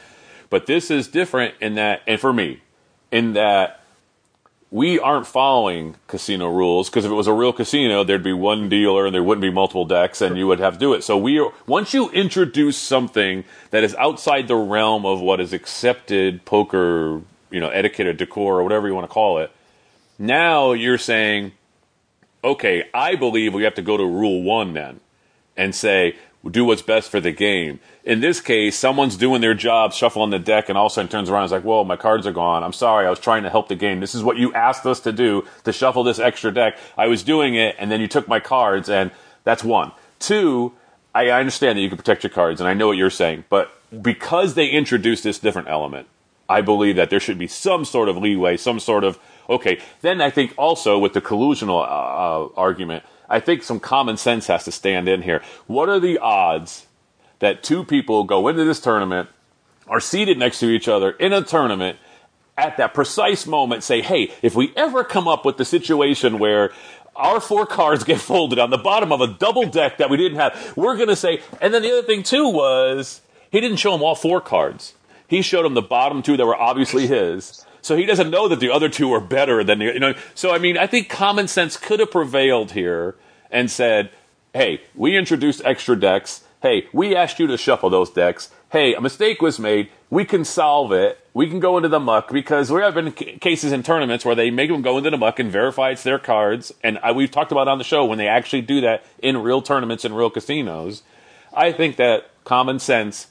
But 0.51 0.66
this 0.66 0.90
is 0.90 1.09
different 1.09 1.55
in 1.61 1.74
that, 1.74 2.03
and 2.07 2.18
for 2.18 2.33
me, 2.33 2.62
in 3.12 3.35
that 3.35 3.77
we 4.70 4.98
aren't 4.98 5.26
following 5.26 5.96
casino 6.07 6.48
rules 6.50 6.90
because 6.90 7.04
if 7.04 7.11
it 7.11 7.14
was 7.14 7.26
a 7.26 7.33
real 7.33 7.52
casino, 7.52 8.04
there'd 8.04 8.22
be 8.22 8.35
one 8.35 8.68
dealer 8.68 9.07
and 9.07 9.14
there 9.14 9.22
wouldn't 9.22 9.42
be 9.42 9.50
multiple 9.50 9.87
decks, 9.87 10.20
and 10.20 10.37
you 10.37 10.46
would 10.46 10.59
have 10.59 10.74
to 10.74 10.78
do 10.78 10.92
it. 10.92 11.02
So 11.02 11.16
we 11.16 11.38
are, 11.38 11.52
once 11.66 11.94
you 11.94 12.11
introduce 12.11 12.76
something 12.76 13.44
that 13.70 13.83
is 13.83 13.94
outside 13.94 14.46
the 14.46 14.57
realm 14.57 15.07
of 15.07 15.20
what 15.20 15.40
is 15.40 15.52
accepted 15.52 16.44
poker, 16.44 17.22
you 17.50 17.61
know, 17.61 17.70
etiquette 17.70 18.07
or 18.07 18.12
decor 18.12 18.59
or 18.61 18.62
whatever 18.62 18.87
you 18.87 18.94
want 18.94 19.09
to 19.09 19.12
call 19.12 19.38
it, 19.38 19.50
now 20.18 20.72
you're 20.72 20.98
saying, 20.98 21.52
okay, 22.44 22.88
I 22.92 23.14
believe 23.14 23.54
we 23.54 23.62
have 23.62 23.74
to 23.76 23.83
go 23.83 23.96
to 23.96 24.04
rule 24.04 24.42
one 24.42 24.74
then 24.74 25.00
and 25.57 25.74
say 25.74 26.16
do 26.51 26.64
what's 26.64 26.83
best 26.83 27.11
for 27.11 27.20
the 27.20 27.33
game. 27.33 27.81
In 28.05 28.20
this 28.20 28.40
case, 28.40 28.77
someone's 28.77 29.16
doing 29.16 29.40
their 29.40 29.55
job, 29.55 29.92
shuffling 29.92 30.31
the 30.31 30.38
deck, 30.38 30.68
and 30.68 30.79
all 30.79 30.87
of 30.87 30.92
a 30.92 30.94
sudden 30.94 31.11
turns 31.11 31.29
around 31.29 31.42
and 31.42 31.46
is 31.46 31.53
like, 31.53 31.64
"Whoa, 31.64 31.85
my 31.85 31.96
cards 31.96 32.27
are 32.27 32.33
gone. 32.33 32.62
I'm 32.62 32.72
sorry. 32.72 33.07
I 33.07 33.11
was 33.11 33.18
trying 33.18 33.42
to 33.42 33.51
help 33.51 33.68
the 33.68 33.74
game. 33.74 34.01
This 34.01 34.14
is 34.14 34.22
what 34.22 34.37
you 34.37 34.53
asked 34.55 34.87
us 34.87 35.01
to 35.01 35.12
do 35.12 35.44
to 35.64 35.72
shuffle 35.72 36.05
this 36.05 36.18
extra 36.18 36.53
deck. 36.53 36.79
I 36.96 37.09
was 37.09 37.22
doing 37.22 37.55
it, 37.55 37.77
and 37.79 37.90
then 37.90 38.01
you 38.01 38.09
took 38.09 38.29
my 38.29 38.40
cards, 38.40 38.88
and 38.88 39.11
that's 39.44 39.64
one. 39.64 39.92
Two, 40.20 40.72
I 41.14 41.31
understand 41.31 41.77
that 41.77 41.83
you 41.83 41.88
can 41.88 41.98
protect 41.98 42.22
your 42.22 42.31
cards, 42.31 42.61
and 42.61 42.68
I 42.68 42.74
know 42.74 42.87
what 42.87 42.96
you're 42.96 43.11
saying, 43.11 43.44
but 43.48 43.72
because 44.03 44.55
they 44.55 44.68
introduced 44.68 45.24
this 45.24 45.38
different 45.38 45.68
element, 45.68 46.07
I 46.48 46.61
believe 46.61 46.96
that 46.96 47.11
there 47.11 47.20
should 47.20 47.38
be 47.38 47.46
some 47.46 47.85
sort 47.85 48.09
of 48.09 48.16
leeway, 48.16 48.57
some 48.57 48.81
sort 48.81 49.05
of 49.05 49.18
okay. 49.51 49.81
Then 50.01 50.20
I 50.20 50.31
think 50.31 50.55
also 50.57 50.98
with 50.98 51.12
the 51.12 51.20
collusional 51.20 51.81
uh, 51.81 52.44
uh, 52.44 52.48
argument, 52.57 53.05
I 53.28 53.40
think 53.40 53.62
some 53.62 53.80
common 53.80 54.16
sense 54.16 54.46
has 54.46 54.64
to 54.64 54.72
stand 54.72 55.08
in 55.08 55.22
here. 55.22 55.42
What 55.66 55.88
are 55.88 56.00
the 56.00 56.18
odds 56.18 56.86
that 57.40 57.62
two 57.62 57.84
people 57.84 58.24
go 58.24 58.48
into 58.48 58.64
this 58.64 58.80
tournament, 58.80 59.28
are 59.86 60.00
seated 60.00 60.38
next 60.38 60.60
to 60.60 60.66
each 60.66 60.88
other 60.88 61.10
in 61.12 61.32
a 61.32 61.42
tournament? 61.42 61.98
At 62.56 62.76
that 62.78 62.92
precise 62.92 63.46
moment, 63.46 63.84
say, 63.84 64.02
hey, 64.02 64.32
if 64.42 64.56
we 64.56 64.72
ever 64.76 65.04
come 65.04 65.28
up 65.28 65.44
with 65.44 65.58
the 65.58 65.64
situation 65.64 66.40
where 66.40 66.72
our 67.14 67.40
four 67.40 67.66
cards 67.66 68.02
get 68.02 68.20
folded 68.20 68.58
on 68.58 68.70
the 68.70 68.78
bottom 68.78 69.12
of 69.12 69.20
a 69.20 69.28
double 69.28 69.66
deck 69.66 69.98
that 69.98 70.10
we 70.10 70.16
didn't 70.16 70.38
have, 70.38 70.74
we're 70.76 70.96
going 70.96 71.08
to 71.08 71.16
say, 71.16 71.40
and 71.60 71.72
then 71.72 71.82
the 71.82 71.92
other 71.92 72.02
thing 72.02 72.22
too 72.22 72.48
was 72.48 73.20
he 73.52 73.60
didn't 73.60 73.76
show 73.76 73.94
him 73.94 74.02
all 74.02 74.14
four 74.14 74.40
cards. 74.40 74.94
He 75.28 75.42
showed 75.42 75.66
him 75.66 75.74
the 75.74 75.82
bottom 75.82 76.22
two 76.22 76.36
that 76.36 76.46
were 76.46 76.56
obviously 76.56 77.06
his. 77.06 77.64
So 77.88 77.96
he 77.96 78.05
doesn't 78.05 78.31
know 78.31 78.48
that 78.48 78.61
the 78.61 78.70
other 78.70 78.90
two 78.90 79.12
are 79.14 79.20
better 79.20 79.64
than 79.64 79.79
the, 79.79 79.87
you 79.87 79.98
know. 79.98 80.14
So 80.35 80.55
I 80.55 80.59
mean, 80.59 80.77
I 80.77 80.87
think 80.87 81.09
common 81.09 81.48
sense 81.48 81.79
could 81.79 82.01
have 82.01 82.11
prevailed 82.11 82.72
here 82.72 83.16
and 83.51 83.70
said, 83.70 84.11
"Hey, 84.53 84.83
we 84.94 85.16
introduced 85.16 85.62
extra 85.64 85.98
decks. 85.98 86.44
Hey, 86.61 86.87
we 86.92 87.16
asked 87.16 87.38
you 87.38 87.46
to 87.46 87.57
shuffle 87.57 87.88
those 87.88 88.11
decks. 88.11 88.51
Hey, 88.70 88.92
a 88.92 89.01
mistake 89.01 89.40
was 89.40 89.59
made. 89.59 89.88
We 90.11 90.27
can 90.27 90.44
solve 90.44 90.92
it. 90.92 91.18
We 91.33 91.48
can 91.48 91.61
go 91.61 91.79
into 91.79 91.88
the 91.88 91.98
muck 91.98 92.31
because 92.31 92.70
we 92.70 92.83
have 92.83 92.92
been 92.92 93.12
cases 93.12 93.72
in 93.72 93.83
tournaments 93.83 94.22
where 94.22 94.35
they 94.35 94.51
make 94.51 94.68
them 94.68 94.83
go 94.83 94.98
into 94.98 95.09
the 95.09 95.16
muck 95.16 95.38
and 95.38 95.51
verify 95.51 95.90
it's 95.90 96.03
their 96.03 96.18
cards. 96.18 96.74
And 96.85 96.98
I, 96.98 97.12
we've 97.12 97.31
talked 97.31 97.53
about 97.53 97.68
on 97.68 97.79
the 97.79 97.85
show 97.85 98.05
when 98.05 98.18
they 98.18 98.29
actually 98.29 98.62
do 98.62 98.83
that 98.83 99.07
in 99.22 99.38
real 99.38 99.62
tournaments 99.62 100.05
in 100.05 100.12
real 100.12 100.29
casinos. 100.29 101.03
I 101.55 101.72
think 101.72 101.96
that 101.96 102.29
common 102.44 102.81
sense 102.81 103.29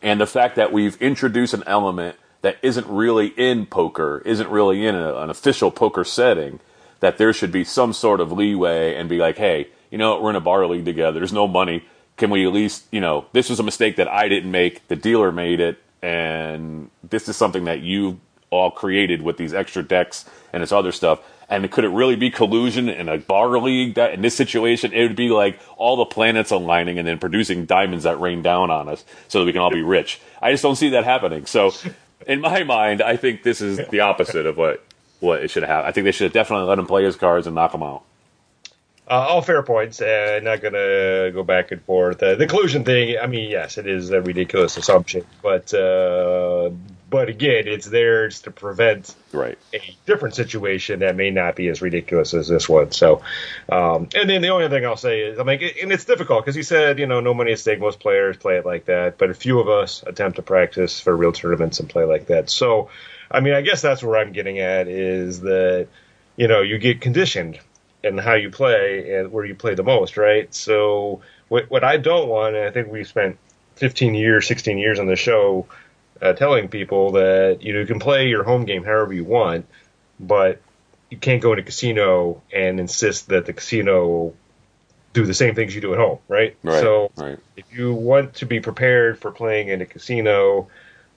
and 0.00 0.20
the 0.20 0.28
fact 0.28 0.54
that 0.54 0.72
we've 0.72 0.96
introduced 1.02 1.54
an 1.54 1.64
element 1.66 2.16
that 2.42 2.56
isn't 2.62 2.86
really 2.86 3.28
in 3.28 3.66
poker, 3.66 4.22
isn't 4.24 4.48
really 4.48 4.86
in 4.86 4.94
a, 4.94 5.16
an 5.16 5.30
official 5.30 5.70
poker 5.70 6.04
setting, 6.04 6.60
that 7.00 7.18
there 7.18 7.32
should 7.32 7.52
be 7.52 7.64
some 7.64 7.92
sort 7.92 8.20
of 8.20 8.32
leeway 8.32 8.94
and 8.94 9.08
be 9.08 9.18
like, 9.18 9.38
hey, 9.38 9.68
you 9.90 9.98
know, 9.98 10.20
we're 10.20 10.30
in 10.30 10.36
a 10.36 10.40
bar 10.40 10.66
league 10.66 10.84
together. 10.84 11.18
There's 11.18 11.32
no 11.32 11.48
money. 11.48 11.84
Can 12.16 12.30
we 12.30 12.46
at 12.46 12.52
least, 12.52 12.84
you 12.90 13.00
know, 13.00 13.26
this 13.32 13.48
was 13.48 13.58
a 13.58 13.62
mistake 13.62 13.96
that 13.96 14.08
I 14.08 14.28
didn't 14.28 14.50
make. 14.50 14.86
The 14.88 14.96
dealer 14.96 15.32
made 15.32 15.60
it. 15.60 15.78
And 16.02 16.90
this 17.02 17.28
is 17.28 17.36
something 17.36 17.64
that 17.64 17.80
you 17.80 18.20
all 18.50 18.70
created 18.70 19.22
with 19.22 19.36
these 19.36 19.54
extra 19.54 19.82
decks 19.82 20.24
and 20.52 20.62
this 20.62 20.72
other 20.72 20.92
stuff. 20.92 21.20
And 21.48 21.68
could 21.70 21.84
it 21.84 21.88
really 21.88 22.16
be 22.16 22.30
collusion 22.30 22.88
in 22.88 23.08
a 23.08 23.18
bar 23.18 23.58
league 23.58 23.94
that 23.94 24.12
in 24.12 24.22
this 24.22 24.36
situation 24.36 24.92
it 24.92 25.02
would 25.02 25.16
be 25.16 25.30
like 25.30 25.58
all 25.76 25.96
the 25.96 26.04
planets 26.04 26.52
aligning 26.52 26.98
and 26.98 27.06
then 27.06 27.18
producing 27.18 27.66
diamonds 27.66 28.04
that 28.04 28.20
rain 28.20 28.40
down 28.40 28.70
on 28.70 28.88
us 28.88 29.04
so 29.28 29.40
that 29.40 29.46
we 29.46 29.52
can 29.52 29.60
all 29.60 29.70
be 29.70 29.82
rich. 29.82 30.20
I 30.40 30.52
just 30.52 30.62
don't 30.62 30.76
see 30.76 30.90
that 30.90 31.04
happening. 31.04 31.46
So 31.46 31.72
in 32.26 32.40
my 32.40 32.64
mind, 32.64 33.02
I 33.02 33.16
think 33.16 33.42
this 33.42 33.60
is 33.60 33.80
the 33.88 34.00
opposite 34.00 34.46
of 34.46 34.56
what 34.56 34.84
what 35.20 35.42
it 35.42 35.50
should 35.50 35.64
have. 35.64 35.84
I 35.84 35.92
think 35.92 36.04
they 36.04 36.12
should 36.12 36.24
have 36.24 36.32
definitely 36.32 36.66
let 36.66 36.78
him 36.78 36.86
play 36.86 37.04
his 37.04 37.16
cards 37.16 37.46
and 37.46 37.54
knock 37.54 37.74
him 37.74 37.82
out. 37.82 38.02
Uh, 39.08 39.26
all 39.28 39.42
fair 39.42 39.62
points, 39.62 40.00
and 40.00 40.44
not 40.44 40.60
going 40.60 40.72
to 40.72 41.32
go 41.34 41.42
back 41.42 41.72
and 41.72 41.82
forth. 41.82 42.22
Uh, 42.22 42.36
the 42.36 42.46
collusion 42.46 42.84
thing, 42.84 43.16
I 43.20 43.26
mean, 43.26 43.50
yes, 43.50 43.76
it 43.76 43.88
is 43.88 44.10
a 44.10 44.22
ridiculous 44.22 44.76
assumption, 44.76 45.24
but 45.42 45.74
uh, 45.74 46.70
but 47.10 47.28
again, 47.28 47.66
it's 47.66 47.86
there 47.86 48.26
it's 48.26 48.42
to 48.42 48.52
prevent 48.52 49.14
Right. 49.32 49.58
a 49.74 49.96
different 50.06 50.36
situation 50.36 51.00
that 51.00 51.16
may 51.16 51.30
not 51.30 51.56
be 51.56 51.68
as 51.68 51.82
ridiculous 51.82 52.32
as 52.34 52.48
this 52.48 52.68
one. 52.68 52.92
So, 52.92 53.22
um, 53.68 54.08
and 54.14 54.30
then 54.30 54.40
the 54.42 54.48
only 54.48 54.68
thing 54.68 54.86
I'll 54.86 54.96
say 54.96 55.20
is, 55.20 55.38
I 55.38 55.42
mean, 55.42 55.60
and 55.82 55.92
it's 55.92 56.04
difficult 56.04 56.44
because 56.44 56.54
he 56.54 56.62
said, 56.62 56.98
you 56.98 57.06
know, 57.06 57.20
no 57.20 57.34
money 57.34 57.52
at 57.52 57.58
stake. 57.58 57.80
Most 57.80 58.00
players 58.00 58.36
play 58.36 58.56
it 58.56 58.64
like 58.64 58.86
that, 58.86 59.18
but 59.18 59.30
a 59.30 59.34
few 59.34 59.58
of 59.58 59.68
us 59.68 60.04
attempt 60.06 60.36
to 60.36 60.42
practice 60.42 61.00
for 61.00 61.16
real 61.16 61.32
tournaments 61.32 61.80
and 61.80 61.88
play 61.88 62.04
like 62.04 62.26
that. 62.26 62.48
So, 62.48 62.90
I 63.30 63.40
mean, 63.40 63.54
I 63.54 63.60
guess 63.60 63.82
that's 63.82 64.02
where 64.02 64.18
I'm 64.18 64.32
getting 64.32 64.60
at 64.60 64.86
is 64.88 65.40
that, 65.40 65.88
you 66.36 66.48
know, 66.48 66.62
you 66.62 66.78
get 66.78 67.00
conditioned 67.00 67.58
in 68.02 68.18
how 68.18 68.34
you 68.34 68.50
play 68.50 69.16
and 69.16 69.32
where 69.32 69.44
you 69.44 69.54
play 69.54 69.74
the 69.74 69.82
most, 69.82 70.16
right? 70.16 70.52
So, 70.54 71.22
what, 71.48 71.70
what 71.70 71.82
I 71.84 71.96
don't 71.96 72.28
want, 72.28 72.54
and 72.56 72.64
I 72.64 72.70
think 72.70 72.88
we 72.90 73.04
spent 73.04 73.36
15 73.76 74.14
years, 74.14 74.46
16 74.46 74.78
years 74.78 74.98
on 74.98 75.06
the 75.06 75.16
show 75.16 75.66
uh, 76.22 76.32
telling 76.32 76.68
people 76.68 77.12
that 77.12 77.58
you 77.62 77.72
know 77.72 77.80
you 77.80 77.86
can 77.86 78.00
play 78.00 78.28
your 78.28 78.44
home 78.44 78.64
game 78.64 78.84
however 78.84 79.12
you 79.12 79.24
want, 79.24 79.66
but 80.18 80.60
you 81.10 81.18
can't 81.18 81.42
go 81.42 81.52
in 81.52 81.58
a 81.58 81.62
casino 81.62 82.42
and 82.52 82.78
insist 82.78 83.28
that 83.28 83.46
the 83.46 83.52
casino 83.52 84.32
do 85.12 85.26
the 85.26 85.34
same 85.34 85.54
things 85.54 85.74
you 85.74 85.80
do 85.80 85.92
at 85.92 85.98
home, 85.98 86.18
right? 86.28 86.56
Right. 86.62 86.80
So 86.80 87.10
right. 87.16 87.38
if 87.56 87.64
you 87.72 87.92
want 87.92 88.34
to 88.34 88.46
be 88.46 88.60
prepared 88.60 89.18
for 89.18 89.32
playing 89.32 89.68
in 89.68 89.80
a 89.80 89.86
casino, 89.86 90.68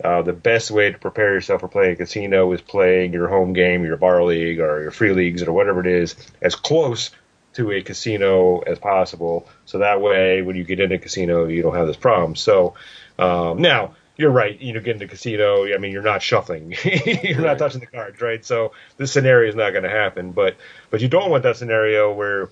uh, 0.04 0.24
the 0.24 0.34
best 0.34 0.72
way 0.72 0.92
to 0.92 0.98
prepare 0.98 1.34
yourself 1.34 1.62
for 1.62 1.68
playing 1.68 1.94
a 1.94 1.96
casino 1.98 2.52
is 2.54 2.62
playing 2.62 3.13
your 3.13 3.28
home 3.28 3.54
game, 3.54 3.86
your 3.86 3.98
bar 3.98 4.24
league, 4.24 4.60
or 4.60 4.82
your 4.82 4.92
free 4.92 5.13
leagues, 5.13 5.44
or 5.44 5.54
whatever 5.54 5.80
it 5.80 5.88
is, 5.88 6.16
as 6.42 6.56
close 6.56 7.12
to 7.54 7.72
a 7.72 7.84
casino 7.84 8.60
as 8.60 8.80
possible. 8.80 9.48
So 9.66 9.80
that 9.80 10.02
way, 10.02 10.42
when 10.42 10.56
you 10.56 10.63
get 10.63 10.80
into 10.80 10.96
a 10.96 11.00
casino, 11.00 11.46
you 11.46 11.62
don't 11.62 11.76
have 11.76 11.86
this 11.86 11.98
problem. 11.98 12.36
So 12.36 12.74
um, 13.20 13.62
now 13.62 13.96
you're 14.15 14.32
right. 14.32 14.60
You 14.60 14.73
know, 14.73 14.80
get 14.80 14.95
into 14.95 15.08
casino. 15.08 15.65
I 15.73 15.78
mean, 15.78 15.91
you're 15.91 16.04
not 16.04 16.21
shuffling. 16.21 16.76
you're 17.23 17.41
not 17.41 17.58
touching 17.58 17.80
the 17.80 17.88
cards, 17.88 18.21
right? 18.21 18.45
So 18.45 18.73
this 18.97 19.12
scenario 19.12 19.49
is 19.49 19.56
not 19.56 19.71
going 19.71 19.84
to 19.84 19.89
happen. 19.89 20.32
But 20.32 20.56
but 20.89 21.02
you 21.02 21.08
don't 21.08 21.32
want 21.32 21.43
that 21.43 21.58
scenario 21.58 22.13
where 22.13 22.49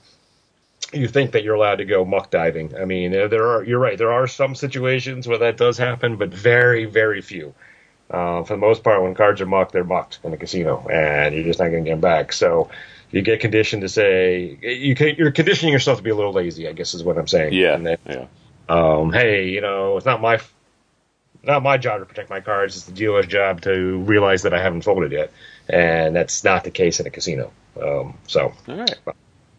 you 0.93 1.08
think 1.08 1.32
that 1.32 1.43
you're 1.43 1.56
allowed 1.56 1.76
to 1.76 1.86
go 1.86 2.04
muck 2.04 2.32
diving. 2.32 2.76
I 2.76 2.86
mean, 2.86 3.12
there 3.12 3.47
are. 3.47 3.63
You're 3.63 3.80
right. 3.80 3.97
There 3.97 4.12
are 4.12 4.28
some 4.28 4.56
situations 4.56 5.28
where 5.28 5.39
that 5.39 5.58
does 5.58 5.78
happen, 5.78 6.17
but 6.17 6.30
very 6.34 6.86
very 6.86 7.21
few. 7.21 7.54
Uh, 8.10 8.43
for 8.43 8.54
the 8.54 8.60
most 8.60 8.84
part, 8.84 9.02
when 9.02 9.13
cards 9.13 9.39
are 9.39 9.45
mucked, 9.45 9.71
they're 9.71 9.86
mucked 9.86 10.19
in 10.24 10.34
a 10.34 10.38
casino, 10.38 10.86
and 10.91 11.34
you're 11.34 11.45
just 11.45 11.60
not 11.60 11.69
going 11.69 11.86
to 11.86 11.89
get 11.89 11.93
them 11.93 12.02
back. 12.02 12.34
So 12.34 12.69
you 13.12 13.21
get 13.21 13.39
conditioned 13.39 13.84
to 13.84 13.89
say 13.89 14.58
you 14.62 14.95
can, 14.95 15.15
you're 15.15 15.32
conditioning 15.32 15.71
yourself 15.71 16.00
to 16.00 16.04
be 16.04 16.10
a 16.10 16.15
little 16.15 16.34
lazy. 16.34 16.67
I 16.67 16.74
guess 16.74 16.93
is 16.93 17.04
what 17.04 17.17
I'm 17.17 17.28
saying. 17.28 17.54
Yeah. 17.54 17.78
That, 17.78 18.00
yeah. 18.06 18.26
um, 18.67 19.13
hey, 19.13 19.50
you 19.50 19.62
know, 19.62 19.95
it's 19.95 20.06
not 20.06 20.21
my 20.21 20.39
not 21.44 21.64
my 21.64 21.78
job 21.78 22.00
to 22.00 22.06
protect 22.06 22.30
my 22.30 22.42
cards. 22.42 22.78
It's 22.78 22.86
the 22.86 22.92
dealer's 22.92 23.28
job 23.28 23.62
to 23.62 24.00
realize 24.00 24.44
that 24.44 24.54
I 24.54 24.62
haven't 24.62 24.84
folded 24.84 25.12
yet, 25.12 25.32
and 25.68 26.16
that's 26.16 26.44
not 26.44 26.64
the 26.64 26.72
case 26.72 27.00
in 27.00 27.08
a 27.08 27.10
casino. 27.10 27.52
Um, 27.82 28.18
so 28.28 28.54
All 28.68 28.76
right. 28.76 28.96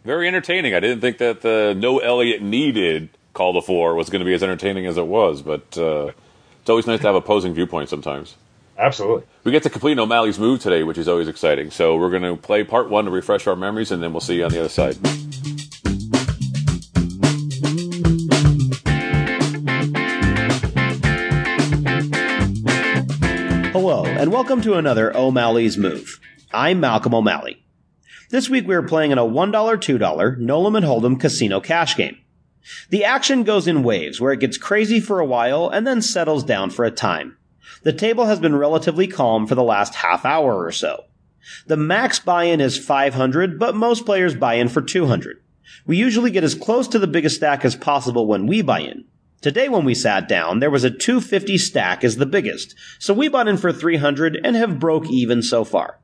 Very 0.05 0.27
entertaining. 0.27 0.73
I 0.73 0.79
didn't 0.79 1.01
think 1.01 1.17
that 1.19 1.41
the 1.41 1.75
no 1.77 1.99
Elliot 1.99 2.41
needed 2.41 3.09
call 3.33 3.53
to 3.53 3.61
four 3.61 3.95
was 3.95 4.09
going 4.09 4.19
to 4.19 4.25
be 4.25 4.33
as 4.33 4.43
entertaining 4.43 4.85
as 4.85 4.97
it 4.97 5.07
was, 5.07 5.41
but 5.41 5.77
uh, 5.77 6.11
it's 6.61 6.69
always 6.69 6.87
nice 6.87 6.99
to 7.01 7.07
have 7.07 7.15
opposing 7.15 7.53
viewpoints 7.53 7.89
sometimes. 7.89 8.35
absolutely. 8.77 9.23
We 9.43 9.51
get 9.51 9.63
to 9.63 9.69
complete 9.69 9.97
O'Malley's 9.97 10.39
move 10.39 10.59
today, 10.59 10.83
which 10.83 10.97
is 10.97 11.07
always 11.07 11.27
exciting. 11.27 11.71
So 11.71 11.97
we're 11.97 12.09
going 12.11 12.23
to 12.23 12.35
play 12.35 12.63
part 12.63 12.89
one 12.89 13.05
to 13.05 13.11
refresh 13.11 13.47
our 13.47 13.55
memories, 13.55 13.91
and 13.91 14.03
then 14.03 14.13
we'll 14.13 14.21
see 14.21 14.35
you 14.35 14.45
on 14.45 14.51
the 14.51 14.59
other 14.59 14.69
side. 14.69 14.97
And 24.23 24.31
welcome 24.31 24.61
to 24.61 24.75
another 24.75 25.13
O'Malley's 25.17 25.77
Move. 25.77 26.17
I'm 26.53 26.79
Malcolm 26.79 27.13
O'Malley. 27.13 27.61
This 28.29 28.49
week 28.49 28.65
we 28.65 28.73
are 28.73 28.81
playing 28.81 29.11
in 29.11 29.17
a 29.17 29.25
$1, 29.25 29.51
$2 29.51 30.37
No 30.37 30.61
Limit 30.61 30.85
Hold'em 30.85 31.19
casino 31.19 31.59
cash 31.59 31.97
game. 31.97 32.17
The 32.89 33.03
action 33.03 33.43
goes 33.43 33.67
in 33.67 33.83
waves 33.83 34.21
where 34.21 34.31
it 34.31 34.39
gets 34.39 34.57
crazy 34.57 35.01
for 35.01 35.19
a 35.19 35.25
while 35.25 35.67
and 35.67 35.85
then 35.85 36.01
settles 36.01 36.45
down 36.45 36.69
for 36.69 36.85
a 36.85 36.89
time. 36.89 37.35
The 37.81 37.91
table 37.91 38.27
has 38.27 38.39
been 38.39 38.55
relatively 38.55 39.07
calm 39.07 39.45
for 39.45 39.55
the 39.55 39.61
last 39.61 39.93
half 39.93 40.23
hour 40.23 40.63
or 40.63 40.71
so. 40.71 41.03
The 41.67 41.75
max 41.75 42.19
buy-in 42.19 42.61
is 42.61 42.77
500, 42.77 43.59
but 43.59 43.75
most 43.75 44.05
players 44.05 44.35
buy 44.35 44.53
in 44.53 44.69
for 44.69 44.81
200. 44.81 45.43
We 45.85 45.97
usually 45.97 46.31
get 46.31 46.45
as 46.45 46.55
close 46.55 46.87
to 46.87 46.99
the 46.99 47.07
biggest 47.07 47.35
stack 47.35 47.65
as 47.65 47.75
possible 47.75 48.25
when 48.25 48.47
we 48.47 48.61
buy 48.61 48.79
in. 48.79 49.03
Today 49.43 49.67
when 49.67 49.83
we 49.83 49.93
sat 49.93 50.29
down, 50.29 50.59
there 50.59 50.71
was 50.71 50.85
a 50.85 50.89
250 50.89 51.57
stack 51.57 52.05
as 52.05 52.15
the 52.15 52.25
biggest, 52.25 52.75
so 52.97 53.13
we 53.13 53.27
bought 53.27 53.49
in 53.49 53.57
for 53.57 53.73
300 53.73 54.39
and 54.41 54.55
have 54.55 54.79
broke 54.79 55.09
even 55.09 55.43
so 55.43 55.65
far. 55.65 55.99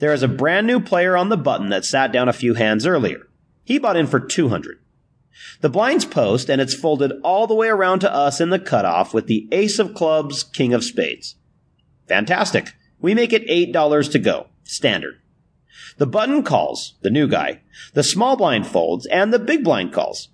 There 0.00 0.12
is 0.12 0.22
a 0.22 0.28
brand 0.28 0.66
new 0.66 0.78
player 0.78 1.16
on 1.16 1.30
the 1.30 1.38
button 1.38 1.70
that 1.70 1.86
sat 1.86 2.12
down 2.12 2.28
a 2.28 2.34
few 2.34 2.52
hands 2.52 2.84
earlier. 2.84 3.26
He 3.64 3.78
bought 3.78 3.96
in 3.96 4.06
for 4.06 4.20
200. 4.20 4.78
The 5.62 5.70
blinds 5.70 6.04
post 6.04 6.50
and 6.50 6.60
it's 6.60 6.74
folded 6.74 7.12
all 7.24 7.46
the 7.46 7.54
way 7.54 7.68
around 7.68 8.00
to 8.00 8.14
us 8.14 8.38
in 8.38 8.50
the 8.50 8.58
cutoff 8.58 9.14
with 9.14 9.28
the 9.28 9.48
ace 9.50 9.78
of 9.78 9.94
clubs, 9.94 10.42
king 10.42 10.74
of 10.74 10.84
spades. 10.84 11.36
Fantastic. 12.06 12.74
We 13.00 13.14
make 13.14 13.32
it 13.32 13.48
$8 13.48 14.12
to 14.12 14.18
go. 14.18 14.48
Standard. 14.64 15.14
The 15.96 16.06
button 16.06 16.42
calls, 16.42 16.98
the 17.00 17.08
new 17.08 17.28
guy. 17.28 17.62
The 17.94 18.02
small 18.02 18.36
blind 18.36 18.66
folds 18.66 19.06
and 19.06 19.32
the 19.32 19.38
big 19.38 19.64
blind 19.64 19.94
calls. 19.94 20.28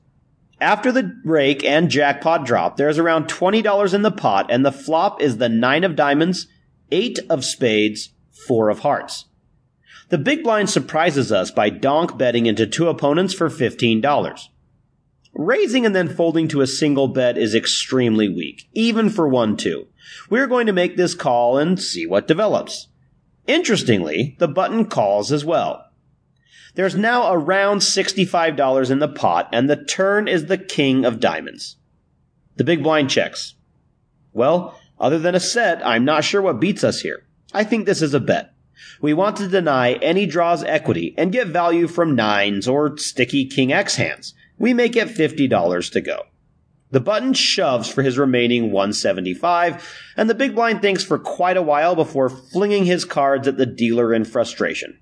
After 0.60 0.90
the 0.90 1.20
rake 1.24 1.64
and 1.64 1.88
jackpot 1.88 2.44
drop, 2.44 2.76
there's 2.76 2.98
around 2.98 3.26
$20 3.28 3.94
in 3.94 4.02
the 4.02 4.10
pot, 4.10 4.46
and 4.50 4.66
the 4.66 4.72
flop 4.72 5.22
is 5.22 5.36
the 5.36 5.48
nine 5.48 5.84
of 5.84 5.94
diamonds, 5.94 6.48
eight 6.90 7.20
of 7.30 7.44
spades, 7.44 8.10
four 8.46 8.68
of 8.68 8.80
hearts. 8.80 9.26
The 10.08 10.18
big 10.18 10.42
blind 10.42 10.70
surprises 10.70 11.30
us 11.30 11.50
by 11.50 11.70
donk 11.70 12.18
betting 12.18 12.46
into 12.46 12.66
two 12.66 12.88
opponents 12.88 13.34
for 13.34 13.48
$15. 13.48 14.48
Raising 15.34 15.86
and 15.86 15.94
then 15.94 16.08
folding 16.08 16.48
to 16.48 16.62
a 16.62 16.66
single 16.66 17.08
bet 17.08 17.38
is 17.38 17.54
extremely 17.54 18.28
weak, 18.28 18.68
even 18.72 19.10
for 19.10 19.28
1-2. 19.28 19.86
We're 20.30 20.46
going 20.46 20.66
to 20.66 20.72
make 20.72 20.96
this 20.96 21.14
call 21.14 21.58
and 21.58 21.80
see 21.80 22.06
what 22.06 22.26
develops. 22.26 22.88
Interestingly, 23.46 24.36
the 24.38 24.48
button 24.48 24.86
calls 24.86 25.30
as 25.30 25.44
well. 25.44 25.84
There's 26.78 26.94
now 26.94 27.32
around 27.32 27.80
$65 27.80 28.90
in 28.92 29.00
the 29.00 29.08
pot, 29.08 29.48
and 29.52 29.68
the 29.68 29.84
turn 29.84 30.28
is 30.28 30.46
the 30.46 30.56
king 30.56 31.04
of 31.04 31.18
diamonds. 31.18 31.74
The 32.54 32.62
big 32.62 32.84
blind 32.84 33.10
checks. 33.10 33.54
Well, 34.32 34.78
other 35.00 35.18
than 35.18 35.34
a 35.34 35.40
set, 35.40 35.84
I'm 35.84 36.04
not 36.04 36.22
sure 36.22 36.40
what 36.40 36.60
beats 36.60 36.84
us 36.84 37.00
here. 37.00 37.26
I 37.52 37.64
think 37.64 37.84
this 37.84 38.00
is 38.00 38.14
a 38.14 38.20
bet. 38.20 38.54
We 39.00 39.12
want 39.12 39.38
to 39.38 39.48
deny 39.48 39.94
any 39.94 40.24
draws 40.24 40.62
equity 40.62 41.16
and 41.18 41.32
get 41.32 41.48
value 41.48 41.88
from 41.88 42.14
nines 42.14 42.68
or 42.68 42.96
sticky 42.96 43.46
king 43.46 43.72
X 43.72 43.96
hands. 43.96 44.34
We 44.56 44.72
make 44.72 44.94
it 44.94 45.08
$50 45.08 45.90
to 45.90 46.00
go. 46.00 46.26
The 46.92 47.00
button 47.00 47.34
shoves 47.34 47.88
for 47.88 48.04
his 48.04 48.16
remaining 48.16 48.70
175, 48.70 49.84
and 50.16 50.30
the 50.30 50.34
big 50.36 50.54
blind 50.54 50.80
thinks 50.80 51.02
for 51.02 51.18
quite 51.18 51.56
a 51.56 51.60
while 51.62 51.96
before 51.96 52.30
flinging 52.30 52.84
his 52.84 53.04
cards 53.04 53.48
at 53.48 53.56
the 53.56 53.66
dealer 53.66 54.14
in 54.14 54.24
frustration. 54.24 55.00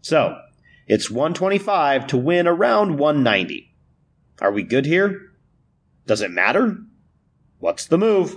So, 0.00 0.38
it's 0.86 1.10
125 1.10 2.08
to 2.08 2.16
win 2.16 2.46
around 2.46 2.98
190. 2.98 3.72
Are 4.40 4.52
we 4.52 4.62
good 4.62 4.86
here? 4.86 5.32
Does 6.06 6.20
it 6.20 6.30
matter? 6.30 6.78
What's 7.58 7.86
the 7.86 7.98
move? 7.98 8.36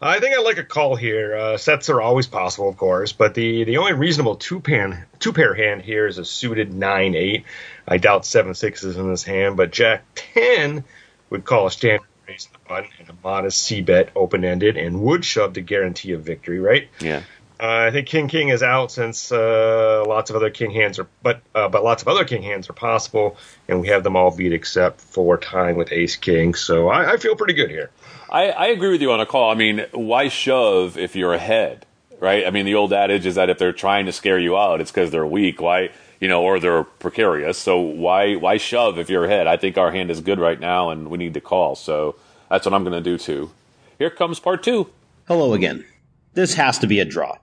I 0.00 0.20
think 0.20 0.36
I 0.36 0.42
like 0.42 0.58
a 0.58 0.64
call 0.64 0.96
here. 0.96 1.34
Uh, 1.34 1.56
sets 1.56 1.88
are 1.88 2.00
always 2.00 2.26
possible, 2.26 2.68
of 2.68 2.76
course, 2.76 3.12
but 3.12 3.34
the, 3.34 3.64
the 3.64 3.78
only 3.78 3.94
reasonable 3.94 4.36
two 4.36 4.60
pan 4.60 5.06
two 5.18 5.32
pair 5.32 5.54
hand 5.54 5.82
here 5.82 6.06
is 6.06 6.18
a 6.18 6.24
suited 6.24 6.74
nine 6.74 7.14
eight. 7.14 7.44
I 7.88 7.96
doubt 7.96 8.26
seven 8.26 8.54
sixes 8.54 8.96
in 8.96 9.08
this 9.08 9.22
hand, 9.22 9.56
but 9.56 9.72
Jack 9.72 10.04
ten 10.14 10.84
would 11.30 11.44
call 11.44 11.66
a 11.66 11.70
standard 11.70 12.06
raise 12.28 12.46
in 12.46 12.52
the 12.52 12.68
button 12.68 12.90
and 12.98 13.08
a 13.08 13.14
modest 13.22 13.62
C 13.62 13.80
bet 13.80 14.10
open 14.14 14.44
ended 14.44 14.76
and 14.76 15.00
would 15.02 15.24
shove 15.24 15.54
to 15.54 15.62
guarantee 15.62 16.12
a 16.12 16.18
victory, 16.18 16.60
right? 16.60 16.88
Yeah. 17.00 17.22
Uh, 17.60 17.86
I 17.86 17.90
think 17.92 18.08
King 18.08 18.26
King 18.26 18.48
is 18.48 18.62
out 18.62 18.90
since 18.90 19.30
uh, 19.30 20.04
lots 20.06 20.28
of 20.28 20.36
other 20.36 20.50
King 20.50 20.72
hands 20.72 20.98
are, 20.98 21.06
but 21.22 21.40
uh, 21.54 21.68
but 21.68 21.84
lots 21.84 22.02
of 22.02 22.08
other 22.08 22.24
King 22.24 22.42
hands 22.42 22.68
are 22.68 22.72
possible, 22.72 23.36
and 23.68 23.80
we 23.80 23.88
have 23.88 24.02
them 24.02 24.16
all 24.16 24.34
beat 24.34 24.52
except 24.52 25.00
for 25.00 25.38
tying 25.38 25.76
with 25.76 25.92
Ace 25.92 26.16
King. 26.16 26.54
So 26.54 26.88
I, 26.88 27.12
I 27.12 27.16
feel 27.16 27.36
pretty 27.36 27.54
good 27.54 27.70
here. 27.70 27.90
I, 28.28 28.50
I 28.50 28.66
agree 28.66 28.90
with 28.90 29.00
you 29.00 29.12
on 29.12 29.20
a 29.20 29.26
call. 29.26 29.52
I 29.52 29.54
mean, 29.54 29.86
why 29.92 30.26
shove 30.26 30.98
if 30.98 31.14
you're 31.14 31.32
ahead, 31.32 31.86
right? 32.18 32.44
I 32.44 32.50
mean, 32.50 32.66
the 32.66 32.74
old 32.74 32.92
adage 32.92 33.24
is 33.24 33.36
that 33.36 33.48
if 33.48 33.58
they're 33.58 33.72
trying 33.72 34.06
to 34.06 34.12
scare 34.12 34.38
you 34.38 34.56
out, 34.56 34.80
it's 34.80 34.90
because 34.90 35.12
they're 35.12 35.26
weak. 35.26 35.60
Why, 35.60 35.90
you 36.20 36.26
know, 36.26 36.42
or 36.42 36.58
they're 36.58 36.82
precarious. 36.82 37.56
So 37.56 37.78
why 37.78 38.34
why 38.34 38.56
shove 38.56 38.98
if 38.98 39.08
you're 39.08 39.26
ahead? 39.26 39.46
I 39.46 39.56
think 39.56 39.78
our 39.78 39.92
hand 39.92 40.10
is 40.10 40.20
good 40.20 40.40
right 40.40 40.58
now, 40.58 40.90
and 40.90 41.08
we 41.08 41.18
need 41.18 41.34
to 41.34 41.40
call. 41.40 41.76
So 41.76 42.16
that's 42.50 42.66
what 42.66 42.74
I'm 42.74 42.82
going 42.82 43.00
to 43.00 43.10
do 43.10 43.16
too. 43.16 43.52
Here 43.96 44.10
comes 44.10 44.40
part 44.40 44.64
two. 44.64 44.90
Hello 45.28 45.54
again. 45.54 45.84
This 46.32 46.54
has 46.54 46.78
to 46.80 46.88
be 46.88 46.98
a 46.98 47.04
draw. 47.04 47.38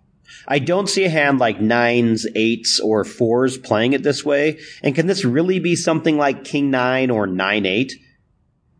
I 0.47 0.59
don't 0.59 0.89
see 0.89 1.05
a 1.05 1.09
hand 1.09 1.39
like 1.39 1.61
nines, 1.61 2.25
eights, 2.35 2.79
or 2.79 3.03
fours 3.03 3.57
playing 3.57 3.93
it 3.93 4.03
this 4.03 4.25
way, 4.25 4.59
and 4.83 4.95
can 4.95 5.07
this 5.07 5.25
really 5.25 5.59
be 5.59 5.75
something 5.75 6.17
like 6.17 6.43
king 6.43 6.71
nine 6.71 7.09
or 7.09 7.27
nine 7.27 7.65
eight? 7.65 7.93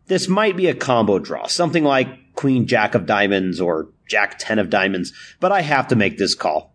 This 0.06 0.28
might 0.28 0.56
be 0.56 0.66
a 0.66 0.74
combo 0.74 1.18
draw, 1.18 1.46
something 1.46 1.84
like 1.84 2.34
queen 2.34 2.66
jack 2.66 2.94
of 2.94 3.06
diamonds 3.06 3.60
or 3.60 3.88
jack 4.08 4.38
ten 4.38 4.58
of 4.58 4.70
diamonds, 4.70 5.12
but 5.40 5.52
I 5.52 5.62
have 5.62 5.88
to 5.88 5.96
make 5.96 6.18
this 6.18 6.34
call. 6.34 6.74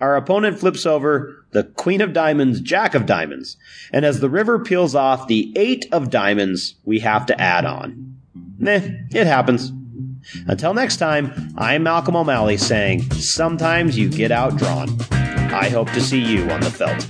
Our 0.00 0.16
opponent 0.16 0.58
flips 0.58 0.86
over 0.86 1.46
the 1.52 1.64
queen 1.64 2.00
of 2.00 2.12
diamonds, 2.12 2.60
jack 2.60 2.94
of 2.94 3.06
diamonds, 3.06 3.56
and 3.92 4.04
as 4.04 4.20
the 4.20 4.30
river 4.30 4.58
peels 4.58 4.94
off 4.94 5.28
the 5.28 5.52
eight 5.56 5.86
of 5.92 6.10
diamonds, 6.10 6.74
we 6.84 7.00
have 7.00 7.26
to 7.26 7.40
add 7.40 7.64
on. 7.64 8.16
Meh, 8.58 8.88
it 9.10 9.26
happens. 9.26 9.72
Until 10.46 10.74
next 10.74 10.96
time, 10.96 11.32
I'm 11.56 11.82
Malcolm 11.82 12.16
O'Malley 12.16 12.56
saying, 12.56 13.10
sometimes 13.12 13.96
you 13.98 14.08
get 14.08 14.30
outdrawn. 14.30 15.00
I 15.52 15.68
hope 15.68 15.90
to 15.92 16.00
see 16.00 16.20
you 16.20 16.50
on 16.50 16.60
the 16.60 16.70
felt. 16.70 17.08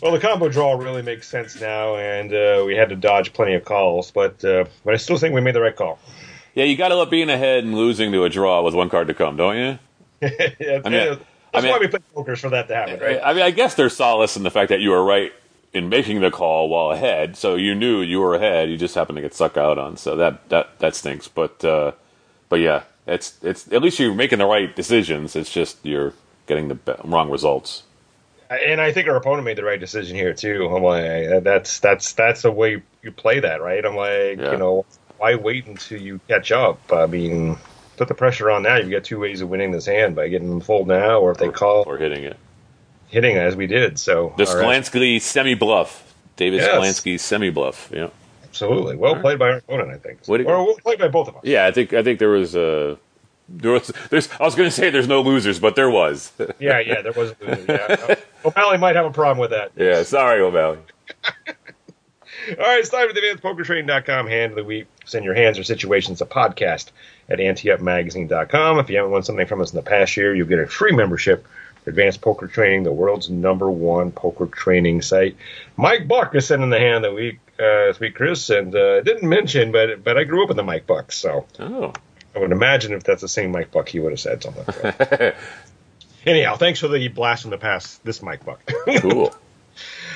Well, 0.00 0.12
the 0.12 0.20
combo 0.20 0.48
draw 0.48 0.74
really 0.74 1.02
makes 1.02 1.28
sense 1.28 1.60
now, 1.60 1.96
and 1.96 2.32
uh, 2.32 2.62
we 2.64 2.76
had 2.76 2.88
to 2.90 2.96
dodge 2.96 3.32
plenty 3.32 3.54
of 3.54 3.64
calls, 3.64 4.10
but 4.12 4.42
uh, 4.44 4.64
but 4.84 4.94
I 4.94 4.96
still 4.96 5.18
think 5.18 5.34
we 5.34 5.40
made 5.40 5.54
the 5.56 5.60
right 5.60 5.74
call. 5.74 5.98
Yeah, 6.54 6.64
you 6.64 6.76
got 6.76 6.88
to 6.88 6.94
love 6.94 7.10
being 7.10 7.28
ahead 7.28 7.64
and 7.64 7.74
losing 7.74 8.12
to 8.12 8.24
a 8.24 8.28
draw 8.30 8.62
with 8.62 8.74
one 8.74 8.88
card 8.90 9.08
to 9.08 9.14
come, 9.14 9.36
don't 9.36 9.56
you? 9.56 9.78
yeah, 10.60 10.80
I 10.84 10.88
mean- 10.88 10.92
that's 10.92 11.20
I 11.54 11.60
mean- 11.62 11.70
why 11.72 11.78
we 11.78 11.88
play 11.88 12.00
pokers 12.14 12.40
for 12.40 12.50
that 12.50 12.68
to 12.68 12.74
happen, 12.74 13.00
right? 13.00 13.20
I 13.24 13.32
mean, 13.32 13.42
I 13.42 13.50
guess 13.50 13.74
there's 13.74 13.96
solace 13.96 14.36
in 14.36 14.42
the 14.42 14.50
fact 14.50 14.68
that 14.68 14.80
you 14.80 14.90
were 14.90 15.02
right 15.02 15.32
in 15.72 15.88
making 15.88 16.20
the 16.20 16.30
call 16.30 16.68
while 16.68 16.90
ahead. 16.90 17.36
So 17.36 17.54
you 17.54 17.74
knew 17.74 18.00
you 18.00 18.20
were 18.20 18.34
ahead. 18.34 18.70
You 18.70 18.76
just 18.76 18.94
happened 18.94 19.16
to 19.16 19.22
get 19.22 19.34
sucked 19.34 19.58
out 19.58 19.78
on. 19.78 19.96
So 19.96 20.16
that 20.16 20.48
that 20.48 20.78
that 20.78 20.94
stinks. 20.94 21.28
But 21.28 21.64
uh, 21.64 21.92
but 22.48 22.60
yeah, 22.60 22.82
it's 23.06 23.36
it's 23.42 23.70
at 23.72 23.82
least 23.82 23.98
you're 23.98 24.14
making 24.14 24.38
the 24.38 24.46
right 24.46 24.74
decisions. 24.74 25.36
It's 25.36 25.52
just 25.52 25.78
you're 25.84 26.14
getting 26.46 26.68
the 26.68 26.78
wrong 27.04 27.30
results. 27.30 27.82
And 28.50 28.80
I 28.80 28.92
think 28.92 29.08
our 29.08 29.16
opponent 29.16 29.44
made 29.44 29.58
the 29.58 29.64
right 29.64 29.78
decision 29.78 30.16
here 30.16 30.32
too. 30.32 30.66
I'm 30.74 30.82
like, 30.82 31.44
that's 31.44 31.80
that's 31.80 32.12
that's 32.14 32.42
the 32.42 32.50
way 32.50 32.82
you 33.02 33.12
play 33.12 33.40
that, 33.40 33.60
right? 33.60 33.84
I'm 33.84 33.94
like, 33.96 34.38
Yeah. 34.38 34.52
you 34.52 34.56
know, 34.56 34.86
why 35.18 35.34
wait 35.34 35.66
until 35.66 36.00
you 36.00 36.18
catch 36.28 36.50
up? 36.50 36.80
I 36.90 37.04
mean, 37.04 37.58
put 37.98 38.08
the 38.08 38.14
pressure 38.14 38.50
on 38.50 38.62
now. 38.62 38.76
You've 38.76 38.90
got 38.90 39.04
two 39.04 39.18
ways 39.18 39.42
of 39.42 39.50
winning 39.50 39.70
this 39.70 39.84
hand 39.84 40.16
by 40.16 40.28
getting 40.28 40.48
them 40.48 40.60
fold 40.60 40.88
now, 40.88 41.18
or 41.18 41.30
if 41.32 41.36
they 41.36 41.50
call 41.50 41.84
or 41.86 41.98
hitting 41.98 42.24
it. 42.24 42.38
Hitting 43.08 43.36
as 43.36 43.56
we 43.56 43.66
did. 43.66 43.98
So 43.98 44.34
The. 44.36 44.44
Sklansky 44.44 45.20
semi 45.20 45.54
bluff. 45.54 46.04
David 46.36 46.60
Yes. 46.60 46.74
Sklansky 46.74 47.18
semi 47.18 47.50
bluff. 47.50 47.90
Yeah. 47.92 48.08
absolutely 48.44 48.96
well 48.96 49.16
played 49.16 49.38
by 49.38 49.50
our 49.50 49.56
opponent, 49.58 49.90
I 49.90 49.96
think, 49.98 50.20
What 50.26 50.40
or 50.42 50.64
well 50.64 50.76
played 50.82 50.98
by 50.98 51.08
both 51.08 51.28
of 51.28 51.36
us. 51.36 51.42
Yeah, 51.44 51.66
I 51.66 51.72
think 51.72 51.92
I 51.92 52.02
think 52.02 52.18
there 52.18 52.28
was 52.30 52.54
uh, 52.56 52.96
there 53.48 53.72
was 53.72 53.90
there's 54.10 54.28
I 54.38 54.44
was 54.44 54.54
going 54.54 54.68
to 54.68 54.74
say 54.74 54.90
there's 54.90 55.08
no 55.08 55.20
losers, 55.22 55.58
but 55.58 55.74
there 55.74 55.90
was. 55.90 56.32
Yeah, 56.60 56.80
yeah, 56.80 57.02
there 57.02 57.12
was. 57.12 57.34
Yeah. 57.40 58.14
O'Malley 58.44 58.78
might 58.78 58.96
have 58.96 59.06
a 59.06 59.10
problem 59.10 59.38
with 59.38 59.50
that. 59.50 59.72
yeah, 59.76 60.02
sorry, 60.02 60.40
O'Malley. 60.40 60.78
All 62.50 62.54
right, 62.56 62.78
it's 62.80 62.88
time 62.88 63.08
for 63.08 63.14
the 63.14 63.20
advancedpokertraining.com 63.20 64.26
hand 64.26 64.52
of 64.52 64.56
the 64.56 64.64
week. 64.64 64.86
Send 65.04 65.24
your 65.24 65.34
hands 65.34 65.58
or 65.58 65.64
situations 65.64 66.18
to 66.18 66.26
podcast 66.26 66.90
at 67.28 67.40
anteupmagazine.com. 67.40 68.78
If 68.78 68.88
you 68.90 68.96
haven't 68.96 69.12
won 69.12 69.22
something 69.22 69.46
from 69.46 69.60
us 69.60 69.70
in 69.72 69.76
the 69.76 69.82
past 69.82 70.16
year, 70.16 70.34
you'll 70.34 70.46
get 70.46 70.58
a 70.58 70.66
free 70.66 70.92
membership 70.92 71.46
Advanced 71.88 72.20
Poker 72.20 72.46
Training, 72.46 72.82
the 72.84 72.92
world's 72.92 73.30
number 73.30 73.70
one 73.70 74.12
poker 74.12 74.46
training 74.46 75.02
site. 75.02 75.36
Mike 75.76 76.06
Buck 76.06 76.34
is 76.34 76.46
sending 76.46 76.70
the 76.70 76.78
hand 76.78 77.04
of 77.04 77.10
the 77.10 77.14
week 77.14 77.38
uh, 77.58 77.86
this 77.86 77.98
week, 77.98 78.14
Chris, 78.14 78.50
and 78.50 78.74
uh, 78.74 79.00
didn't 79.00 79.28
mention, 79.28 79.72
but 79.72 80.04
but 80.04 80.16
I 80.16 80.24
grew 80.24 80.42
up 80.42 80.48
with 80.48 80.56
the 80.56 80.62
Mike 80.62 80.86
Buck, 80.86 81.10
so 81.12 81.46
Oh, 81.58 81.92
I 82.36 82.38
would 82.38 82.52
imagine 82.52 82.92
if 82.92 83.04
that's 83.04 83.22
the 83.22 83.28
same 83.28 83.50
Mike 83.50 83.72
Buck, 83.72 83.88
he 83.88 83.98
would 84.00 84.12
have 84.12 84.20
said 84.20 84.42
something. 84.42 85.32
Anyhow, 86.26 86.56
thanks 86.56 86.80
for 86.80 86.88
the 86.88 87.08
blast 87.08 87.42
from 87.42 87.50
the 87.50 87.58
past, 87.58 88.04
this 88.04 88.22
Mike 88.22 88.44
Buck. 88.44 88.60
cool. 89.00 89.34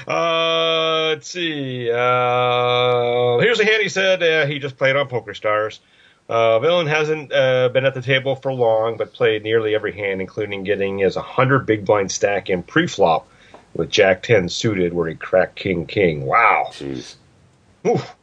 Uh, 0.06 1.08
let's 1.08 1.28
see. 1.28 1.90
Uh, 1.90 3.38
here's 3.38 3.60
a 3.60 3.64
hand 3.64 3.82
he 3.82 3.88
said 3.88 4.22
uh, 4.22 4.46
he 4.46 4.58
just 4.58 4.76
played 4.76 4.96
on 4.96 5.08
Poker 5.08 5.34
Stars. 5.34 5.80
Uh, 6.32 6.58
Villain 6.60 6.86
hasn't 6.86 7.30
uh, 7.30 7.68
been 7.68 7.84
at 7.84 7.92
the 7.92 8.00
table 8.00 8.36
for 8.36 8.54
long, 8.54 8.96
but 8.96 9.12
played 9.12 9.42
nearly 9.42 9.74
every 9.74 9.92
hand, 9.92 10.22
including 10.22 10.64
getting 10.64 10.96
his 10.96 11.14
100 11.14 11.66
big 11.66 11.84
blind 11.84 12.10
stack 12.10 12.48
in 12.48 12.62
pre-flop 12.62 13.28
with 13.74 13.90
Jack 13.90 14.22
10 14.22 14.48
suited, 14.48 14.94
where 14.94 15.10
he 15.10 15.14
cracked 15.14 15.56
King 15.56 15.84
King. 15.84 16.24
Wow. 16.24 16.68
Jeez. 16.70 17.16
Oof. 17.86 18.16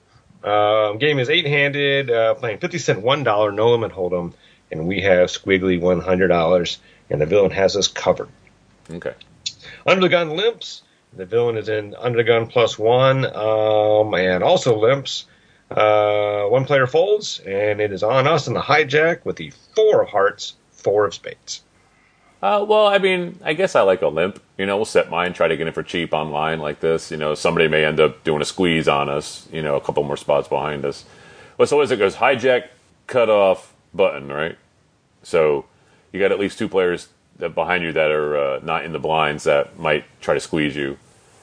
Um, 0.44 0.98
game 0.98 1.20
is 1.20 1.30
eight-handed, 1.30 2.10
uh, 2.10 2.34
playing 2.34 2.58
50 2.58 2.80
cent 2.80 3.04
$1 3.04 3.54
no 3.54 3.70
limit 3.70 3.92
hold'em, 3.92 4.34
and 4.72 4.88
we 4.88 5.02
have 5.02 5.30
squiggly 5.30 5.80
$100, 5.80 6.78
and 7.12 7.22
the 7.22 7.28
villain 7.28 7.52
has 7.52 7.78
us 7.78 7.88
covered. 7.88 8.30
Okay. 8.90 9.14
Under 9.86 10.02
the 10.02 10.10
gun 10.10 10.32
limps. 10.32 10.82
The 11.14 11.28
villain 11.28 11.58
is 11.58 11.70
in 11.70 11.94
under 11.94 12.18
the 12.18 12.24
gun 12.24 12.48
plus 12.48 12.78
one, 12.80 13.24
um, 13.24 14.16
and 14.16 14.44
also 14.44 14.80
limps. 14.80 15.26
Uh, 15.72 16.46
one 16.46 16.66
player 16.66 16.88
folds, 16.88 17.40
and 17.40 17.80
it 17.80 17.92
is 17.92 18.02
on 18.04 18.28
us 18.28 18.48
in 18.48 18.54
the 18.54 18.62
hijack 18.62 19.24
with 19.24 19.36
the 19.36 19.52
four 19.76 20.02
of 20.02 20.10
hearts, 20.10 20.56
four 20.72 21.06
of 21.06 21.14
spades. 21.14 21.64
Uh, 22.42 22.66
well, 22.68 22.88
I 22.88 23.00
mean, 23.00 23.38
I 23.44 23.54
guess 23.54 23.76
I 23.76 23.82
like 23.82 24.02
a 24.02 24.08
limp. 24.08 24.42
You 24.58 24.66
know, 24.66 24.78
we'll 24.78 24.86
set 24.86 25.10
mine, 25.10 25.34
try 25.34 25.48
to 25.48 25.58
get 25.58 25.68
in 25.68 25.74
for 25.74 25.84
cheap 25.84 26.14
online 26.14 26.60
like 26.60 26.80
this. 26.80 27.12
You 27.12 27.18
know, 27.18 27.36
somebody 27.36 27.68
may 27.68 27.84
end 27.84 28.00
up 28.00 28.24
doing 28.24 28.42
a 28.42 28.46
squeeze 28.46 28.88
on 28.88 29.10
us. 29.10 29.48
You 29.52 29.62
know, 29.62 29.76
a 29.76 29.82
couple 29.82 30.04
more 30.04 30.18
spots 30.18 30.48
behind 30.48 30.86
us. 30.86 31.06
Well, 31.58 31.68
so 31.68 31.82
as 31.82 31.92
it 31.92 31.98
goes, 31.98 32.16
hijack, 32.16 32.70
cut 33.08 33.30
off, 33.30 33.74
button, 33.94 34.30
right? 34.30 34.58
So 35.22 35.66
you 36.14 36.20
got 36.20 36.32
at 36.32 36.40
least 36.40 36.58
two 36.58 36.70
players 36.70 37.10
that 37.38 37.54
behind 37.54 37.84
you 37.84 37.92
that 37.92 38.10
are 38.10 38.38
uh, 38.38 38.60
not 38.64 38.86
in 38.86 38.94
the 38.94 39.00
blinds 39.00 39.44
that 39.44 39.78
might 39.78 40.06
try 40.22 40.34
to 40.34 40.40
squeeze 40.40 40.76
you. 40.76 40.98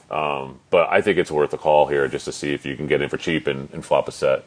Um, 0.09 0.59
but 0.69 0.89
I 0.89 1.01
think 1.01 1.17
it's 1.17 1.31
worth 1.31 1.53
a 1.53 1.57
call 1.57 1.87
here 1.87 2.07
just 2.07 2.25
to 2.25 2.31
see 2.31 2.53
if 2.53 2.65
you 2.65 2.75
can 2.75 2.87
get 2.87 3.01
in 3.01 3.09
for 3.09 3.17
cheap 3.17 3.47
and, 3.47 3.69
and 3.73 3.83
flop 3.83 4.07
a 4.07 4.11
set. 4.11 4.43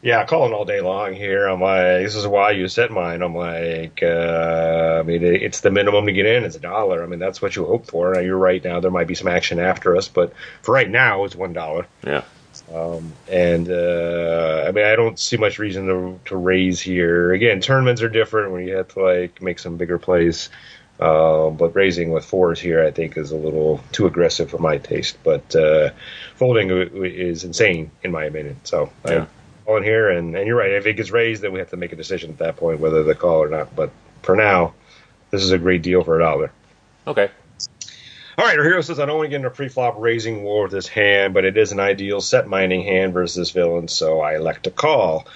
Yeah, 0.00 0.24
calling 0.26 0.52
all 0.52 0.66
day 0.66 0.82
long 0.82 1.14
here. 1.14 1.46
I'm 1.46 1.62
like, 1.62 2.04
this 2.04 2.14
is 2.14 2.26
why 2.26 2.50
you 2.50 2.68
set 2.68 2.90
mine. 2.90 3.22
I'm 3.22 3.34
like, 3.34 4.02
uh, 4.02 4.98
I 5.00 5.02
mean, 5.02 5.24
it's 5.24 5.60
the 5.60 5.70
minimum 5.70 6.04
to 6.04 6.12
get 6.12 6.26
in. 6.26 6.44
It's 6.44 6.56
a 6.56 6.60
dollar. 6.60 7.02
I 7.02 7.06
mean, 7.06 7.18
that's 7.18 7.40
what 7.40 7.56
you 7.56 7.64
hope 7.64 7.86
for. 7.86 8.12
Now, 8.12 8.20
you're 8.20 8.36
right. 8.36 8.62
Now 8.62 8.80
there 8.80 8.90
might 8.90 9.06
be 9.06 9.14
some 9.14 9.28
action 9.28 9.58
after 9.58 9.96
us, 9.96 10.08
but 10.08 10.34
for 10.60 10.72
right 10.72 10.90
now, 10.90 11.24
it's 11.24 11.34
one 11.34 11.54
dollar. 11.54 11.86
Yeah. 12.06 12.22
And 13.28 13.68
uh, 13.70 14.64
I 14.68 14.72
mean, 14.72 14.84
I 14.84 14.94
don't 14.94 15.18
see 15.18 15.36
much 15.36 15.58
reason 15.58 15.86
to 15.86 16.20
to 16.26 16.36
raise 16.36 16.80
here. 16.80 17.32
Again, 17.32 17.60
tournaments 17.60 18.02
are 18.02 18.08
different 18.08 18.52
when 18.52 18.66
you 18.66 18.76
have 18.76 18.88
to 18.88 19.02
like 19.02 19.42
make 19.42 19.58
some 19.58 19.76
bigger 19.76 19.98
plays. 19.98 20.50
Uh, 21.00 21.50
but 21.50 21.74
raising 21.74 22.10
with 22.10 22.24
fours 22.24 22.60
here, 22.60 22.84
I 22.84 22.90
think, 22.90 23.16
is 23.16 23.32
a 23.32 23.36
little 23.36 23.80
too 23.90 24.06
aggressive 24.06 24.50
for 24.50 24.58
my 24.58 24.78
taste. 24.78 25.18
But 25.24 25.54
uh, 25.56 25.90
folding 26.36 26.70
is 26.70 27.44
insane, 27.44 27.90
in 28.02 28.12
my 28.12 28.24
opinion. 28.24 28.56
So 28.64 28.90
Yeah. 29.04 29.12
I'm 29.12 29.28
calling 29.66 29.82
here, 29.82 30.10
and, 30.10 30.36
and 30.36 30.46
you're 30.46 30.56
right. 30.56 30.70
If 30.70 30.86
it 30.86 30.94
gets 30.94 31.10
raised, 31.10 31.42
then 31.42 31.52
we 31.52 31.58
have 31.58 31.70
to 31.70 31.76
make 31.76 31.92
a 31.92 31.96
decision 31.96 32.30
at 32.30 32.38
that 32.38 32.56
point 32.56 32.80
whether 32.80 33.04
to 33.04 33.14
call 33.14 33.42
or 33.42 33.48
not. 33.48 33.74
But 33.74 33.90
for 34.22 34.36
now, 34.36 34.74
this 35.30 35.42
is 35.42 35.50
a 35.50 35.58
great 35.58 35.82
deal 35.82 36.04
for 36.04 36.16
a 36.16 36.22
dollar. 36.22 36.52
Okay. 37.06 37.28
All 38.36 38.44
right, 38.44 38.58
our 38.58 38.64
hero 38.64 38.80
says, 38.80 38.98
I 38.98 39.06
don't 39.06 39.18
want 39.18 39.26
to 39.26 39.30
get 39.30 39.36
into 39.36 39.48
a 39.48 39.52
pre-flop 39.52 39.94
raising 39.98 40.42
war 40.42 40.64
with 40.64 40.72
this 40.72 40.88
hand, 40.88 41.34
but 41.34 41.44
it 41.44 41.56
is 41.56 41.70
an 41.70 41.78
ideal 41.78 42.20
set 42.20 42.48
mining 42.48 42.82
hand 42.82 43.12
versus 43.12 43.36
this 43.36 43.50
villain, 43.50 43.86
so 43.86 44.20
I 44.20 44.34
elect 44.34 44.64
to 44.64 44.72
call. 44.72 45.28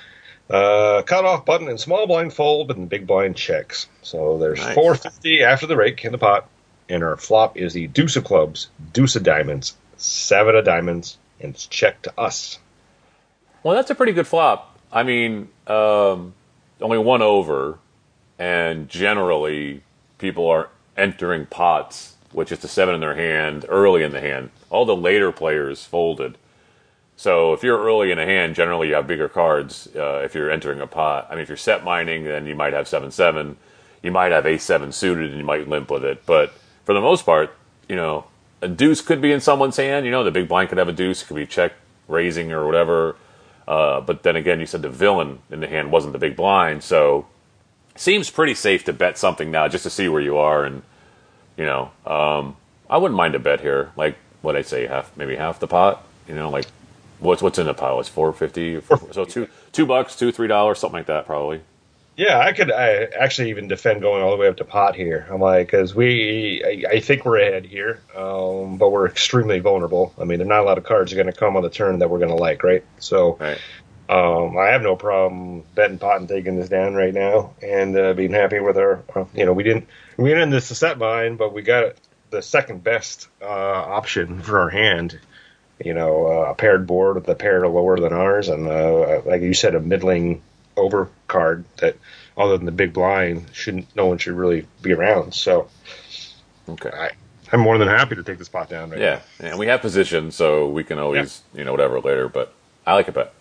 Uh, 0.50 1.02
cut 1.02 1.24
off 1.24 1.44
button 1.44 1.68
and 1.68 1.78
small 1.78 2.06
blind 2.06 2.32
fold, 2.32 2.68
but 2.68 2.76
in 2.76 2.86
big 2.86 3.06
blind 3.06 3.36
checks. 3.36 3.86
So 4.02 4.38
there's 4.38 4.58
Nice. 4.58 4.74
450 4.74 5.42
after 5.42 5.66
the 5.66 5.76
rake 5.76 6.04
in 6.04 6.12
the 6.12 6.18
pot, 6.18 6.48
and 6.88 7.02
our 7.04 7.16
flop 7.16 7.56
is 7.56 7.74
the 7.74 7.86
deuce 7.88 8.16
of 8.16 8.24
clubs, 8.24 8.68
deuce 8.92 9.14
of 9.16 9.22
diamonds, 9.22 9.76
seven 9.98 10.56
of 10.56 10.64
diamonds, 10.64 11.18
and 11.40 11.54
it's 11.54 11.66
check 11.66 12.00
to 12.02 12.18
us. 12.18 12.58
Well, 13.62 13.74
that's 13.74 13.90
a 13.90 13.94
pretty 13.94 14.12
good 14.12 14.26
flop. 14.26 14.78
I 14.90 15.02
mean, 15.02 15.48
um, 15.66 16.32
only 16.80 16.98
one 16.98 17.20
over, 17.20 17.78
and 18.38 18.88
generally 18.88 19.82
people 20.16 20.48
are 20.48 20.70
entering 20.96 21.44
pots 21.44 22.14
with 22.32 22.48
just 22.48 22.64
a 22.64 22.68
seven 22.68 22.94
in 22.94 23.00
their 23.02 23.14
hand 23.14 23.66
early 23.68 24.02
in 24.02 24.12
the 24.12 24.20
hand. 24.20 24.50
All 24.70 24.86
the 24.86 24.96
later 24.96 25.30
players 25.30 25.84
folded. 25.84 26.38
So 27.18 27.52
if 27.52 27.64
you're 27.64 27.82
early 27.82 28.12
in 28.12 28.20
a 28.20 28.24
hand, 28.24 28.54
generally 28.54 28.88
you 28.88 28.94
have 28.94 29.08
bigger 29.08 29.28
cards. 29.28 29.88
Uh, 29.94 30.22
if 30.24 30.36
you're 30.36 30.52
entering 30.52 30.80
a 30.80 30.86
pot, 30.86 31.26
I 31.28 31.34
mean, 31.34 31.42
if 31.42 31.48
you're 31.48 31.56
set 31.56 31.82
mining, 31.82 32.22
then 32.22 32.46
you 32.46 32.54
might 32.54 32.72
have 32.74 32.86
seven 32.86 33.10
seven. 33.10 33.56
You 34.04 34.12
might 34.12 34.30
have 34.30 34.46
ace 34.46 34.62
seven 34.62 34.92
suited, 34.92 35.30
and 35.30 35.38
you 35.38 35.44
might 35.44 35.66
limp 35.66 35.90
with 35.90 36.04
it. 36.04 36.24
But 36.26 36.52
for 36.84 36.94
the 36.94 37.00
most 37.00 37.26
part, 37.26 37.52
you 37.88 37.96
know, 37.96 38.26
a 38.62 38.68
deuce 38.68 39.00
could 39.00 39.20
be 39.20 39.32
in 39.32 39.40
someone's 39.40 39.76
hand. 39.76 40.06
You 40.06 40.12
know, 40.12 40.22
the 40.22 40.30
big 40.30 40.46
blind 40.46 40.68
could 40.68 40.78
have 40.78 40.86
a 40.86 40.92
deuce. 40.92 41.20
It 41.22 41.26
could 41.26 41.34
be 41.34 41.44
check 41.44 41.72
raising 42.06 42.52
or 42.52 42.64
whatever. 42.64 43.16
Uh, 43.66 44.00
but 44.00 44.22
then 44.22 44.36
again, 44.36 44.60
you 44.60 44.66
said 44.66 44.82
the 44.82 44.88
villain 44.88 45.40
in 45.50 45.58
the 45.58 45.66
hand 45.66 45.90
wasn't 45.90 46.12
the 46.12 46.20
big 46.20 46.36
blind, 46.36 46.84
so 46.84 47.26
seems 47.96 48.30
pretty 48.30 48.54
safe 48.54 48.84
to 48.84 48.92
bet 48.92 49.18
something 49.18 49.50
now 49.50 49.66
just 49.66 49.82
to 49.82 49.90
see 49.90 50.08
where 50.08 50.22
you 50.22 50.36
are. 50.36 50.64
And 50.64 50.82
you 51.56 51.66
know, 51.66 51.90
um, 52.06 52.56
I 52.88 52.96
wouldn't 52.96 53.16
mind 53.16 53.34
a 53.34 53.40
bet 53.40 53.60
here. 53.60 53.90
Like 53.96 54.16
what 54.40 54.54
I'd 54.54 54.66
say, 54.66 54.86
half 54.86 55.16
maybe 55.16 55.34
half 55.34 55.58
the 55.58 55.66
pot. 55.66 56.04
You 56.28 56.36
know, 56.36 56.48
like 56.48 56.66
what's 57.20 57.42
what's 57.42 57.58
in 57.58 57.66
the 57.66 57.74
pile? 57.74 58.00
It's 58.00 58.08
four 58.08 58.32
fifty. 58.32 58.80
So 59.12 59.24
two 59.24 59.48
two 59.72 59.86
bucks, 59.86 60.16
two 60.16 60.32
three 60.32 60.48
dollars, 60.48 60.78
something 60.78 60.98
like 60.98 61.06
that, 61.06 61.26
probably. 61.26 61.60
Yeah, 62.16 62.40
I 62.40 62.52
could 62.52 62.72
I 62.72 63.04
actually 63.04 63.50
even 63.50 63.68
defend 63.68 64.00
going 64.00 64.24
all 64.24 64.32
the 64.32 64.36
way 64.36 64.48
up 64.48 64.56
to 64.56 64.64
pot 64.64 64.96
here. 64.96 65.24
I'm 65.30 65.40
like, 65.40 65.68
because 65.68 65.94
we, 65.94 66.84
I, 66.88 66.94
I 66.96 67.00
think 67.00 67.24
we're 67.24 67.38
ahead 67.38 67.64
here, 67.64 68.00
um, 68.16 68.76
but 68.76 68.90
we're 68.90 69.06
extremely 69.06 69.60
vulnerable. 69.60 70.12
I 70.20 70.24
mean, 70.24 70.38
there 70.38 70.46
are 70.46 70.48
not 70.48 70.62
a 70.62 70.64
lot 70.64 70.78
of 70.78 70.84
cards 70.84 71.12
are 71.12 71.14
going 71.14 71.28
to 71.28 71.32
come 71.32 71.56
on 71.56 71.62
the 71.62 71.70
turn 71.70 72.00
that 72.00 72.10
we're 72.10 72.18
going 72.18 72.30
to 72.30 72.34
like, 72.34 72.64
right? 72.64 72.82
So 72.98 73.38
Right. 73.38 73.60
um, 74.08 74.58
I 74.58 74.70
have 74.72 74.82
no 74.82 74.96
problem 74.96 75.62
betting 75.76 75.98
pot 75.98 76.18
and 76.18 76.28
taking 76.28 76.58
this 76.58 76.68
down 76.68 76.94
right 76.96 77.14
now 77.14 77.54
and 77.62 77.96
uh, 77.96 78.14
being 78.14 78.32
happy 78.32 78.58
with 78.58 78.76
our, 78.78 79.00
uh, 79.14 79.26
you 79.32 79.46
know, 79.46 79.52
we 79.52 79.62
didn't, 79.62 79.86
we 80.16 80.30
didn't 80.30 80.50
this 80.50 80.76
set 80.76 80.98
mine, 80.98 81.36
but 81.36 81.52
we 81.52 81.62
got 81.62 81.94
the 82.30 82.42
second 82.42 82.82
best 82.82 83.28
uh, 83.40 83.44
option 83.46 84.42
for 84.42 84.58
our 84.58 84.70
hand. 84.70 85.20
You 85.84 85.94
know, 85.94 86.26
uh, 86.26 86.50
a 86.50 86.54
paired 86.54 86.86
board 86.86 87.16
with 87.16 87.28
a 87.28 87.34
pair 87.34 87.66
lower 87.68 88.00
than 88.00 88.12
ours, 88.12 88.48
and 88.48 88.66
uh, 88.66 89.22
like 89.24 89.42
you 89.42 89.54
said, 89.54 89.74
a 89.74 89.80
middling 89.80 90.42
over 90.76 91.08
card 91.26 91.64
that, 91.78 91.96
other 92.36 92.56
than 92.56 92.66
the 92.66 92.72
big 92.72 92.92
blind, 92.92 93.46
shouldn't 93.52 93.94
no 93.94 94.06
one 94.06 94.18
should 94.18 94.34
really 94.34 94.66
be 94.82 94.92
around. 94.92 95.34
So 95.34 95.68
Okay. 96.68 96.90
I, 96.92 97.10
I'm 97.52 97.60
more 97.60 97.78
than 97.78 97.88
happy 97.88 98.14
to 98.16 98.22
take 98.22 98.38
this 98.38 98.48
pot 98.48 98.68
down 98.68 98.90
right 98.90 99.00
Yeah, 99.00 99.20
and 99.40 99.58
we 99.58 99.66
have 99.66 99.80
position, 99.80 100.30
so 100.30 100.68
we 100.68 100.84
can 100.84 100.98
always 100.98 101.42
you 101.54 101.64
know 101.64 101.72
whatever 101.72 102.00
later. 102.00 102.28
But 102.28 102.52
I 102.86 102.94
like 102.94 103.08
a 103.08 103.12
bet. 103.12 103.32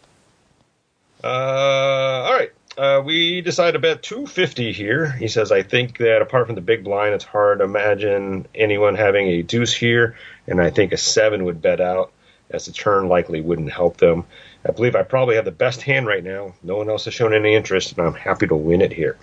Uh, 1.24 1.28
all 1.28 2.34
right. 2.34 2.52
Uh, 2.78 3.02
we 3.04 3.42
decide 3.42 3.72
to 3.72 3.80
bet 3.80 4.04
250 4.04 4.72
here. 4.72 5.10
He 5.12 5.28
says, 5.28 5.52
I 5.52 5.64
think 5.64 5.98
that 5.98 6.22
apart 6.22 6.46
from 6.46 6.54
the 6.54 6.62
big 6.62 6.84
blind, 6.84 7.16
it's 7.16 7.24
hard 7.24 7.58
to 7.58 7.66
imagine 7.66 8.48
anyone 8.54 8.94
having 8.94 9.28
a 9.28 9.42
deuce 9.42 9.74
here, 9.74 10.16
and 10.46 10.62
I 10.62 10.70
think 10.70 10.92
a 10.92 10.98
seven 10.98 11.46
would 11.46 11.60
bet 11.60 11.82
out, 11.82 12.12
as 12.50 12.66
the 12.66 12.72
turn 12.72 13.08
likely 13.08 13.42
wouldn't 13.42 13.72
help 13.72 13.98
them. 13.98 14.26
I 14.68 14.72
believe 14.72 14.96
I 14.96 15.04
probably 15.04 15.36
have 15.36 15.46
the 15.46 15.52
best 15.52 15.82
hand 15.82 16.08
right 16.08 16.24
now. 16.24 16.54
No 16.64 16.78
one 16.78 16.90
else 16.90 17.06
has 17.06 17.14
shown 17.14 17.34
any 17.34 17.56
interest, 17.56 17.98
and 17.98 18.06
I'm 18.06 18.14
happy 18.14 18.48
to 18.48 18.56
win 18.56 18.82
it 18.82 18.92
here. 18.92 19.18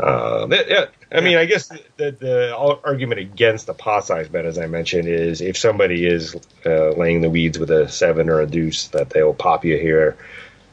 Uh, 0.00 0.46
yeah, 0.68 0.86
I 1.10 1.20
mean, 1.20 1.38
I 1.38 1.44
guess 1.44 1.68
the, 1.96 2.12
the 2.12 2.56
argument 2.56 3.20
against 3.20 3.66
the 3.66 3.74
pot 3.74 4.06
size 4.06 4.28
bet, 4.28 4.46
as 4.46 4.56
I 4.56 4.66
mentioned, 4.66 5.08
is 5.08 5.40
if 5.40 5.56
somebody 5.56 6.06
is 6.06 6.36
uh, 6.64 6.90
laying 6.90 7.20
the 7.20 7.30
weeds 7.30 7.58
with 7.58 7.70
a 7.70 7.88
seven 7.88 8.28
or 8.28 8.40
a 8.40 8.46
deuce, 8.46 8.88
that 8.88 9.10
they'll 9.10 9.34
pop 9.34 9.64
you 9.64 9.76
here. 9.76 10.16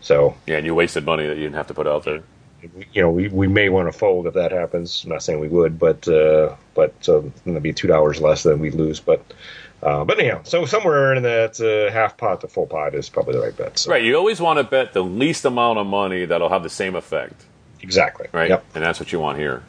So 0.02 0.36
Yeah, 0.46 0.58
and 0.58 0.66
you 0.66 0.76
wasted 0.76 1.06
money 1.06 1.26
that 1.26 1.38
you 1.38 1.44
didn't 1.44 1.56
have 1.56 1.68
to 1.68 1.74
put 1.74 1.88
out 1.88 2.04
there. 2.04 2.22
you 2.94 3.02
know, 3.02 3.10
we, 3.10 3.28
we 3.30 3.48
may 3.48 3.70
want 3.70 3.92
to 3.92 3.98
fold 3.98 4.28
if 4.28 4.36
that 4.36 4.52
happens. 4.52 5.04
I'm 5.04 5.10
not 5.10 5.24
saying 5.24 5.40
we 5.40 5.48
would, 5.48 5.80
but 5.80 6.08
uh, 6.08 6.56
but 6.76 6.94
so 7.04 7.26
it's 7.26 7.42
going 7.42 7.56
to 7.56 7.62
be 7.62 7.74
two 7.74 7.88
dollars 7.88 8.22
less 8.22 8.44
than 8.44 8.60
we 8.60 8.70
lose. 8.70 9.00
But 9.00 9.26
uh, 9.86 10.04
but 10.04 10.20
anyhow, 10.20 10.42
so 10.44 10.66
somewhere 10.66 11.14
in 11.14 11.24
that 11.24 11.62
uh, 11.62 11.94
half 11.94 12.18
pot 12.18 12.42
to 12.42 12.48
full 12.48 12.66
pot 12.66 12.96
is 12.96 13.08
probably 13.08 13.34
the 13.36 13.40
right 13.42 13.56
bet. 13.56 13.78
So, 13.78 13.92
Right. 13.92 14.04
You 14.04 14.16
always 14.18 14.42
want 14.42 14.58
to 14.58 14.64
bet 14.64 14.94
the 14.94 15.04
least 15.04 15.46
amount 15.46 15.78
of 15.80 15.86
money 15.86 16.26
that'll 16.26 16.50
have 16.50 16.64
the 16.64 16.70
same 16.70 16.96
effect. 16.96 17.46
exactly. 17.82 18.28
Right. 18.32 18.50
Yep. 18.50 18.66
And 18.74 18.84
that's 18.84 19.00
what 19.00 19.12
you 19.12 19.20
want 19.20 19.38
here. 19.38 19.64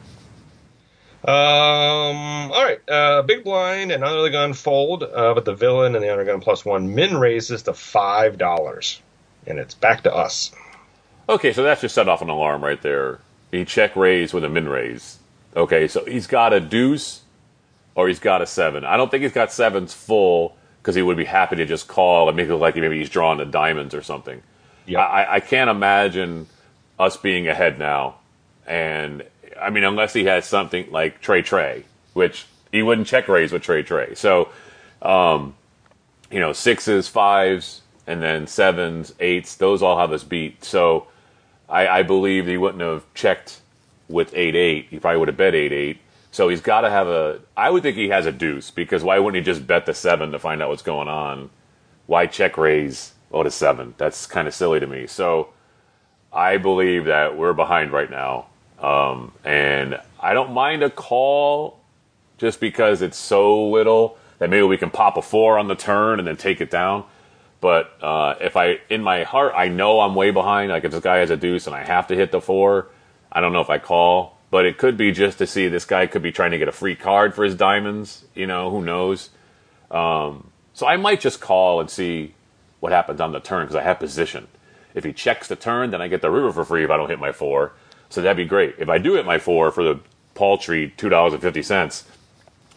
Um. 1.23 2.51
All 2.51 2.63
right. 2.63 2.79
Uh, 2.87 3.21
big 3.23 3.43
blind 3.43 3.91
and 3.91 4.03
under 4.03 4.21
the 4.21 4.29
gun 4.29 4.53
fold, 4.53 5.03
uh, 5.03 5.33
but 5.33 5.45
the 5.45 5.55
villain 5.55 5.95
and 5.95 6.03
the 6.03 6.11
under 6.11 6.23
gun 6.25 6.39
plus 6.41 6.63
one 6.63 6.95
min 6.95 7.17
raises 7.17 7.63
to 7.63 7.73
five 7.73 8.37
dollars, 8.37 9.01
and 9.45 9.59
it's 9.59 9.73
back 9.73 10.03
to 10.03 10.13
us. 10.13 10.51
Okay, 11.27 11.51
so 11.53 11.63
that's 11.63 11.81
just 11.81 11.95
set 11.95 12.07
off 12.07 12.21
an 12.21 12.29
alarm 12.29 12.63
right 12.63 12.81
there. 12.81 13.19
He 13.51 13.65
check 13.65 13.95
raise 13.95 14.33
with 14.33 14.45
a 14.45 14.49
min 14.49 14.69
raise. 14.69 15.17
Okay, 15.55 15.87
so 15.87 16.05
he's 16.05 16.27
got 16.27 16.53
a 16.53 16.59
deuce 16.59 17.23
or 17.97 18.07
he's 18.07 18.19
got 18.19 18.43
a 18.43 18.45
seven. 18.45 18.85
I 18.85 18.95
don't 18.95 19.09
think 19.09 19.23
he's 19.23 19.33
got 19.33 19.51
sevens 19.51 19.91
full 19.91 20.55
because 20.81 20.93
he 20.95 21.01
would 21.01 21.17
be 21.17 21.25
happy 21.25 21.55
to 21.57 21.65
just 21.65 21.87
call 21.87 22.29
and 22.29 22.37
make 22.37 22.47
it 22.47 22.51
look 22.51 22.61
like 22.61 22.75
maybe 22.75 22.99
he's 22.99 23.09
drawing 23.09 23.39
the 23.39 23.45
diamonds 23.45 23.95
or 23.95 24.03
something. 24.03 24.41
Yeah. 24.85 24.99
I, 24.99 25.35
I 25.35 25.39
can't 25.39 25.69
imagine 25.69 26.45
us 26.99 27.17
being 27.17 27.47
ahead 27.47 27.79
now. 27.79 28.17
And 28.67 29.23
I 29.59 29.71
mean, 29.71 29.83
unless 29.83 30.13
he 30.13 30.25
has 30.25 30.45
something 30.45 30.91
like 30.91 31.21
Trey 31.21 31.41
Trey, 31.41 31.85
which 32.13 32.45
he 32.71 32.83
wouldn't 32.83 33.07
check 33.07 33.27
raise 33.27 33.51
with 33.51 33.63
Trey 33.63 33.81
Trey. 33.81 34.13
So, 34.13 34.49
um, 35.01 35.55
you 36.29 36.39
know, 36.39 36.53
sixes, 36.53 37.07
fives, 37.07 37.81
and 38.05 38.21
then 38.21 38.45
sevens, 38.45 39.11
eights, 39.19 39.55
those 39.55 39.81
all 39.81 39.97
have 39.97 40.11
us 40.11 40.23
beat. 40.23 40.63
So 40.63 41.07
I, 41.67 41.87
I 41.87 42.03
believe 42.03 42.45
he 42.45 42.57
wouldn't 42.57 42.83
have 42.83 43.11
checked 43.15 43.61
with 44.07 44.35
8 44.35 44.55
8. 44.55 44.87
He 44.91 44.99
probably 44.99 45.17
would 45.17 45.29
have 45.29 45.37
bet 45.37 45.55
8 45.55 45.73
8. 45.73 45.97
So 46.31 46.49
he's 46.49 46.61
got 46.61 46.81
to 46.81 46.89
have 46.89 47.07
a. 47.07 47.39
I 47.55 47.69
would 47.69 47.83
think 47.83 47.97
he 47.97 48.09
has 48.09 48.25
a 48.25 48.31
deuce 48.31 48.71
because 48.71 49.03
why 49.03 49.19
wouldn't 49.19 49.43
he 49.43 49.51
just 49.51 49.65
bet 49.65 49.85
the 49.85 49.93
seven 49.93 50.31
to 50.31 50.39
find 50.39 50.61
out 50.61 50.69
what's 50.69 50.81
going 50.81 51.07
on? 51.07 51.49
Why 52.05 52.27
check 52.27 52.57
raise 52.57 53.13
oh 53.31 53.43
to 53.43 53.51
seven? 53.51 53.93
That's 53.97 54.25
kind 54.27 54.47
of 54.47 54.53
silly 54.53 54.79
to 54.79 54.87
me. 54.87 55.07
So 55.07 55.49
I 56.31 56.57
believe 56.57 57.05
that 57.05 57.37
we're 57.37 57.53
behind 57.53 57.91
right 57.91 58.09
now, 58.09 58.47
um, 58.79 59.31
and 59.43 59.99
I 60.19 60.33
don't 60.33 60.51
mind 60.53 60.83
a 60.83 60.89
call 60.89 61.79
just 62.37 62.59
because 62.59 63.01
it's 63.01 63.17
so 63.17 63.69
little 63.69 64.17
that 64.39 64.49
maybe 64.49 64.63
we 64.63 64.77
can 64.77 64.91
pop 64.91 65.17
a 65.17 65.21
four 65.21 65.57
on 65.57 65.67
the 65.67 65.75
turn 65.75 66.19
and 66.19 66.27
then 66.27 66.37
take 66.37 66.61
it 66.61 66.69
down. 66.69 67.05
But 67.59 67.91
uh, 68.03 68.35
if 68.39 68.55
I, 68.55 68.79
in 68.89 69.01
my 69.01 69.23
heart, 69.23 69.53
I 69.55 69.67
know 69.67 69.99
I'm 69.99 70.13
way 70.13 70.31
behind. 70.31 70.71
Like 70.71 70.83
if 70.83 70.91
this 70.91 71.01
guy 71.01 71.17
has 71.17 71.31
a 71.31 71.37
deuce 71.37 71.65
and 71.65 71.75
I 71.75 71.83
have 71.83 72.07
to 72.07 72.15
hit 72.15 72.31
the 72.31 72.39
four, 72.39 72.87
I 73.31 73.41
don't 73.41 73.51
know 73.51 73.61
if 73.61 73.69
I 73.69 73.79
call. 73.79 74.36
But 74.49 74.65
it 74.65 74.77
could 74.77 74.97
be 74.97 75.11
just 75.11 75.37
to 75.39 75.47
see 75.47 75.67
this 75.67 75.85
guy 75.85 76.07
could 76.07 76.21
be 76.21 76.31
trying 76.31 76.51
to 76.51 76.57
get 76.57 76.67
a 76.67 76.73
free 76.73 76.95
card 76.95 77.35
for 77.35 77.43
his 77.43 77.55
diamonds. 77.55 78.25
You 78.33 78.47
know, 78.47 78.69
who 78.69 78.81
knows? 78.81 79.29
Um, 79.91 80.51
so 80.73 80.87
I 80.87 80.97
might 80.97 81.19
just 81.19 81.41
call 81.41 81.79
and 81.79 81.89
see 81.89 82.33
what 82.79 82.91
happens 82.91 83.19
on 83.19 83.31
the 83.31 83.39
turn 83.39 83.63
because 83.63 83.75
I 83.75 83.83
have 83.83 83.99
position. 83.99 84.47
If 84.93 85.03
he 85.03 85.13
checks 85.13 85.47
the 85.47 85.55
turn, 85.55 85.91
then 85.91 86.01
I 86.01 86.07
get 86.07 86.21
the 86.21 86.31
river 86.31 86.51
for 86.51 86.63
free 86.65 86.83
if 86.83 86.89
I 86.89 86.97
don't 86.97 87.09
hit 87.09 87.19
my 87.19 87.31
four. 87.31 87.73
So 88.09 88.21
that'd 88.21 88.37
be 88.37 88.45
great. 88.45 88.75
If 88.77 88.89
I 88.89 88.97
do 88.97 89.15
hit 89.15 89.25
my 89.25 89.37
four 89.37 89.71
for 89.71 89.83
the 89.83 89.99
paltry 90.33 90.93
two 90.95 91.09
dollars 91.09 91.33
and 91.33 91.41
fifty 91.41 91.61
cents, 91.63 92.05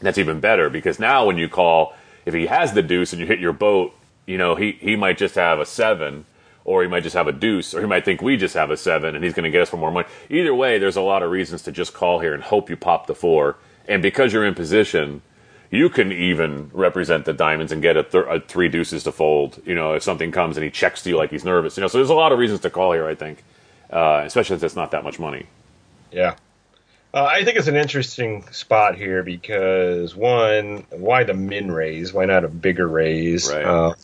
that's 0.01 0.18
even 0.18 0.41
better 0.41 0.71
because 0.71 0.99
now 0.99 1.27
when 1.27 1.39
you 1.39 1.49
call, 1.49 1.95
if 2.25 2.35
he 2.35 2.47
has 2.47 2.73
the 2.73 2.83
deuce 2.83 3.12
and 3.12 3.21
you 3.21 3.27
hit 3.27 3.39
your 3.39 3.53
boat, 3.53 3.95
you 4.27 4.39
know, 4.39 4.55
he, 4.55 4.73
he 4.73 4.97
might 4.97 5.18
just 5.18 5.35
have 5.35 5.61
a 5.61 5.66
seven, 5.66 6.25
or 6.65 6.83
he 6.83 6.89
might 6.89 7.03
just 7.03 7.17
have 7.17 7.27
a 7.27 7.33
deuce, 7.33 7.75
or 7.75 7.81
he 7.81 7.87
might 7.87 8.05
think 8.05 8.23
we 8.23 8.37
just 8.37 8.55
have 8.55 8.71
a 8.71 8.77
seven 8.77 9.15
and 9.15 9.25
he's 9.25 9.35
going 9.35 9.45
to 9.45 9.51
get 9.51 9.63
us 9.63 9.71
for 9.71 9.77
more 9.77 9.91
money. 9.91 10.07
Either 10.29 10.55
way, 10.55 10.79
there's 10.79 10.97
a 10.97 11.01
lot 11.01 11.23
of 11.23 11.31
reasons 11.31 11.63
to 11.63 11.73
just 11.73 11.95
call 11.95 12.21
here 12.21 12.35
and 12.35 12.43
hope 12.43 12.71
you 12.71 12.77
pop 12.77 13.07
the 13.07 13.15
four. 13.15 13.57
And 13.89 14.03
because 14.03 14.33
you're 14.33 14.45
in 14.45 14.55
position, 14.55 15.23
you 15.71 15.89
can 15.89 16.13
even 16.13 16.71
represent 16.73 17.25
the 17.25 17.33
diamonds 17.33 17.73
and 17.73 17.81
get 17.81 17.97
a, 17.97 18.03
th- 18.03 18.25
a 18.29 18.41
three 18.41 18.69
deuces 18.69 19.05
to 19.05 19.13
fold. 19.13 19.61
You 19.65 19.75
know, 19.75 19.95
if 19.95 20.03
something 20.03 20.33
comes 20.33 20.57
and 20.57 20.65
he 20.65 20.71
checks 20.71 21.03
to 21.03 21.11
you 21.11 21.17
like 21.17 21.31
he's 21.31 21.45
nervous. 21.45 21.77
You 21.77 21.83
know, 21.83 21.89
so 21.89 21.99
there's 21.99 22.11
a 22.11 22.15
lot 22.15 22.33
of 22.33 22.39
reasons 22.39 22.61
to 22.61 22.71
call 22.71 22.93
here. 22.93 23.07
I 23.07 23.15
think, 23.15 23.43
uh, 23.91 24.23
especially 24.27 24.55
since 24.55 24.63
it's 24.65 24.77
not 24.77 24.91
that 24.91 25.05
much 25.05 25.19
money. 25.19 25.47
Yeah. 26.13 26.35
Uh, 27.13 27.25
I 27.25 27.45
think 27.45 27.57
it's 27.57 27.67
an 27.67 27.77
interesting 27.77 28.45
spot 28.53 28.95
here 28.97 29.25
because 29.25 30.15
one, 30.15 30.87
why 30.91 31.25
the 31.25 31.35
min 31.35 31.71
raise? 31.73 32.13
Why 32.13 32.25
not 32.25 32.45
a 32.45 32.49
bigger 32.49 32.87
raise? 32.87 33.51
Right. 33.51 33.65
Uh, 33.65 33.95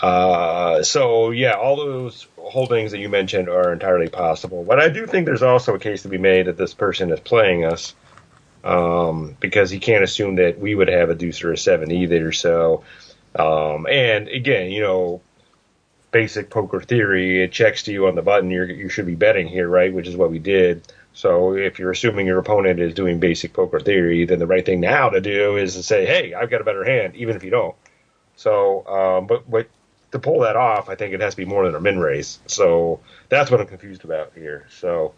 uh, 0.00 0.82
so 0.82 1.30
yeah, 1.30 1.52
all 1.52 1.76
those 1.76 2.26
holdings 2.36 2.92
that 2.92 2.98
you 2.98 3.08
mentioned 3.08 3.48
are 3.48 3.72
entirely 3.72 4.08
possible. 4.08 4.64
But 4.64 4.80
I 4.80 4.88
do 4.88 5.06
think 5.06 5.26
there's 5.26 5.42
also 5.42 5.74
a 5.74 5.78
case 5.78 6.02
to 6.02 6.08
be 6.08 6.18
made 6.18 6.46
that 6.46 6.56
this 6.56 6.74
person 6.74 7.10
is 7.10 7.20
playing 7.20 7.64
us 7.64 7.94
um, 8.64 9.36
because 9.40 9.70
he 9.70 9.78
can't 9.78 10.04
assume 10.04 10.36
that 10.36 10.58
we 10.58 10.74
would 10.74 10.88
have 10.88 11.10
a 11.10 11.14
deuce 11.14 11.42
or 11.42 11.52
a 11.52 11.58
seven 11.58 11.90
either. 11.90 12.32
So, 12.32 12.84
um, 13.38 13.86
and 13.86 14.28
again, 14.28 14.70
you 14.70 14.82
know, 14.82 15.22
basic 16.10 16.50
poker 16.50 16.80
theory, 16.80 17.42
it 17.42 17.52
checks 17.52 17.84
to 17.84 17.92
you 17.92 18.06
on 18.06 18.14
the 18.14 18.22
button. 18.22 18.50
You're, 18.50 18.70
you 18.70 18.88
should 18.88 19.06
be 19.06 19.14
betting 19.14 19.46
here, 19.48 19.68
right? 19.68 19.92
Which 19.92 20.08
is 20.08 20.16
what 20.16 20.30
we 20.30 20.38
did. 20.38 20.82
So 21.12 21.54
if 21.54 21.78
you're 21.78 21.90
assuming 21.90 22.26
your 22.26 22.38
opponent 22.38 22.78
is 22.80 22.92
doing 22.92 23.20
basic 23.20 23.54
poker 23.54 23.80
theory, 23.80 24.26
then 24.26 24.38
the 24.38 24.46
right 24.46 24.64
thing 24.64 24.80
now 24.80 25.08
to 25.08 25.20
do 25.20 25.56
is 25.56 25.74
to 25.74 25.82
say, 25.82 26.04
"Hey, 26.04 26.34
I've 26.34 26.50
got 26.50 26.60
a 26.60 26.64
better 26.64 26.84
hand," 26.84 27.16
even 27.16 27.36
if 27.36 27.42
you 27.42 27.50
don't. 27.50 27.74
So, 28.36 28.86
um, 28.86 29.26
but 29.26 29.50
but 29.50 29.66
to 30.16 30.22
pull 30.30 30.40
that 30.40 30.56
off, 30.56 30.88
I 30.88 30.94
think 30.96 31.14
it 31.14 31.20
has 31.20 31.34
to 31.34 31.36
be 31.38 31.44
more 31.44 31.64
than 31.66 31.74
a 31.74 31.80
min 31.80 31.98
raise. 31.98 32.38
So 32.46 33.00
that's 33.28 33.50
what 33.50 33.60
I'm 33.60 33.66
confused 33.66 34.04
about 34.04 34.32
here. 34.34 34.66
So, 34.70 35.14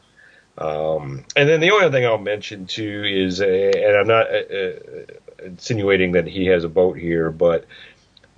um, 0.59 1.24
and 1.36 1.49
then 1.49 1.61
the 1.61 1.70
only 1.70 1.86
other 1.86 1.96
thing 1.96 2.05
I'll 2.07 2.18
mention 2.18 2.66
too 2.66 3.05
is, 3.07 3.40
uh, 3.40 3.46
and 3.46 3.96
I'm 3.96 4.07
not 4.07 4.26
uh, 4.30 4.57
uh, 4.57 5.44
insinuating 5.44 6.12
that 6.12 6.26
he 6.26 6.46
has 6.46 6.64
a 6.64 6.68
boat 6.68 6.99
here, 6.99 7.30
but 7.30 7.64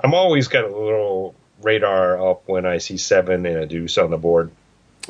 I'm 0.03 0.15
always 0.15 0.49
got 0.49 0.65
a 0.65 0.69
little 0.69 1.35
radar 1.63 2.31
up 2.31 2.43
when 2.47 2.67
I 2.67 2.79
see 2.79 2.97
seven 2.97 3.45
and 3.47 3.57
a 3.59 3.67
deuce 3.67 3.99
on 3.99 4.11
the 4.11 4.17
board 4.19 4.51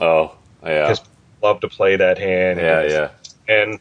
Oh, 0.01 0.35
yeah, 0.65 0.83
because 0.89 1.01
love 1.43 1.61
to 1.61 1.69
play 1.69 1.97
that 1.97 2.19
hand. 2.19 2.61
yeah, 2.61 2.83
yeah. 2.85 3.11
And 3.49 3.79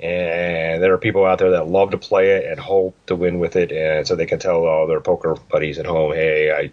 and 0.00 0.80
there 0.82 0.92
are 0.94 0.98
people 0.98 1.24
out 1.24 1.38
there 1.38 1.50
that 1.52 1.66
love 1.66 1.90
to 1.90 1.98
play 1.98 2.30
it 2.36 2.50
and 2.50 2.60
hope 2.60 2.94
to 3.06 3.16
win 3.16 3.40
with 3.40 3.56
it, 3.56 3.72
and 3.72 4.06
so 4.06 4.14
they 4.14 4.26
can 4.26 4.38
tell 4.38 4.64
all 4.66 4.86
their 4.86 5.00
poker 5.00 5.34
buddies 5.50 5.78
at 5.80 5.86
home, 5.86 6.12
"Hey, 6.12 6.52
I 6.52 6.70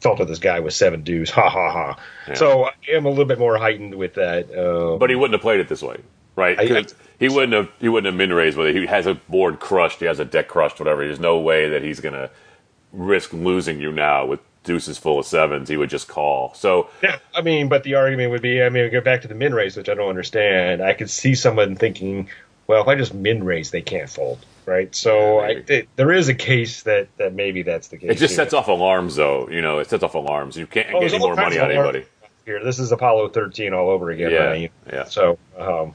felt 0.00 0.18
that 0.18 0.28
this 0.28 0.38
guy 0.38 0.60
was 0.60 0.74
seven 0.76 1.02
deuce, 1.02 1.30
ha 1.38 1.48
ha 1.48 1.70
ha." 1.70 1.98
Yeah. 2.28 2.34
So 2.34 2.64
I 2.64 2.72
am 2.92 3.04
a 3.06 3.08
little 3.08 3.24
bit 3.24 3.38
more 3.38 3.56
heightened 3.56 3.94
with 3.94 4.14
that. 4.14 4.46
Um, 4.56 4.98
But 4.98 5.10
he 5.10 5.16
wouldn't 5.16 5.34
have 5.34 5.42
played 5.42 5.60
it 5.60 5.68
this 5.68 5.82
way, 5.82 5.96
right? 6.36 6.58
I- 6.58 6.66
'Cause 6.68 6.94
he 7.18 7.28
wouldn't 7.28 7.52
have. 7.54 7.68
He 7.80 7.88
wouldn't 7.88 8.06
have 8.06 8.14
min 8.16 8.32
raised 8.32 8.56
with 8.56 8.68
it. 8.68 8.76
He 8.76 8.86
has 8.86 9.06
a 9.06 9.14
board 9.14 9.58
crushed. 9.60 10.00
He 10.00 10.06
has 10.06 10.18
a 10.20 10.24
deck 10.24 10.48
crushed. 10.48 10.78
Whatever. 10.78 11.04
There's 11.04 11.20
no 11.20 11.38
way 11.38 11.68
that 11.70 11.82
he's 11.82 12.00
gonna 12.00 12.30
risk 12.92 13.32
losing 13.32 13.80
you 13.80 13.92
now 13.92 14.24
with 14.26 14.40
deuces 14.64 14.98
full 14.98 15.18
of 15.20 15.26
sevens. 15.26 15.68
He 15.68 15.76
would 15.76 15.90
just 15.90 16.08
call. 16.08 16.52
So 16.54 16.88
yeah, 17.02 17.18
I 17.34 17.40
mean, 17.42 17.68
but 17.68 17.84
the 17.84 17.94
argument 17.94 18.32
would 18.32 18.42
be, 18.42 18.62
I 18.62 18.68
mean, 18.68 18.82
we 18.84 18.90
go 18.90 19.00
back 19.00 19.22
to 19.22 19.28
the 19.28 19.34
min 19.34 19.54
raise, 19.54 19.76
which 19.76 19.88
I 19.88 19.94
don't 19.94 20.08
understand. 20.08 20.82
I 20.82 20.92
could 20.92 21.08
see 21.08 21.34
someone 21.36 21.76
thinking, 21.76 22.28
well, 22.66 22.82
if 22.82 22.88
I 22.88 22.94
just 22.94 23.14
min 23.14 23.44
raise, 23.44 23.70
they 23.70 23.82
can't 23.82 24.08
fold, 24.10 24.38
right? 24.64 24.94
So 24.94 25.40
Yeah, 25.40 25.46
I, 25.46 25.50
it, 25.68 25.88
there 25.96 26.12
is 26.12 26.28
a 26.28 26.34
case 26.34 26.82
that 26.84 27.08
that 27.18 27.34
maybe 27.34 27.62
that's 27.62 27.88
the 27.88 27.96
case. 27.98 28.10
it 28.10 28.18
just 28.18 28.32
here. 28.34 28.44
sets 28.44 28.54
off 28.54 28.68
alarms, 28.68 29.16
though. 29.16 29.48
You 29.48 29.62
know, 29.62 29.78
it 29.78 29.88
sets 29.88 30.02
off 30.02 30.14
alarms. 30.14 30.56
You 30.56 30.66
can't 30.66 30.88
Oh, 30.94 31.00
get 31.00 31.12
any 31.12 31.18
more 31.18 31.34
money 31.34 31.58
out 31.58 31.70
of 31.70 31.76
anybody. 31.76 32.04
Here, 32.44 32.62
this 32.62 32.78
is 32.78 32.92
Apollo 32.92 33.30
13 33.30 33.72
all 33.72 33.88
over 33.90 34.10
again. 34.10 34.30
Yeah, 34.30 34.44
right? 34.44 34.72
yeah. 34.92 35.04
So, 35.04 35.36
um, 35.58 35.94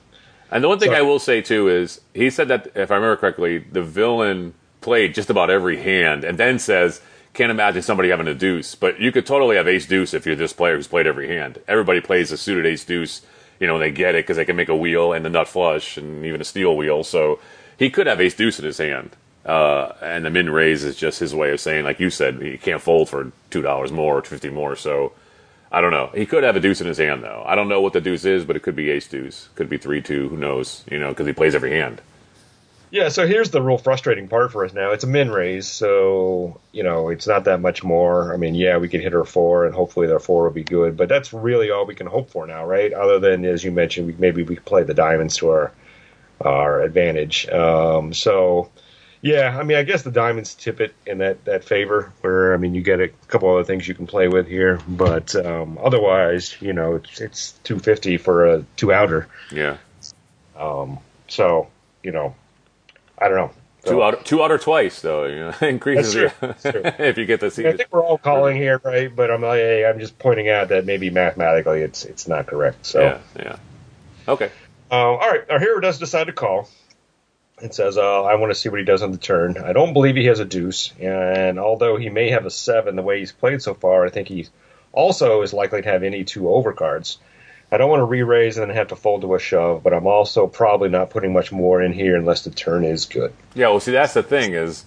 And 0.52 0.62
the 0.64 0.68
one 0.68 0.80
thing 0.80 0.90
So- 0.90 0.96
I 0.98 1.02
will 1.02 1.20
say 1.20 1.42
too 1.42 1.70
is 1.70 2.02
he 2.14 2.30
said 2.30 2.50
that 2.50 2.68
if 2.76 2.92
I 2.92 2.96
remember 2.96 3.16
correctly, 3.16 3.60
the 3.60 3.82
villain 3.84 4.54
played 4.82 5.14
just 5.14 5.30
about 5.30 5.50
every 5.50 5.78
hand, 5.78 6.24
and 6.26 6.38
then 6.38 6.60
says, 6.60 7.00
"Can't 7.34 7.52
imagine 7.52 7.82
somebody 7.84 8.10
having 8.10 8.28
a 8.28 8.34
deuce." 8.34 8.76
But 8.76 9.00
you 9.00 9.12
could 9.14 9.26
totally 9.26 9.56
have 9.56 9.68
ace 9.68 9.86
deuce 9.86 10.14
if 10.14 10.26
you're 10.26 10.36
this 10.36 10.52
player 10.54 10.76
who's 10.76 10.88
played 10.88 11.08
every 11.08 11.28
hand. 11.28 11.60
Everybody 11.70 12.02
plays 12.02 12.32
a 12.34 12.38
suited 12.38 12.66
ace 12.66 12.84
deuce, 12.84 13.22
you 13.62 13.68
know, 13.68 13.78
they 13.80 13.92
get 13.92 14.16
it 14.16 14.26
because 14.26 14.38
they 14.38 14.44
can 14.44 14.58
make 14.58 14.68
a 14.68 14.76
wheel 14.76 15.14
and 15.14 15.24
the 15.24 15.30
nut 15.30 15.48
flush 15.48 15.96
and 15.96 16.26
even 16.26 16.42
a 16.42 16.44
steel 16.44 16.76
wheel. 16.76 17.04
So 17.04 17.40
he 17.78 17.90
could 17.90 18.08
have 18.08 18.20
ace 18.20 18.36
deuce 18.36 18.60
in 18.60 18.66
his 18.66 18.80
hand. 18.80 19.12
Uh, 19.46 19.94
and 20.02 20.26
the 20.26 20.30
min 20.30 20.50
raise 20.50 20.84
is 20.84 20.96
just 20.96 21.20
his 21.20 21.34
way 21.34 21.52
of 21.52 21.60
saying, 21.60 21.86
like 21.86 22.00
you 22.00 22.10
said, 22.10 22.42
he 22.42 22.58
can't 22.58 22.82
fold 22.82 23.08
for 23.08 23.32
two 23.50 23.62
dollars 23.62 23.92
more 23.92 24.18
or 24.18 24.22
fifty 24.24 24.50
more. 24.50 24.76
So 24.76 25.14
I 25.72 25.80
don't 25.80 25.92
know. 25.92 26.12
He 26.14 26.26
could 26.26 26.44
have 26.44 26.56
a 26.56 26.60
deuce 26.60 26.82
in 26.82 26.88
his 26.88 26.98
hand, 26.98 27.24
though. 27.24 27.44
I 27.46 27.56
don't 27.56 27.70
know 27.70 27.82
what 27.82 27.94
the 27.94 28.02
deuce 28.02 28.26
is, 28.26 28.44
but 28.44 28.56
it 28.56 28.62
could 28.62 28.76
be 28.76 28.90
ace 28.90 29.08
deuce. 29.08 29.50
Could 29.56 29.70
be 29.70 29.78
three 29.78 30.02
two. 30.02 30.28
Who 30.30 30.38
knows? 30.38 30.84
You 30.92 31.00
know, 31.00 31.10
because 31.10 31.28
he 31.28 31.34
plays 31.34 31.56
every 31.56 31.72
hand. 31.72 32.02
Yeah, 32.92 33.08
so 33.08 33.26
here's 33.26 33.52
the 33.52 33.62
real 33.62 33.78
frustrating 33.78 34.28
part 34.28 34.52
for 34.52 34.66
us 34.66 34.74
now. 34.74 34.92
It's 34.92 35.06
a 35.06 35.08
min 35.08 35.32
raise, 35.32 35.66
so, 35.66 36.60
you 36.74 36.84
know, 36.84 37.08
it's 37.08 37.26
not 37.26 37.46
that 37.46 37.62
much 37.62 37.86
more. 37.86 38.34
I 38.34 38.38
mean, 38.38 38.54
yeah, 38.54 38.78
we 38.78 38.90
could 38.90 39.00
hit 39.00 39.16
our 39.16 39.24
four, 39.24 39.66
and 39.66 39.74
hopefully 39.74 40.08
their 40.08 40.20
four 40.20 40.44
will 40.44 40.52
be 40.52 40.66
good, 40.66 40.98
but 40.98 41.08
that's 41.08 41.32
really 41.32 41.72
all 41.72 41.86
we 41.86 41.96
can 41.96 42.08
hope 42.08 42.30
for 42.30 42.46
now, 42.46 42.66
right? 42.66 42.92
Other 42.92 43.18
than, 43.18 43.46
as 43.46 43.64
you 43.64 43.72
mentioned, 43.72 44.08
we, 44.08 44.16
maybe 44.20 44.44
we 44.44 44.58
play 44.58 44.84
the 44.84 44.94
diamonds 44.94 45.38
to 45.38 45.50
our, 45.50 45.72
our 46.42 46.82
advantage. 46.82 47.48
Um, 47.48 48.14
so, 48.14 48.70
yeah, 49.22 49.58
I 49.58 49.64
mean, 49.64 49.78
I 49.78 49.84
guess 49.84 50.02
the 50.02 50.12
diamonds 50.12 50.54
tip 50.54 50.82
it 50.82 50.94
in 51.08 51.20
that, 51.20 51.46
that 51.46 51.64
favor, 51.64 52.12
where, 52.20 52.54
I 52.54 52.58
mean, 52.58 52.76
you 52.76 52.82
get 52.82 53.00
a 53.00 53.08
couple 53.30 53.50
other 53.54 53.64
things 53.64 53.88
you 53.88 53.96
can 53.96 54.06
play 54.06 54.28
with 54.28 54.48
here, 54.48 54.82
but 54.86 55.34
um, 55.38 55.80
otherwise, 55.82 56.58
you 56.60 56.74
know, 56.74 56.96
it's, 56.96 57.22
it's 57.22 57.52
250 57.64 58.18
for 58.18 58.48
a 58.48 58.66
two 58.76 58.92
outer. 58.92 59.30
Yeah, 59.50 59.78
Um, 60.58 61.00
so, 61.30 61.70
you 62.04 62.12
know, 62.12 62.36
I 63.22 63.28
don't 63.28 63.38
know. 63.38 63.52
So, 63.84 63.92
two 63.92 64.04
out, 64.04 64.26
two 64.26 64.44
out 64.44 64.52
or 64.52 64.58
twice 64.58 65.02
though. 65.02 65.26
You 65.26 65.36
know, 65.38 65.54
increases 65.68 66.14
That's 66.14 66.34
true. 66.40 66.48
That's 66.48 66.64
true. 66.64 66.82
if 67.06 67.18
you 67.18 67.26
get 67.26 67.40
to 67.40 67.50
see. 67.52 67.68
I 67.68 67.76
think 67.76 67.90
we're 67.92 68.04
all 68.04 68.18
calling 68.18 68.58
here, 68.58 68.80
right? 68.84 69.16
But 69.16 69.32
I'm 69.32 69.42
like, 69.42 69.60
hey, 69.60 69.86
I'm 69.86 70.00
just 70.00 70.20
pointing 70.20 70.50
out 70.50 70.70
that 70.70 70.86
maybe 70.86 71.10
mathematically 71.10 71.82
it's 71.82 72.06
it's 72.06 72.28
not 72.28 72.48
correct. 72.48 72.86
So, 72.86 73.02
Yeah, 73.02 73.20
yeah. 73.38 73.56
Okay. 74.28 74.52
uh, 74.92 74.96
all 74.96 75.18
right, 75.18 75.50
our 75.50 75.60
hero 75.60 75.80
does 75.80 75.98
decide 75.98 76.26
to 76.26 76.34
call. 76.34 76.70
It 77.60 77.76
says, 77.76 77.98
uh, 77.98 78.24
I 78.24 78.36
want 78.36 78.52
to 78.52 78.56
see 78.56 78.70
what 78.70 78.80
he 78.80 78.86
does 78.86 79.04
on 79.04 79.12
the 79.12 79.20
turn. 79.20 79.58
I 79.58 79.74
don't 79.74 79.94
believe 79.94 80.16
he 80.16 80.26
has 80.26 80.40
a 80.40 80.46
deuce, 80.46 80.94
and 81.00 81.60
although 81.60 81.96
he 81.96 82.10
may 82.10 82.32
have 82.32 82.46
a 82.46 82.50
seven 82.50 82.96
the 82.96 83.04
way 83.04 83.20
he's 83.20 83.32
played 83.32 83.62
so 83.62 83.76
far, 83.76 84.04
I 84.06 84.10
think 84.10 84.28
he 84.28 84.48
also 84.92 85.42
is 85.44 85.54
likely 85.54 85.82
to 85.82 85.90
have 85.90 86.02
any 86.04 86.24
two 86.24 86.42
overcards. 86.42 87.18
I 87.72 87.78
don't 87.78 87.90
want 87.90 88.02
to 88.02 88.06
re-raise 88.06 88.58
and 88.58 88.70
then 88.70 88.76
have 88.76 88.90
to 88.90 88.98
fold 88.98 89.22
to 89.22 89.34
a 89.34 89.40
shove, 89.40 89.82
but 89.82 89.94
I'm 89.94 90.06
also 90.06 90.46
probably 90.48 90.90
not 90.90 91.10
putting 91.10 91.32
much 91.32 91.52
more 91.52 91.82
in 91.82 91.94
here 91.94 92.18
unless 92.18 92.44
the 92.44 92.50
turn 92.50 92.84
is 92.84 93.06
good. 93.06 93.34
Yeah, 93.56 93.70
well, 93.70 93.80
see, 93.80 93.94
that's 93.94 94.14
the 94.14 94.24
thing 94.24 94.54
is, 94.54 94.84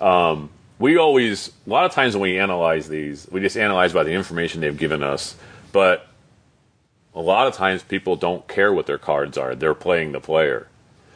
um, 0.00 0.50
we 0.78 0.96
always 0.98 1.50
a 1.66 1.70
lot 1.70 1.86
of 1.86 1.92
times 1.92 2.14
when 2.14 2.22
we 2.22 2.38
analyze 2.38 2.88
these, 2.88 3.26
we 3.30 3.40
just 3.40 3.56
analyze 3.56 3.92
by 3.92 4.04
the 4.04 4.12
information 4.12 4.60
they've 4.60 4.76
given 4.76 5.02
us. 5.02 5.36
But 5.72 6.06
a 7.14 7.20
lot 7.20 7.46
of 7.46 7.54
times 7.54 7.82
people 7.82 8.16
don't 8.16 8.46
care 8.46 8.72
what 8.72 8.86
their 8.86 8.98
cards 8.98 9.38
are; 9.38 9.54
they're 9.54 9.74
playing 9.74 10.12
the 10.12 10.20
player. 10.20 10.68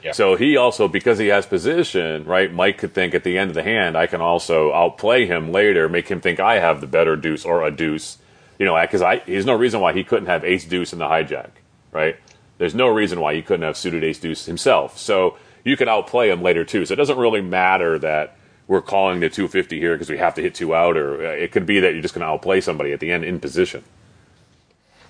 Yeah. 0.03 0.13
So 0.13 0.35
he 0.35 0.57
also, 0.57 0.89
because 0.89 1.19
he 1.19 1.29
has 1.29 1.47
position, 1.47 2.25
right? 2.25 2.53
Mike 2.53 2.79
could 2.79 2.93
think 2.93 3.15
at 3.15 3.23
the 3.23 3.39
end 3.39 3.51
of 3.51 3.55
the 3.55 3.63
hand, 3.63 3.97
I 3.97 4.07
can 4.09 4.21
also 4.21 4.73
outplay 4.73 5.27
him 5.27 5.53
later, 5.53 5.89
make 5.89 6.09
him 6.09 6.21
think 6.21 6.41
I 6.41 6.59
have 6.59 6.81
the 6.81 6.89
better 6.89 7.15
deuce 7.15 7.45
or 7.45 7.65
a 7.65 7.71
deuce. 7.71 8.19
You 8.59 8.67
know, 8.67 8.81
because 8.81 9.03
I 9.03 9.23
there's 9.27 9.47
no 9.47 9.55
reason 9.55 9.81
why 9.81 9.93
he 9.93 10.05
couldn't 10.05 10.27
have 10.27 10.45
ace 10.45 10.65
deuce 10.65 10.93
in 10.93 10.99
the 10.99 11.07
hijack, 11.07 11.51
right? 11.91 12.17
There's 12.59 12.75
no 12.75 12.89
reason 12.89 13.21
why 13.21 13.35
he 13.35 13.43
couldn't 13.43 13.63
have 13.63 13.77
suited 13.77 14.05
ace 14.05 14.19
deuce 14.19 14.47
himself. 14.47 14.99
So 14.99 15.37
you 15.65 15.77
could 15.77 15.89
outplay 15.89 16.31
him 16.31 16.43
later 16.43 16.65
too. 16.65 16.87
So 16.87 16.93
it 16.93 16.97
doesn't 16.97 17.19
really 17.19 17.41
matter 17.41 17.99
that 17.99 18.37
we're 18.67 18.83
calling 18.83 19.21
the 19.21 19.29
250 19.29 19.79
here 19.79 19.95
because 19.95 20.09
we 20.09 20.19
have 20.19 20.35
to 20.35 20.43
hit 20.43 20.55
two 20.55 20.75
out, 20.75 20.97
or 20.97 21.27
uh, 21.27 21.31
it 21.31 21.53
could 21.53 21.67
be 21.67 21.81
that 21.81 21.93
you're 21.93 22.03
just 22.03 22.15
going 22.15 22.23
to 22.23 22.29
outplay 22.33 22.61
somebody 22.61 22.93
at 22.93 23.01
the 23.01 23.11
end 23.11 23.25
in 23.25 23.41
position. 23.41 23.83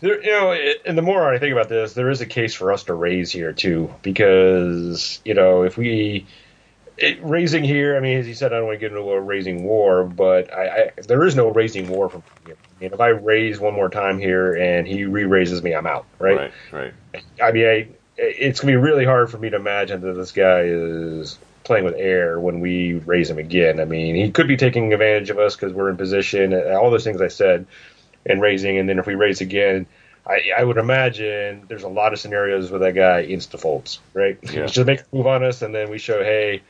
There, 0.01 0.21
you 0.23 0.31
know, 0.31 0.53
and 0.85 0.99
the 0.99 1.03
more 1.03 1.33
I 1.33 1.39
think 1.39 1.53
about 1.53 1.69
this, 1.69 1.93
there 1.93 2.11
is 2.11 2.21
a 2.21 2.27
case 2.27 2.55
for 2.55 2.73
us 2.73 2.85
to 2.85 2.95
raise 2.95 3.31
here 3.31 3.53
too, 3.53 3.95
because 4.03 5.21
you 5.25 5.35
know, 5.35 5.63
if 5.63 5.77
we 5.77 6.27
it, 7.03 7.19
raising 7.23 7.65
here, 7.65 7.97
I 7.97 8.01
mean, 8.01 8.19
as 8.19 8.29
you 8.29 8.35
said, 8.35 8.53
I 8.53 8.57
don't 8.57 8.67
want 8.67 8.77
to 8.77 8.81
get 8.81 8.97
into 8.97 9.11
a 9.11 9.21
raising 9.21 9.65
war, 9.65 10.05
but 10.05 10.53
I, 10.55 10.67
I 10.67 10.91
there 11.07 11.25
is 11.25 11.35
no 11.35 11.51
raising 11.51 11.89
war 11.89 12.09
from 12.09 12.23
here. 12.47 12.57
I 12.57 12.81
mean, 12.81 12.93
if 12.93 13.01
I 13.01 13.09
raise 13.09 13.59
one 13.59 13.75
more 13.75 13.89
time 13.89 14.19
here 14.19 14.55
and 14.55 14.87
he 14.87 15.05
re-raises 15.05 15.63
me, 15.63 15.75
I'm 15.75 15.87
out, 15.87 16.07
right? 16.19 16.53
Right. 16.73 16.95
Right. 17.15 17.25
I 17.43 17.53
mean, 17.53 17.67
I, 17.67 17.89
it's 18.17 18.61
gonna 18.61 18.73
be 18.73 18.77
really 18.77 19.05
hard 19.05 19.31
for 19.31 19.39
me 19.39 19.51
to 19.51 19.57
imagine 19.57 20.01
that 20.03 20.13
this 20.13 20.33
guy 20.33 20.63
is 20.63 21.39
playing 21.65 21.85
with 21.85 21.95
air 21.97 22.39
when 22.39 22.61
we 22.61 22.95
raise 22.95 23.29
him 23.29 23.39
again. 23.39 23.81
I 23.81 23.85
mean, 23.85 24.15
he 24.15 24.31
could 24.31 24.47
be 24.47 24.57
taking 24.57 24.93
advantage 24.93 25.31
of 25.31 25.39
us 25.39 25.57
because 25.57 25.73
we're 25.73 25.91
in 25.91 25.97
position, 25.97 26.53
and 26.53 26.75
all 26.75 26.91
those 26.91 27.05
things 27.05 27.21
I 27.21 27.29
said, 27.29 27.67
and 28.25 28.41
raising, 28.41 28.79
and 28.79 28.89
then 28.89 28.99
if 28.99 29.07
we 29.07 29.17
raise 29.17 29.41
again, 29.41 29.87
I, 30.25 30.51
I 30.57 30.63
would 30.63 30.77
imagine 30.77 31.65
there's 31.67 31.83
a 31.83 31.89
lot 31.89 32.13
of 32.13 32.21
scenarios 32.21 32.71
where 32.71 32.81
that 32.81 32.95
guy 32.95 33.27
insta 33.27 33.59
folds, 33.59 33.99
right? 34.15 34.39
Yeah. 34.43 34.67
Just 34.67 34.87
make 34.87 35.01
a 35.01 35.05
move 35.13 35.27
on 35.27 35.43
us, 35.43 35.63
and 35.63 35.75
then 35.75 35.91
we 35.91 35.99
show, 35.99 36.23
hey, 36.23 36.63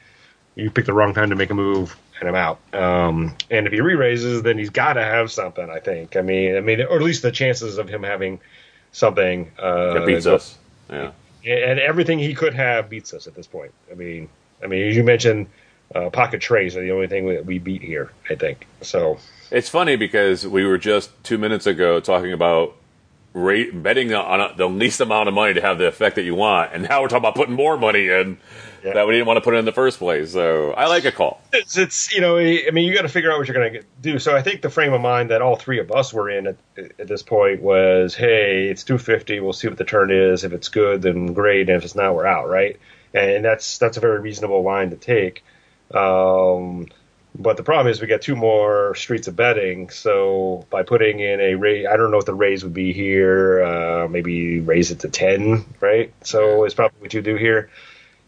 you 0.54 0.70
picked 0.70 0.86
the 0.86 0.92
wrong 0.92 1.14
time 1.14 1.30
to 1.30 1.36
make 1.36 1.50
a 1.50 1.54
move, 1.54 1.96
and 2.20 2.28
I'm 2.28 2.34
out. 2.34 2.58
Um, 2.74 3.34
and 3.50 3.66
if 3.66 3.72
he 3.72 3.80
re-raises, 3.80 4.42
then 4.42 4.58
he's 4.58 4.70
got 4.70 4.94
to 4.94 5.02
have 5.02 5.30
something. 5.32 5.68
I 5.68 5.80
think. 5.80 6.16
I 6.16 6.22
mean, 6.22 6.56
I 6.56 6.60
mean, 6.60 6.80
or 6.82 6.96
at 6.96 7.02
least 7.02 7.22
the 7.22 7.32
chances 7.32 7.78
of 7.78 7.88
him 7.88 8.02
having 8.02 8.40
something 8.92 9.50
uh, 9.58 9.94
That 9.94 10.06
beats 10.06 10.26
us. 10.26 10.58
Yeah. 10.90 11.12
and 11.46 11.80
everything 11.80 12.18
he 12.18 12.34
could 12.34 12.52
have 12.54 12.90
beats 12.90 13.14
us 13.14 13.26
at 13.26 13.34
this 13.34 13.46
point. 13.46 13.72
I 13.90 13.94
mean, 13.94 14.28
I 14.62 14.66
mean, 14.66 14.86
as 14.88 14.96
you 14.96 15.02
mentioned, 15.02 15.46
uh, 15.94 16.10
pocket 16.10 16.40
treys 16.40 16.76
are 16.76 16.82
the 16.82 16.90
only 16.92 17.06
thing 17.06 17.26
that 17.28 17.46
we 17.46 17.58
beat 17.58 17.82
here. 17.82 18.12
I 18.28 18.34
think 18.34 18.66
so. 18.82 19.18
It's 19.50 19.68
funny 19.68 19.96
because 19.96 20.46
we 20.46 20.64
were 20.66 20.78
just 20.78 21.10
two 21.24 21.38
minutes 21.38 21.66
ago 21.66 22.00
talking 22.00 22.32
about 22.32 22.76
rate, 23.34 23.82
betting 23.82 24.12
on 24.14 24.40
a, 24.40 24.54
the 24.56 24.68
least 24.68 25.00
amount 25.00 25.28
of 25.28 25.34
money 25.34 25.54
to 25.54 25.60
have 25.62 25.78
the 25.78 25.86
effect 25.86 26.16
that 26.16 26.22
you 26.24 26.34
want, 26.34 26.72
and 26.74 26.86
now 26.88 27.00
we're 27.00 27.08
talking 27.08 27.22
about 27.22 27.34
putting 27.34 27.54
more 27.54 27.76
money 27.78 28.08
in 28.08 28.38
Yeah. 28.84 28.94
that 28.94 29.06
we 29.06 29.12
didn't 29.12 29.26
want 29.26 29.36
to 29.36 29.40
put 29.42 29.54
in 29.54 29.60
in 29.60 29.64
the 29.64 29.72
first 29.72 29.98
place. 29.98 30.32
So 30.32 30.72
I 30.72 30.86
like 30.86 31.04
a 31.04 31.12
call. 31.12 31.40
It's, 31.52 31.78
it's 31.78 32.12
you 32.12 32.20
know, 32.20 32.38
I 32.38 32.70
mean, 32.72 32.86
you 32.86 32.94
got 32.94 33.02
to 33.02 33.08
figure 33.08 33.30
out 33.30 33.38
what 33.38 33.46
you're 33.46 33.54
going 33.56 33.74
to 33.74 33.84
do. 34.00 34.18
So 34.18 34.36
I 34.36 34.42
think 34.42 34.62
the 34.62 34.70
frame 34.70 34.92
of 34.92 35.00
mind 35.00 35.30
that 35.30 35.40
all 35.40 35.56
three 35.56 35.78
of 35.78 35.92
us 35.92 36.12
were 36.12 36.28
in 36.30 36.48
at, 36.48 36.56
at 36.76 37.06
this 37.06 37.22
point 37.22 37.62
was, 37.62 38.14
hey, 38.14 38.68
it's 38.68 38.82
250. 38.84 39.40
We'll 39.40 39.52
see 39.52 39.68
what 39.68 39.78
the 39.78 39.84
turn 39.84 40.10
is. 40.10 40.44
If 40.44 40.52
it's 40.52 40.68
good, 40.68 41.02
then 41.02 41.32
great. 41.32 41.68
And 41.68 41.76
if 41.76 41.84
it's 41.84 41.94
not, 41.94 42.14
we're 42.14 42.26
out, 42.26 42.48
right? 42.48 42.78
And 43.14 43.44
that's 43.44 43.78
that's 43.78 43.98
a 43.98 44.00
very 44.00 44.20
reasonable 44.20 44.62
line 44.62 44.90
to 44.90 44.96
take. 44.96 45.44
Um, 45.94 46.88
but 47.34 47.56
the 47.56 47.62
problem 47.62 47.90
is 47.90 48.00
we 48.00 48.06
got 48.06 48.22
two 48.22 48.36
more 48.36 48.94
streets 48.94 49.28
of 49.28 49.36
betting. 49.36 49.90
So 49.90 50.66
by 50.70 50.82
putting 50.82 51.20
in 51.20 51.40
a 51.40 51.54
raise, 51.54 51.86
I 51.86 51.96
don't 51.96 52.10
know 52.10 52.18
what 52.18 52.26
the 52.26 52.34
raise 52.34 52.62
would 52.64 52.74
be 52.74 52.92
here. 52.92 53.62
Uh, 53.62 54.08
maybe 54.08 54.60
raise 54.60 54.90
it 54.90 55.00
to 55.00 55.08
10, 55.08 55.64
right? 55.80 56.12
So 56.22 56.64
it's 56.64 56.74
probably 56.74 57.00
what 57.00 57.14
you 57.14 57.22
do 57.22 57.36
here. 57.36 57.70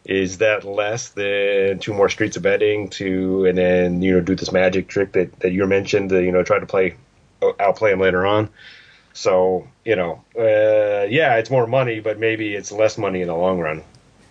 Is 0.04 0.38
that 0.38 0.64
less 0.64 1.08
than 1.10 1.78
two 1.78 1.94
more 1.94 2.08
streets 2.10 2.36
of 2.36 2.42
betting 2.42 2.90
to, 2.90 3.46
and 3.46 3.56
then 3.56 4.02
you 4.02 4.14
know 4.14 4.20
do 4.20 4.34
this 4.34 4.52
magic 4.52 4.88
trick 4.88 5.12
that 5.12 5.38
that 5.40 5.52
you 5.52 5.66
mentioned, 5.66 6.10
to, 6.10 6.22
you 6.22 6.30
know, 6.32 6.42
try 6.42 6.58
to 6.58 6.66
play 6.66 6.96
outplay 7.58 7.92
him 7.92 8.00
later 8.00 8.26
on. 8.26 8.50
So 9.14 9.66
you 9.84 9.96
know, 9.96 10.22
uh, 10.38 11.06
yeah, 11.08 11.36
it's 11.36 11.50
more 11.50 11.66
money, 11.66 12.00
but 12.00 12.18
maybe 12.18 12.54
it's 12.54 12.70
less 12.72 12.98
money 12.98 13.22
in 13.22 13.28
the 13.28 13.34
long 13.34 13.60
run 13.60 13.82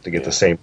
to 0.03 0.11
get 0.11 0.24
the 0.24 0.32
same 0.32 0.59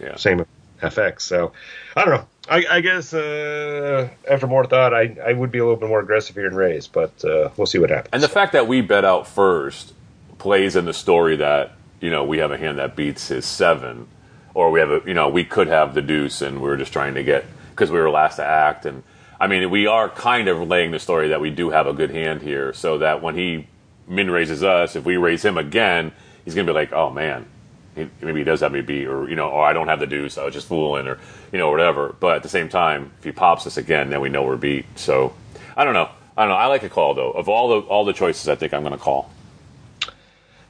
Yeah. 0.00 0.16
same 0.16 0.44
FX. 0.80 1.22
So 1.22 1.52
I 1.96 2.04
don't 2.04 2.14
know. 2.14 2.26
I, 2.48 2.64
I 2.70 2.80
guess 2.80 3.14
uh, 3.14 4.08
after 4.28 4.46
more 4.46 4.66
thought, 4.66 4.92
I, 4.92 5.16
I 5.24 5.32
would 5.32 5.50
be 5.50 5.58
a 5.58 5.64
little 5.64 5.78
bit 5.78 5.88
more 5.88 6.00
aggressive 6.00 6.36
here 6.36 6.46
in 6.46 6.54
raise, 6.54 6.86
but 6.86 7.24
uh, 7.24 7.48
we'll 7.56 7.66
see 7.66 7.78
what 7.78 7.88
happens. 7.90 8.10
And 8.12 8.22
the 8.22 8.28
fact 8.28 8.52
that 8.52 8.68
we 8.68 8.82
bet 8.82 9.04
out 9.04 9.26
first 9.26 9.94
plays 10.38 10.76
in 10.76 10.84
the 10.84 10.92
story 10.92 11.36
that 11.36 11.72
you 12.00 12.10
know 12.10 12.24
we 12.24 12.38
have 12.38 12.50
a 12.50 12.58
hand 12.58 12.78
that 12.78 12.96
beats 12.96 13.28
his 13.28 13.46
seven, 13.46 14.06
or 14.54 14.70
we 14.70 14.80
have 14.80 14.90
a 14.90 15.02
you 15.06 15.14
know 15.14 15.28
we 15.28 15.44
could 15.44 15.68
have 15.68 15.94
the 15.94 16.02
deuce, 16.02 16.40
and 16.40 16.62
we 16.62 16.70
are 16.70 16.76
just 16.76 16.92
trying 16.92 17.14
to 17.14 17.22
get 17.22 17.44
because 17.70 17.90
we 17.90 17.98
were 17.98 18.10
last 18.10 18.36
to 18.36 18.44
act. 18.44 18.86
And 18.86 19.02
I 19.40 19.46
mean, 19.46 19.68
we 19.70 19.86
are 19.86 20.08
kind 20.08 20.48
of 20.48 20.66
laying 20.66 20.92
the 20.92 20.98
story 20.98 21.28
that 21.28 21.40
we 21.40 21.50
do 21.50 21.70
have 21.70 21.86
a 21.86 21.92
good 21.92 22.10
hand 22.10 22.42
here, 22.42 22.72
so 22.72 22.98
that 22.98 23.22
when 23.22 23.34
he 23.34 23.66
min 24.06 24.30
raises 24.30 24.62
us, 24.62 24.96
if 24.96 25.04
we 25.04 25.16
raise 25.16 25.44
him 25.44 25.58
again, 25.58 26.12
he's 26.44 26.54
gonna 26.54 26.66
be 26.66 26.72
like, 26.72 26.92
oh 26.92 27.10
man. 27.10 27.46
He, 27.94 28.08
maybe 28.20 28.40
he 28.40 28.44
does 28.44 28.58
have 28.58 28.72
me 28.72 28.80
beat, 28.80 29.06
or 29.06 29.28
you 29.30 29.36
know, 29.36 29.48
or 29.50 29.64
I 29.64 29.72
don't 29.72 29.86
have 29.86 30.00
the 30.00 30.06
deuce. 30.08 30.36
I 30.36 30.44
was 30.44 30.52
just 30.52 30.66
fooling, 30.66 31.06
or 31.06 31.20
you 31.52 31.58
know, 31.58 31.70
whatever. 31.70 32.16
But 32.18 32.34
at 32.34 32.42
the 32.42 32.48
same 32.48 32.68
time, 32.68 33.12
if 33.18 33.24
he 33.24 33.30
pops 33.30 33.68
us 33.68 33.76
again, 33.76 34.10
then 34.10 34.20
we 34.20 34.28
know 34.28 34.42
we're 34.42 34.56
beat. 34.56 34.84
So 34.96 35.32
I 35.76 35.84
don't 35.84 35.94
know. 35.94 36.08
I 36.36 36.42
don't 36.42 36.48
know. 36.48 36.56
I 36.56 36.66
like 36.66 36.82
a 36.82 36.88
call 36.88 37.14
though. 37.14 37.30
Of 37.30 37.48
all 37.48 37.68
the 37.68 37.86
all 37.86 38.04
the 38.04 38.12
choices, 38.12 38.48
I 38.48 38.56
think 38.56 38.74
I'm 38.74 38.82
to 38.82 38.98
call. 38.98 39.30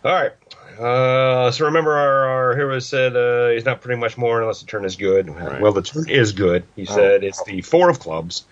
All 0.04 0.12
right. 0.12 0.32
Uh, 0.78 1.50
so 1.50 1.66
remember, 1.66 1.92
our, 1.92 2.24
our 2.24 2.56
hero 2.56 2.78
said 2.78 3.16
uh, 3.16 3.50
he's 3.50 3.64
not 3.64 3.80
pretty 3.80 4.00
much 4.00 4.18
more 4.18 4.40
unless 4.40 4.60
the 4.60 4.66
turn 4.66 4.84
is 4.84 4.96
good. 4.96 5.28
Right. 5.28 5.60
Well, 5.60 5.72
the 5.72 5.82
turn 5.82 6.08
is 6.08 6.32
good. 6.32 6.64
He 6.76 6.84
said 6.84 7.22
it's 7.24 7.42
the 7.44 7.62
four 7.62 7.90
of 7.90 8.00
clubs. 8.00 8.44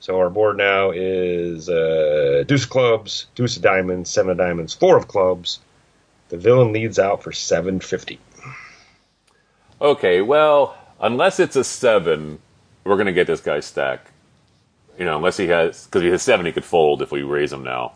So 0.00 0.18
our 0.18 0.30
board 0.30 0.56
now 0.56 0.90
is 0.92 1.68
uh, 1.68 2.44
deuce 2.46 2.64
of 2.64 2.70
clubs, 2.70 3.26
deuce 3.34 3.56
of 3.56 3.62
diamonds, 3.62 4.08
seven 4.08 4.30
of 4.32 4.38
diamonds, 4.38 4.72
four 4.72 4.96
of 4.96 5.06
clubs. 5.08 5.60
The 6.30 6.38
villain 6.38 6.72
leads 6.72 6.98
out 6.98 7.22
for 7.22 7.32
seven 7.32 7.80
fifty. 7.80 8.18
Okay, 9.80 10.22
well, 10.22 10.76
unless 11.00 11.38
it's 11.38 11.56
a 11.56 11.64
seven, 11.64 12.38
we're 12.84 12.96
going 12.96 13.06
to 13.06 13.12
get 13.12 13.26
this 13.26 13.40
guy 13.40 13.60
stack. 13.60 14.10
You 14.98 15.04
know, 15.04 15.16
unless 15.16 15.36
he 15.36 15.48
has 15.48 15.84
because 15.86 16.02
he 16.02 16.08
has 16.08 16.22
seven, 16.22 16.46
he 16.46 16.52
could 16.52 16.64
fold 16.64 17.02
if 17.02 17.12
we 17.12 17.22
raise 17.22 17.52
him 17.52 17.62
now. 17.62 17.92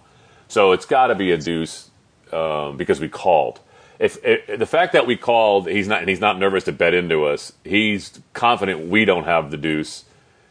So 0.48 0.72
it's 0.72 0.86
got 0.86 1.06
to 1.06 1.14
be 1.14 1.32
a 1.32 1.38
deuce 1.38 1.90
um, 2.32 2.76
because 2.76 3.00
we 3.00 3.08
called. 3.08 3.60
If, 3.98 4.18
if 4.24 4.58
the 4.58 4.66
fact 4.66 4.92
that 4.92 5.06
we 5.06 5.16
called, 5.16 5.68
he's 5.68 5.88
not 5.88 6.00
and 6.00 6.08
he's 6.08 6.20
not 6.20 6.38
nervous 6.38 6.64
to 6.64 6.72
bet 6.72 6.94
into 6.94 7.24
us. 7.24 7.52
He's 7.64 8.20
confident 8.32 8.88
we 8.88 9.04
don't 9.04 9.24
have 9.24 9.50
the 9.50 9.56
deuce 9.56 10.04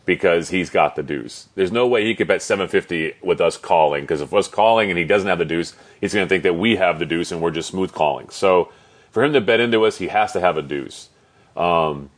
because 0.05 0.49
he's 0.49 0.69
got 0.69 0.95
the 0.95 1.03
deuce. 1.03 1.47
There's 1.55 1.71
no 1.71 1.87
way 1.87 2.05
he 2.05 2.15
could 2.15 2.27
bet 2.27 2.41
750 2.41 3.15
with 3.21 3.41
us 3.41 3.57
calling 3.57 4.03
because 4.03 4.21
if 4.21 4.33
us 4.33 4.47
calling 4.47 4.89
and 4.89 4.97
he 4.97 5.05
doesn't 5.05 5.27
have 5.27 5.39
the 5.39 5.45
deuce, 5.45 5.75
he's 6.01 6.13
going 6.13 6.25
to 6.25 6.29
think 6.29 6.43
that 6.43 6.55
we 6.55 6.75
have 6.75 6.99
the 6.99 7.05
deuce 7.05 7.31
and 7.31 7.41
we're 7.41 7.51
just 7.51 7.69
smooth 7.69 7.91
calling. 7.91 8.29
So 8.29 8.71
for 9.11 9.23
him 9.23 9.33
to 9.33 9.41
bet 9.41 9.59
into 9.59 9.85
us, 9.85 9.97
he 9.97 10.07
has 10.07 10.33
to 10.33 10.39
have 10.39 10.57
a 10.57 10.61
deuce. 10.61 11.09
Um, 11.55 12.09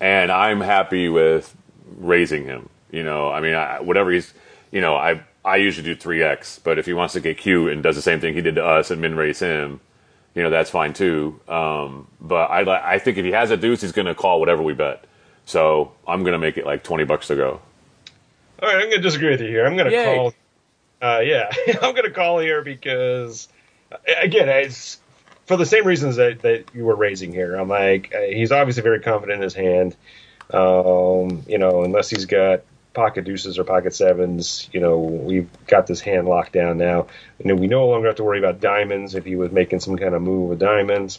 and 0.00 0.30
I'm 0.30 0.60
happy 0.60 1.08
with 1.08 1.56
raising 1.98 2.44
him. 2.44 2.68
You 2.90 3.02
know, 3.02 3.30
I 3.30 3.40
mean, 3.40 3.54
I, 3.54 3.80
whatever 3.80 4.10
he's, 4.10 4.34
you 4.70 4.80
know, 4.80 4.96
I 4.96 5.22
I 5.44 5.56
usually 5.56 5.84
do 5.84 5.96
three 5.96 6.22
x, 6.22 6.60
but 6.62 6.78
if 6.78 6.86
he 6.86 6.92
wants 6.92 7.14
to 7.14 7.20
get 7.20 7.38
cute 7.38 7.72
and 7.72 7.82
does 7.82 7.96
the 7.96 8.02
same 8.02 8.20
thing 8.20 8.34
he 8.34 8.42
did 8.42 8.56
to 8.56 8.64
us 8.64 8.90
and 8.90 9.00
min 9.00 9.16
raise 9.16 9.40
him, 9.40 9.80
you 10.34 10.42
know, 10.42 10.50
that's 10.50 10.70
fine 10.70 10.92
too. 10.94 11.38
Um, 11.48 12.06
but 12.20 12.50
I 12.50 12.94
I 12.94 12.98
think 12.98 13.18
if 13.18 13.24
he 13.24 13.32
has 13.32 13.50
a 13.50 13.56
deuce, 13.56 13.82
he's 13.82 13.92
going 13.92 14.06
to 14.06 14.14
call 14.14 14.40
whatever 14.40 14.62
we 14.62 14.74
bet. 14.74 15.04
So 15.44 15.92
I'm 16.06 16.22
going 16.22 16.32
to 16.32 16.38
make 16.38 16.56
it 16.56 16.64
like 16.64 16.82
twenty 16.82 17.04
bucks 17.04 17.28
to 17.28 17.36
go. 17.36 17.60
All 18.62 18.68
right, 18.68 18.76
I'm 18.76 18.88
going 18.88 18.92
to 18.92 19.00
disagree 19.00 19.30
with 19.30 19.40
you 19.40 19.48
here. 19.48 19.66
I'm 19.66 19.76
going 19.76 19.90
to 19.90 20.04
call. 20.04 20.34
Uh, 21.02 21.20
yeah, 21.20 21.50
I'm 21.82 21.94
going 21.94 22.04
to 22.04 22.12
call 22.12 22.38
here 22.38 22.62
because, 22.62 23.48
uh, 23.90 23.96
again, 24.20 24.48
it's 24.48 25.00
for 25.46 25.56
the 25.56 25.66
same 25.66 25.84
reasons 25.84 26.14
that, 26.14 26.42
that 26.42 26.66
you 26.72 26.84
were 26.84 26.94
raising 26.94 27.32
here. 27.32 27.56
I'm 27.56 27.68
like, 27.68 28.14
uh, 28.14 28.20
he's 28.20 28.52
obviously 28.52 28.84
very 28.84 29.00
confident 29.00 29.38
in 29.38 29.42
his 29.42 29.54
hand. 29.54 29.96
Um, 30.52 31.42
you 31.48 31.58
know, 31.58 31.82
unless 31.82 32.08
he's 32.08 32.26
got 32.26 32.62
pocket 32.94 33.24
deuces 33.24 33.58
or 33.58 33.64
pocket 33.64 33.94
sevens, 33.94 34.68
you 34.72 34.80
know, 34.80 34.98
we've 34.98 35.48
got 35.66 35.86
this 35.86 36.00
hand 36.00 36.28
locked 36.28 36.52
down 36.52 36.78
now. 36.78 37.06
You 37.38 37.48
know, 37.48 37.54
we 37.54 37.66
no 37.66 37.86
longer 37.86 38.08
have 38.08 38.16
to 38.16 38.24
worry 38.24 38.38
about 38.38 38.60
diamonds 38.60 39.14
if 39.14 39.24
he 39.24 39.36
was 39.36 39.52
making 39.52 39.80
some 39.80 39.96
kind 39.96 40.14
of 40.14 40.22
move 40.22 40.50
with 40.50 40.58
diamonds. 40.58 41.18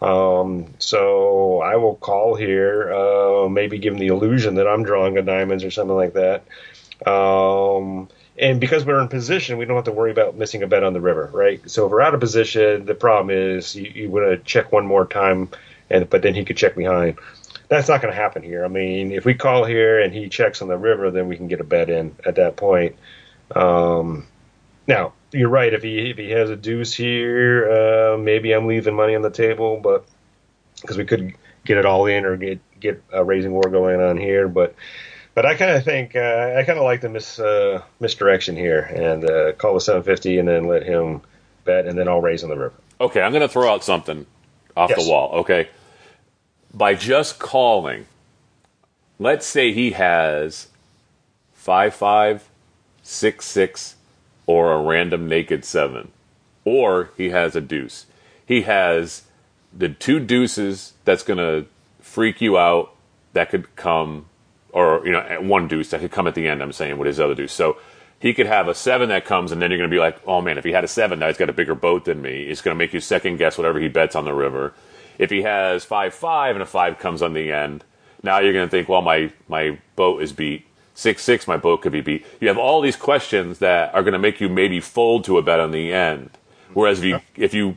Um, 0.00 0.74
so 0.78 1.60
I 1.60 1.76
will 1.76 1.96
call 1.96 2.36
here, 2.36 2.92
uh, 2.92 3.48
maybe 3.48 3.78
give 3.78 3.94
him 3.94 3.98
the 3.98 4.08
illusion 4.08 4.56
that 4.56 4.68
I'm 4.68 4.84
drawing 4.84 5.18
a 5.18 5.22
diamonds 5.22 5.64
or 5.64 5.70
something 5.70 5.96
like 5.96 6.14
that. 6.14 6.44
Um, 7.06 8.08
and 8.38 8.60
because 8.60 8.84
we're 8.84 9.00
in 9.00 9.08
position, 9.08 9.58
we 9.58 9.64
don't 9.64 9.76
have 9.76 9.86
to 9.86 9.92
worry 9.92 10.12
about 10.12 10.36
missing 10.36 10.62
a 10.62 10.68
bet 10.68 10.84
on 10.84 10.92
the 10.92 11.00
river, 11.00 11.28
right? 11.32 11.60
So 11.68 11.86
if 11.86 11.90
we're 11.90 12.00
out 12.00 12.14
of 12.14 12.20
position, 12.20 12.86
the 12.86 12.94
problem 12.94 13.36
is 13.36 13.74
you, 13.74 13.90
you 13.92 14.10
want 14.10 14.26
to 14.30 14.38
check 14.38 14.70
one 14.70 14.86
more 14.86 15.06
time, 15.06 15.48
and 15.90 16.08
but 16.08 16.22
then 16.22 16.34
he 16.34 16.44
could 16.44 16.56
check 16.56 16.76
behind. 16.76 17.18
That's 17.68 17.88
not 17.88 18.00
going 18.00 18.12
to 18.12 18.18
happen 18.18 18.42
here. 18.42 18.64
I 18.64 18.68
mean, 18.68 19.12
if 19.12 19.24
we 19.24 19.34
call 19.34 19.64
here 19.64 20.00
and 20.00 20.12
he 20.12 20.28
checks 20.28 20.62
on 20.62 20.68
the 20.68 20.78
river, 20.78 21.10
then 21.10 21.28
we 21.28 21.36
can 21.36 21.48
get 21.48 21.60
a 21.60 21.64
bet 21.64 21.90
in 21.90 22.16
at 22.24 22.36
that 22.36 22.56
point. 22.56 22.96
Um, 23.54 24.26
now 24.86 25.12
you're 25.32 25.50
right. 25.50 25.72
If 25.72 25.82
he 25.82 26.10
if 26.10 26.16
he 26.16 26.30
has 26.30 26.48
a 26.48 26.56
deuce 26.56 26.94
here, 26.94 27.70
uh, 28.14 28.18
maybe 28.18 28.52
I'm 28.52 28.66
leaving 28.66 28.94
money 28.94 29.14
on 29.14 29.22
the 29.22 29.30
table, 29.30 29.80
but 29.82 30.06
because 30.80 30.96
we 30.96 31.04
could 31.04 31.34
get 31.64 31.76
it 31.76 31.84
all 31.84 32.06
in 32.06 32.24
or 32.24 32.36
get 32.36 32.60
get 32.80 33.02
a 33.12 33.22
raising 33.22 33.52
war 33.52 33.68
going 33.70 34.00
on 34.00 34.16
here, 34.16 34.48
but 34.48 34.74
but 35.34 35.44
I 35.44 35.54
kind 35.56 35.72
of 35.72 35.84
think 35.84 36.16
uh, 36.16 36.54
I 36.56 36.64
kind 36.64 36.78
of 36.78 36.84
like 36.84 37.02
the 37.02 37.10
mis 37.10 37.38
uh, 37.38 37.82
misdirection 38.00 38.56
here 38.56 38.80
and 38.80 39.24
uh, 39.28 39.52
call 39.52 39.74
the 39.74 39.80
750 39.80 40.38
and 40.38 40.48
then 40.48 40.64
let 40.64 40.84
him 40.84 41.20
bet 41.64 41.86
and 41.86 41.98
then 41.98 42.08
I'll 42.08 42.22
raise 42.22 42.42
on 42.42 42.48
the 42.50 42.56
river. 42.56 42.74
Okay, 43.00 43.20
I'm 43.20 43.32
going 43.32 43.42
to 43.42 43.48
throw 43.48 43.70
out 43.70 43.84
something 43.84 44.24
off 44.76 44.90
Yes. 44.90 45.04
the 45.04 45.10
wall. 45.10 45.40
Okay, 45.40 45.68
by 46.72 46.94
just 46.94 47.38
calling, 47.38 48.06
let's 49.18 49.46
say 49.46 49.72
he 49.72 49.92
has 49.92 50.68
five 51.52 51.94
five, 51.94 52.48
six 53.02 53.44
six, 53.44 53.96
or 54.46 54.72
a 54.72 54.82
random 54.82 55.28
naked 55.28 55.64
seven, 55.64 56.12
or 56.64 57.10
he 57.16 57.30
has 57.30 57.56
a 57.56 57.60
deuce. 57.60 58.06
He 58.46 58.62
has 58.62 59.22
the 59.76 59.88
two 59.88 60.20
deuces 60.20 60.94
that's 61.04 61.22
going 61.22 61.38
to 61.38 61.66
freak 62.00 62.40
you 62.40 62.58
out. 62.58 62.94
That 63.34 63.50
could 63.50 63.76
come, 63.76 64.26
or 64.72 65.02
you 65.04 65.12
know, 65.12 65.38
one 65.40 65.68
deuce 65.68 65.90
that 65.90 66.00
could 66.00 66.10
come 66.10 66.26
at 66.26 66.34
the 66.34 66.48
end. 66.48 66.62
I'm 66.62 66.72
saying 66.72 66.98
with 66.98 67.06
his 67.06 67.20
other 67.20 67.34
deuce. 67.34 67.52
So 67.52 67.76
he 68.18 68.34
could 68.34 68.46
have 68.46 68.68
a 68.68 68.74
seven 68.74 69.10
that 69.10 69.24
comes, 69.24 69.52
and 69.52 69.62
then 69.62 69.70
you're 69.70 69.78
going 69.78 69.90
to 69.90 69.94
be 69.94 70.00
like, 70.00 70.20
oh 70.26 70.40
man, 70.40 70.58
if 70.58 70.64
he 70.64 70.72
had 70.72 70.84
a 70.84 70.88
seven, 70.88 71.18
now 71.18 71.28
he's 71.28 71.36
got 71.36 71.50
a 71.50 71.52
bigger 71.52 71.74
boat 71.74 72.04
than 72.04 72.20
me. 72.20 72.44
It's 72.44 72.62
going 72.62 72.74
to 72.74 72.78
make 72.78 72.92
you 72.92 73.00
second 73.00 73.36
guess 73.36 73.58
whatever 73.58 73.78
he 73.78 73.88
bets 73.88 74.16
on 74.16 74.24
the 74.24 74.32
river. 74.32 74.74
If 75.18 75.30
he 75.30 75.42
has 75.42 75.84
five 75.84 76.14
five 76.14 76.56
and 76.56 76.62
a 76.62 76.66
five 76.66 76.98
comes 76.98 77.22
on 77.22 77.34
the 77.34 77.52
end, 77.52 77.84
now 78.22 78.38
you're 78.38 78.52
going 78.52 78.66
to 78.66 78.70
think, 78.70 78.88
well, 78.88 79.02
my 79.02 79.32
my 79.48 79.78
boat 79.96 80.22
is 80.22 80.32
beat. 80.32 80.66
Six 80.94 81.22
six, 81.22 81.46
my 81.46 81.56
boat 81.56 81.82
could 81.82 81.92
be 81.92 82.00
beat. 82.00 82.24
You 82.40 82.48
have 82.48 82.58
all 82.58 82.80
these 82.80 82.96
questions 82.96 83.58
that 83.58 83.94
are 83.94 84.02
going 84.02 84.14
to 84.14 84.18
make 84.18 84.40
you 84.40 84.48
maybe 84.48 84.80
fold 84.80 85.24
to 85.24 85.38
a 85.38 85.42
bet 85.42 85.60
on 85.60 85.70
the 85.70 85.92
end. 85.92 86.30
Whereas 86.72 86.98
if 87.00 87.04
you 87.04 87.20
if 87.36 87.54
you 87.54 87.76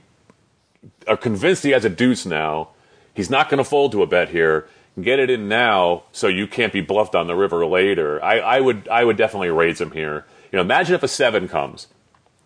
are 1.07 1.17
convinced 1.17 1.63
he 1.63 1.71
has 1.71 1.85
a 1.85 1.89
deuce 1.89 2.25
now, 2.25 2.69
he's 3.13 3.29
not 3.29 3.49
going 3.49 3.59
to 3.59 3.63
fold 3.63 3.91
to 3.91 4.03
a 4.03 4.07
bet 4.07 4.29
here. 4.29 4.67
get 4.99 5.19
it 5.19 5.29
in 5.29 5.47
now 5.47 6.03
so 6.11 6.27
you 6.27 6.47
can't 6.47 6.73
be 6.73 6.81
bluffed 6.81 7.15
on 7.15 7.27
the 7.27 7.35
river 7.35 7.65
later. 7.65 8.23
I, 8.23 8.39
I 8.39 8.59
would 8.59 8.87
I 8.87 9.03
would 9.03 9.17
definitely 9.17 9.49
raise 9.49 9.79
him 9.79 9.91
here. 9.91 10.25
You 10.51 10.57
know, 10.57 10.61
imagine 10.61 10.95
if 10.95 11.03
a 11.03 11.07
seven 11.07 11.47
comes 11.47 11.87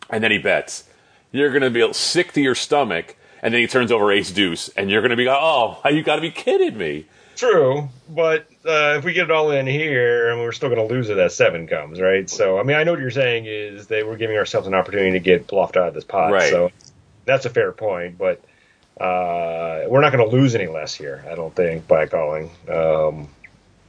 and 0.10 0.24
then 0.24 0.32
he 0.32 0.38
bets. 0.38 0.84
You're 1.32 1.50
going 1.50 1.64
to 1.64 1.70
be 1.70 1.94
sick 1.94 2.34
to 2.34 2.42
your 2.42 2.56
stomach, 2.56 3.18
and 3.46 3.54
then 3.54 3.62
he 3.62 3.68
turns 3.68 3.92
over 3.92 4.12
ace 4.12 4.32
deuce, 4.32 4.70
and 4.70 4.90
you're 4.90 5.02
going 5.02 5.12
to 5.12 5.16
be 5.16 5.26
like, 5.26 5.38
oh, 5.40 5.80
you 5.92 6.02
got 6.02 6.16
to 6.16 6.22
be 6.22 6.32
kidding 6.32 6.76
me. 6.76 7.06
True, 7.36 7.90
but 8.10 8.48
uh, 8.66 8.96
if 8.98 9.04
we 9.04 9.14
get 9.14 9.26
it 9.26 9.32
all 9.32 9.52
in 9.52 9.68
here, 9.68 10.32
and 10.32 10.42
we're 10.42 10.52
still 10.52 10.70
going 10.70 10.86
to 10.88 10.92
lose 10.92 11.10
it 11.10 11.20
as 11.20 11.36
seven 11.36 11.68
comes, 11.68 12.02
right? 12.02 12.28
So, 12.28 12.58
I 12.58 12.64
mean, 12.64 12.76
I 12.76 12.84
know 12.84 12.94
what 12.94 13.02
you're 13.02 13.12
saying 13.12 13.46
is 13.46 13.86
that 13.88 14.08
we're 14.08 14.18
giving 14.18 14.36
ourselves 14.36 14.66
an 14.66 14.74
opportunity 14.74 15.12
to 15.12 15.20
get 15.20 15.46
bluffed 15.46 15.78
out 15.78 15.90
of 15.90 15.94
this 15.94 16.04
pot. 16.04 16.32
Right. 16.32 16.50
So 16.50 16.72
that's 17.26 17.46
a 17.46 17.52
fair 17.52 17.72
point, 17.72 18.18
but 18.18 18.42
uh, 19.00 19.86
we're 19.90 20.02
not 20.02 20.12
going 20.12 20.28
to 20.28 20.36
lose 20.36 20.56
any 20.56 20.68
less 20.68 20.96
here, 20.96 21.24
I 21.30 21.36
don't 21.36 21.56
think, 21.56 21.88
by 21.88 22.08
calling. 22.08 22.50
Um, 22.68 23.28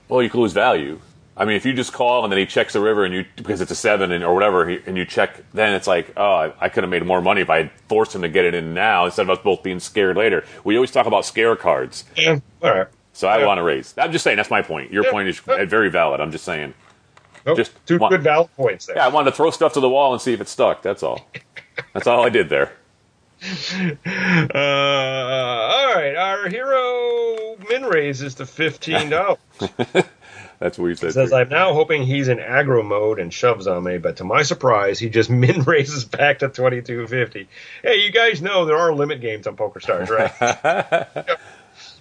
Well, 0.09 0.22
you 0.22 0.28
could 0.28 0.40
lose 0.40 0.52
value. 0.52 1.00
I 1.39 1.45
mean, 1.45 1.57
if 1.57 1.66
you 1.66 1.74
just 1.74 1.93
call 1.93 2.24
and 2.24 2.32
then 2.32 2.39
he 2.39 2.47
checks 2.47 2.72
the 2.72 2.80
river 2.80 3.05
and 3.05 3.12
you 3.12 3.24
because 3.37 3.61
it's 3.61 3.70
a 3.70 3.74
seven 3.76 4.11
and, 4.11 4.24
or 4.24 4.32
whatever, 4.34 4.66
he, 4.68 4.78
and 4.87 4.97
you 4.97 5.05
check, 5.05 5.43
then 5.53 5.74
it's 5.74 5.87
like, 5.87 6.12
oh, 6.16 6.22
I, 6.34 6.53
I 6.61 6.68
could 6.70 6.82
have 6.82 6.91
made 6.91 7.05
more 7.05 7.20
money 7.20 7.43
if 7.43 7.51
I 7.51 7.59
had 7.59 7.70
forced 7.89 8.14
him 8.14 8.22
to 8.22 8.28
get 8.28 8.45
it 8.47 8.55
in 8.55 8.72
now 8.72 9.05
instead 9.05 9.22
of 9.24 9.30
us 9.30 9.39
both 9.45 9.62
being 9.62 9.78
scared 9.78 10.16
later. 10.16 10.45
We 10.64 10.76
always 10.76 10.91
talk 10.91 11.07
about 11.07 11.26
scare 11.26 11.55
cards, 11.55 12.05
yeah, 12.16 12.39
all 12.62 12.70
right. 12.74 12.87
so 13.12 13.28
I 13.28 13.39
Yeah. 13.41 13.47
want 13.47 13.59
to 13.59 13.62
raise. 13.64 13.93
I'm 13.99 14.12
just 14.12 14.24
saying 14.24 14.39
that's 14.39 14.51
my 14.51 14.62
point. 14.62 14.93
Your 14.93 15.05
Yeah. 15.05 15.11
point 15.11 15.28
is 15.28 15.39
very 15.41 15.91
valid. 15.91 16.20
I'm 16.22 16.32
just 16.32 16.45
saying. 16.45 16.72
Nope, 17.45 17.59
Just 17.59 17.72
two 17.87 17.99
one- 17.99 18.11
good 18.11 18.22
valid 18.22 18.49
points 18.57 18.87
there. 18.87 18.97
Yeah, 18.97 19.05
I 19.05 19.09
wanted 19.09 19.30
to 19.30 19.37
throw 19.37 19.51
stuff 19.51 19.74
to 19.74 19.80
the 19.80 19.89
wall 19.91 20.12
and 20.14 20.20
see 20.22 20.32
if 20.32 20.41
it 20.41 20.49
stuck. 20.49 20.80
That's 20.82 21.03
all. 21.03 21.28
That's 21.93 22.07
all 22.07 22.24
I 22.24 22.30
did 22.30 22.49
there. 22.49 22.72
Uh, 23.43 24.59
all 24.59 25.95
right, 25.95 26.14
our 26.16 26.49
hero 26.49 27.57
min 27.68 27.84
raises 27.84 28.34
to 28.37 28.47
fifteen 28.47 29.11
dollars. 29.11 29.39
That's 30.59 30.78
what 30.78 30.86
you 30.86 30.94
said. 30.94 31.12
Says 31.12 31.30
too. 31.30 31.36
I'm 31.36 31.48
now 31.48 31.74
hoping 31.74 32.02
he's 32.04 32.28
in 32.28 32.38
aggro 32.38 32.84
mode 32.84 33.18
and 33.18 33.32
shoves 33.32 33.66
on 33.66 33.84
me, 33.84 33.98
but 33.98 34.16
to 34.16 34.24
my 34.24 34.42
surprise, 34.42 34.98
he 34.98 35.09
just 35.11 35.28
min 35.42 35.62
raises 35.62 36.04
back 36.04 36.38
to 36.40 36.48
twenty 36.48 36.82
two 36.82 37.07
fifty. 37.07 37.48
Hey, 37.82 38.04
you 38.04 38.11
guys 38.11 38.40
know 38.40 38.64
there 38.64 38.78
are 38.78 38.94
limit 38.94 39.20
games 39.20 39.46
on 39.46 39.57
Poker 39.57 39.80
Stars, 39.80 40.09
right? 40.11 40.32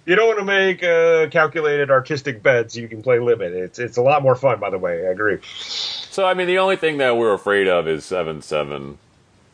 you 0.06 0.14
don't 0.16 0.26
want 0.28 0.38
to 0.38 0.44
make 0.44 0.82
uh, 0.82 1.28
calculated 1.30 1.90
artistic 1.90 2.42
bets. 2.42 2.76
You 2.76 2.88
can 2.88 3.02
play 3.02 3.18
limit. 3.18 3.52
It's 3.52 3.78
it's 3.78 3.96
a 3.96 4.02
lot 4.02 4.22
more 4.22 4.34
fun, 4.34 4.58
by 4.60 4.70
the 4.70 4.78
way. 4.78 5.06
I 5.06 5.10
agree. 5.10 5.38
So 5.42 6.24
I 6.24 6.34
mean, 6.34 6.46
the 6.46 6.58
only 6.58 6.76
thing 6.76 6.98
that 6.98 7.16
we're 7.16 7.34
afraid 7.34 7.68
of 7.68 7.86
is 7.88 8.04
seven 8.04 8.40
seven, 8.42 8.98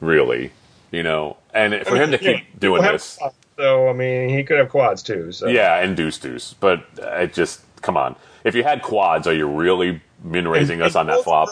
really. 0.00 0.52
You 0.92 1.02
know, 1.02 1.38
and 1.54 1.74
for 1.86 1.96
him 1.96 2.10
to 2.10 2.18
keep 2.18 2.36
Yeah, 2.36 2.42
doing 2.58 2.82
this, 2.82 3.16
quads, 3.16 3.34
So 3.56 3.88
I 3.88 3.94
mean, 3.94 4.28
he 4.28 4.44
could 4.44 4.58
have 4.58 4.68
quads 4.68 5.02
too. 5.02 5.32
So 5.32 5.48
yeah, 5.48 5.78
and 5.78 5.96
deuce 5.96 6.18
deuce. 6.18 6.52
But 6.54 6.84
it 6.98 7.32
just 7.32 7.62
come 7.80 7.96
on. 7.96 8.14
If 8.44 8.54
you 8.54 8.62
had 8.64 8.82
quads, 8.82 9.26
are 9.26 9.34
you 9.34 9.46
really 9.46 10.00
min 10.22 10.48
raising 10.48 10.82
us 10.82 10.96
on 10.96 11.06
that 11.06 11.24
flop? 11.24 11.48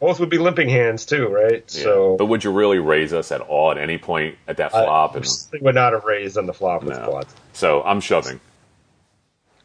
both 0.00 0.18
would 0.18 0.30
be 0.30 0.38
limping 0.38 0.68
hands 0.68 1.04
too, 1.04 1.28
right? 1.28 1.62
Yeah. 1.74 1.82
So 1.82 2.16
but 2.16 2.26
would 2.26 2.42
you 2.42 2.50
really 2.50 2.78
raise 2.78 3.12
us 3.12 3.30
at 3.30 3.42
all 3.42 3.70
at 3.70 3.78
any 3.78 3.98
point 3.98 4.36
at 4.48 4.56
that 4.56 4.70
flop? 4.70 5.14
I 5.14 5.18
and, 5.18 5.26
would 5.60 5.74
not 5.74 5.92
have 5.92 6.04
raised 6.04 6.38
on 6.38 6.46
the 6.46 6.54
flop 6.54 6.82
with 6.82 6.98
No. 6.98 7.04
quads. 7.04 7.34
so 7.52 7.82
I'm 7.82 8.00
shoving. 8.00 8.40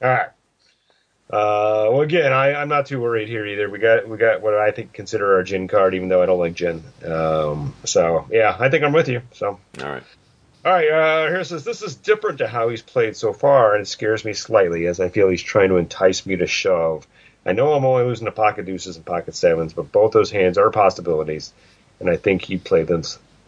All 0.02 0.10
right. 0.10 0.30
Uh, 1.28 1.90
well, 1.90 2.02
again, 2.02 2.32
I, 2.32 2.54
I'm 2.54 2.70
not 2.70 2.86
too 2.86 3.02
worried 3.02 3.28
here 3.28 3.48
either. 3.48 3.68
We 3.68 3.80
got 3.80 4.08
we 4.08 4.18
got 4.18 4.42
what 4.42 4.54
I 4.54 4.70
think 4.72 4.94
consider 4.94 5.36
our 5.36 5.44
gin 5.44 5.68
card, 5.68 5.96
even 5.96 6.08
though 6.08 6.22
I 6.22 6.28
don't 6.28 6.38
like 6.38 6.54
gin. 6.54 6.84
Um, 7.04 7.74
so 7.84 8.28
yeah, 8.30 8.56
I 8.60 8.70
think 8.70 8.84
I'm 8.84 8.94
with 8.94 9.08
you. 9.08 9.22
So 9.32 9.60
All 9.82 9.90
right. 9.90 10.04
All 10.66 10.72
right, 10.72 10.90
uh, 10.90 11.28
here 11.28 11.44
says 11.44 11.64
this 11.64 11.84
is 11.84 11.96
different 11.96 12.40
to 12.40 12.48
how 12.48 12.70
he's 12.70 12.82
played 12.82 13.16
so 13.16 13.34
far, 13.34 13.76
and 13.76 13.84
it 13.84 13.88
scares 13.88 14.26
me 14.26 14.34
slightly 14.34 14.88
as 14.88 15.00
I 15.00 15.10
feel 15.10 15.30
he's 15.30 15.44
trying 15.44 15.70
to 15.70 15.78
entice 15.78 16.26
me 16.26 16.38
to 16.38 16.48
shove. 16.48 17.06
I 17.46 17.52
know 17.54 17.74
I'm 17.74 17.86
only 17.86 18.06
losing 18.06 18.26
to 18.26 18.32
pocket 18.32 18.66
deuces 18.66 18.96
and 18.96 19.06
pocket 19.06 19.36
sevens, 19.36 19.74
but 19.74 19.92
both 19.92 20.12
those 20.12 20.32
hands 20.32 20.58
are 20.58 20.72
possibilities, 20.72 21.54
and 22.00 22.10
I 22.10 22.18
think 22.18 22.42
he'd 22.42 22.64
play 22.64 22.82
them 22.82 23.04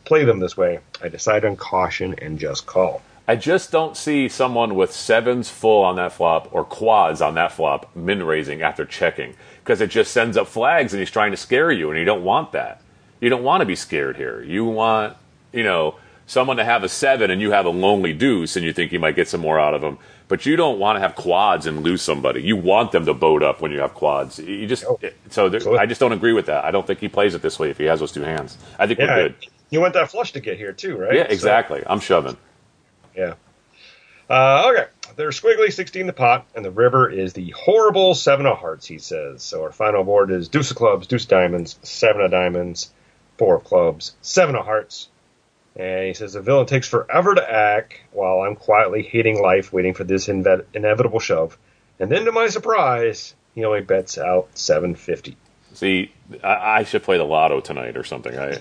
play 0.06 0.26
them 0.26 0.40
this 0.40 0.56
way. 0.56 0.80
I 1.02 1.10
decide 1.10 1.44
on 1.44 1.56
caution 1.56 2.14
and 2.22 2.38
just 2.38 2.68
call. 2.68 3.02
I 3.28 3.36
just 3.36 3.72
don't 3.72 3.98
see 3.98 4.30
someone 4.30 4.76
with 4.76 4.94
sevens 4.94 5.50
full 5.50 5.84
on 5.84 5.96
that 5.96 6.14
flop 6.14 6.50
or 6.54 6.64
quads 6.64 7.20
on 7.20 7.34
that 7.34 7.52
flop 7.52 7.94
min 7.96 8.24
raising 8.24 8.62
after 8.62 8.86
checking 8.86 9.34
because 9.64 9.82
it 9.82 9.90
just 9.90 10.12
sends 10.12 10.38
up 10.38 10.48
flags 10.48 10.94
and 10.94 11.00
he's 11.00 11.12
trying 11.12 11.32
to 11.32 11.38
scare 11.38 11.72
you 11.72 11.90
and 11.90 11.98
you 12.00 12.06
don't 12.06 12.24
want 12.24 12.52
that. 12.52 12.82
You 13.20 13.30
don't 13.30 13.44
want 13.44 13.62
to 13.62 13.66
be 13.66 13.76
scared 13.76 14.16
here. 14.16 14.42
You 14.42 14.64
want, 14.64 15.18
you 15.52 15.64
know, 15.64 15.96
someone 16.28 16.58
to 16.58 16.64
have 16.64 16.84
a 16.84 16.90
seven 16.90 17.32
and 17.32 17.42
you 17.42 17.50
have 17.52 17.66
a 17.66 17.70
lonely 17.70 18.14
deuce 18.14 18.56
and 18.56 18.64
you 18.64 18.72
think 18.74 18.92
you 18.92 19.00
might 19.00 19.16
get 19.16 19.28
some 19.28 19.42
more 19.42 19.60
out 19.60 19.74
of 19.74 19.82
them. 19.82 19.98
But 20.28 20.46
you 20.46 20.56
don't 20.58 20.78
want 20.78 20.98
to 20.98 21.00
have 21.00 21.16
quads 21.16 21.66
and 21.66 21.82
lose 21.84 22.02
somebody. 22.02 22.44
You 22.44 22.56
want 22.58 22.92
them 22.92 23.06
to 23.06 23.14
boat 23.14 23.42
up 23.42 23.62
when 23.62 23.72
you 23.72 23.80
have 23.80 23.94
quads. 23.96 24.38
You 24.38 24.68
just 24.68 24.84
Oh. 24.86 25.00
so 25.30 25.48
there, 25.50 25.80
I 25.80 25.86
just 25.86 26.00
don't 26.02 26.12
agree 26.12 26.34
with 26.34 26.46
that. 26.48 26.66
I 26.66 26.72
don't 26.72 26.86
think 26.86 27.00
he 27.00 27.08
plays 27.08 27.34
it 27.34 27.42
this 27.42 27.58
way 27.58 27.70
if 27.72 27.78
he 27.78 27.86
has 27.86 28.00
those 28.02 28.12
two 28.12 28.22
hands. 28.24 28.58
I 28.78 28.86
think 28.88 29.00
we're 29.00 29.08
good. 29.08 29.36
you 29.70 29.80
want 29.82 29.94
that 29.96 30.12
flush 30.12 30.34
to 30.34 30.40
get 30.42 30.58
here 30.58 30.74
too, 30.74 30.98
right? 30.98 31.16
Yeah, 31.16 31.24
So- 31.28 31.34
exactly. 31.34 31.82
I'm 31.88 32.00
shoving. 32.02 32.38
Yeah. 33.16 33.34
Uh, 34.30 34.70
okay. 34.74 34.86
There's 35.16 35.40
squiggly 35.40 35.72
16 35.72 36.06
the 36.06 36.14
pot, 36.14 36.46
and 36.54 36.64
the 36.66 36.72
river 36.72 37.10
is 37.10 37.32
the 37.34 37.50
horrible 37.52 38.14
seven 38.14 38.46
of 38.46 38.58
hearts, 38.58 38.86
he 38.86 38.98
says. 39.00 39.42
So 39.42 39.64
our 39.64 39.72
final 39.72 40.04
board 40.04 40.30
is 40.30 40.50
deuce 40.50 40.70
of 40.72 40.78
clubs, 40.78 41.08
deuce 41.08 41.24
of 41.24 41.30
diamonds, 41.30 41.80
seven 41.82 42.22
of 42.22 42.32
diamonds, 42.32 42.92
four 43.38 43.56
of 43.56 43.64
clubs, 43.64 44.16
seven 44.22 44.56
of 44.56 44.66
hearts. 44.66 45.08
And 45.78 46.08
he 46.08 46.14
says 46.14 46.34
the 46.34 46.42
villain 46.42 46.66
takes 46.66 46.88
forever 46.88 47.36
to 47.36 47.52
act 47.52 47.94
while 48.12 48.42
I'm 48.42 48.56
quietly 48.56 49.04
hating 49.04 49.42
life, 49.42 49.72
waiting 49.72 49.94
for 49.94 50.04
this 50.04 50.28
inve- 50.28 50.66
inevitable 50.74 51.20
shove. 51.20 51.58
And 52.00 52.12
then 52.12 52.26
to 52.26 52.32
my 52.32 52.48
surprise, 52.48 53.36
he 53.54 53.64
only 53.64 53.82
bets 53.82 54.18
out 54.18 54.50
750. 54.56 55.38
See, 55.74 56.12
I, 56.44 56.80
I 56.80 56.84
should 56.84 57.04
play 57.04 57.18
the 57.18 57.24
lotto 57.24 57.60
tonight 57.60 57.98
or 57.98 58.04
something. 58.04 58.38
I 58.38 58.58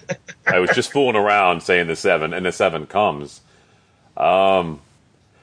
I 0.46 0.58
was 0.58 0.70
just 0.70 0.92
fooling 0.92 1.16
around 1.16 1.62
saying 1.62 1.86
the 1.86 1.96
seven, 1.96 2.34
and 2.34 2.44
the 2.44 2.52
seven 2.52 2.86
comes. 2.86 3.40
Um, 4.16 4.82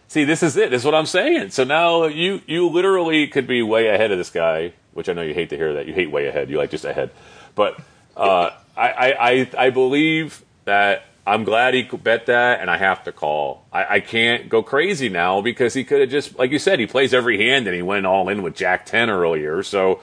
see, 0.08 0.24
this 0.24 0.44
is 0.44 0.56
it. 0.56 0.70
This 0.70 0.84
is 0.84 0.86
what 0.86 0.94
I'm 0.94 1.08
saying. 1.08 1.50
So 1.50 1.64
now 1.64 2.06
you 2.06 2.42
you 2.46 2.70
literally 2.70 3.26
could 3.28 3.48
be 3.48 3.64
way 3.64 3.88
ahead 3.88 4.12
of 4.12 4.20
this 4.20 4.30
guy, 4.30 4.74
which 4.94 5.10
I 5.10 5.14
know 5.14 5.24
you 5.24 5.34
hate 5.34 5.50
to 5.50 5.58
hear 5.58 5.74
that. 5.74 5.88
You 5.88 5.94
hate 5.94 6.12
way 6.12 6.28
ahead. 6.28 6.52
You 6.52 6.58
like 6.58 6.70
just 6.70 6.86
ahead. 6.86 7.10
But 7.56 7.80
uh, 8.16 8.52
I, 8.78 8.90
I 8.90 9.32
I 9.32 9.50
I 9.58 9.70
believe 9.72 10.44
that 10.66 11.06
I'm 11.26 11.46
glad 11.46 11.74
he 11.74 11.84
bet 11.84 12.26
that, 12.26 12.60
and 12.60 12.70
I 12.70 12.78
have 12.78 13.06
to 13.06 13.14
call. 13.14 13.66
I, 13.72 13.96
I 13.96 14.00
can't 14.02 14.50
go 14.50 14.62
crazy 14.62 15.08
now 15.08 15.42
because 15.42 15.74
he 15.74 15.84
could 15.86 16.02
have 16.02 16.10
just, 16.10 16.38
like 16.38 16.52
you 16.52 16.60
said, 16.60 16.80
he 16.80 16.86
plays 16.86 17.14
every 17.14 17.38
hand 17.38 17.66
and 17.66 17.76
he 17.76 17.82
went 17.82 18.06
all 18.06 18.28
in 18.28 18.44
with 18.44 18.56
Jack 18.56 18.86
ten 18.86 19.10
earlier. 19.10 19.64
So 19.64 20.02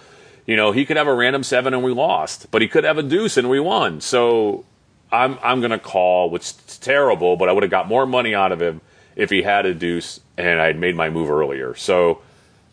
you 0.50 0.56
know, 0.56 0.72
he 0.72 0.84
could 0.84 0.96
have 0.96 1.06
a 1.06 1.14
random 1.14 1.44
seven 1.44 1.74
and 1.74 1.82
we 1.84 1.92
lost, 1.92 2.50
but 2.50 2.60
he 2.60 2.66
could 2.66 2.82
have 2.82 2.98
a 2.98 3.04
deuce 3.04 3.36
and 3.36 3.48
we 3.48 3.60
won. 3.60 4.00
So 4.00 4.64
I'm 5.12 5.38
I'm 5.44 5.60
gonna 5.60 5.78
call, 5.78 6.28
which 6.28 6.42
is 6.42 6.78
terrible, 6.78 7.36
but 7.36 7.48
I 7.48 7.52
would 7.52 7.62
have 7.62 7.70
got 7.70 7.86
more 7.86 8.04
money 8.04 8.34
out 8.34 8.50
of 8.50 8.60
him 8.60 8.80
if 9.14 9.30
he 9.30 9.42
had 9.42 9.64
a 9.64 9.74
deuce 9.74 10.18
and 10.36 10.60
I'd 10.60 10.76
made 10.76 10.96
my 10.96 11.08
move 11.08 11.30
earlier. 11.30 11.76
So 11.76 12.22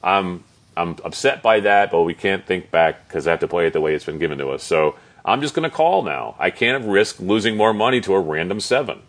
I'm 0.04 0.44
I'm 0.76 0.96
upset 1.04 1.44
by 1.44 1.60
that, 1.60 1.92
but 1.92 2.02
we 2.02 2.16
can't 2.16 2.44
think 2.46 2.72
back 2.72 3.08
because 3.08 3.28
I 3.28 3.30
have 3.30 3.42
to 3.42 3.48
play 3.48 3.68
it 3.68 3.74
the 3.74 3.82
way 3.82 3.94
it's 3.94 4.06
been 4.06 4.18
given 4.18 4.40
to 4.40 4.50
us. 4.50 4.64
So 4.64 4.96
I'm 5.28 5.42
just 5.42 5.54
gonna 5.54 5.70
call 5.70 6.04
now. 6.04 6.36
I 6.40 6.50
can't 6.50 6.86
risk 6.86 7.20
losing 7.20 7.58
more 7.58 7.74
money 7.74 8.00
to 8.02 8.14
a 8.14 8.20
random 8.20 8.62
seven. 8.62 9.02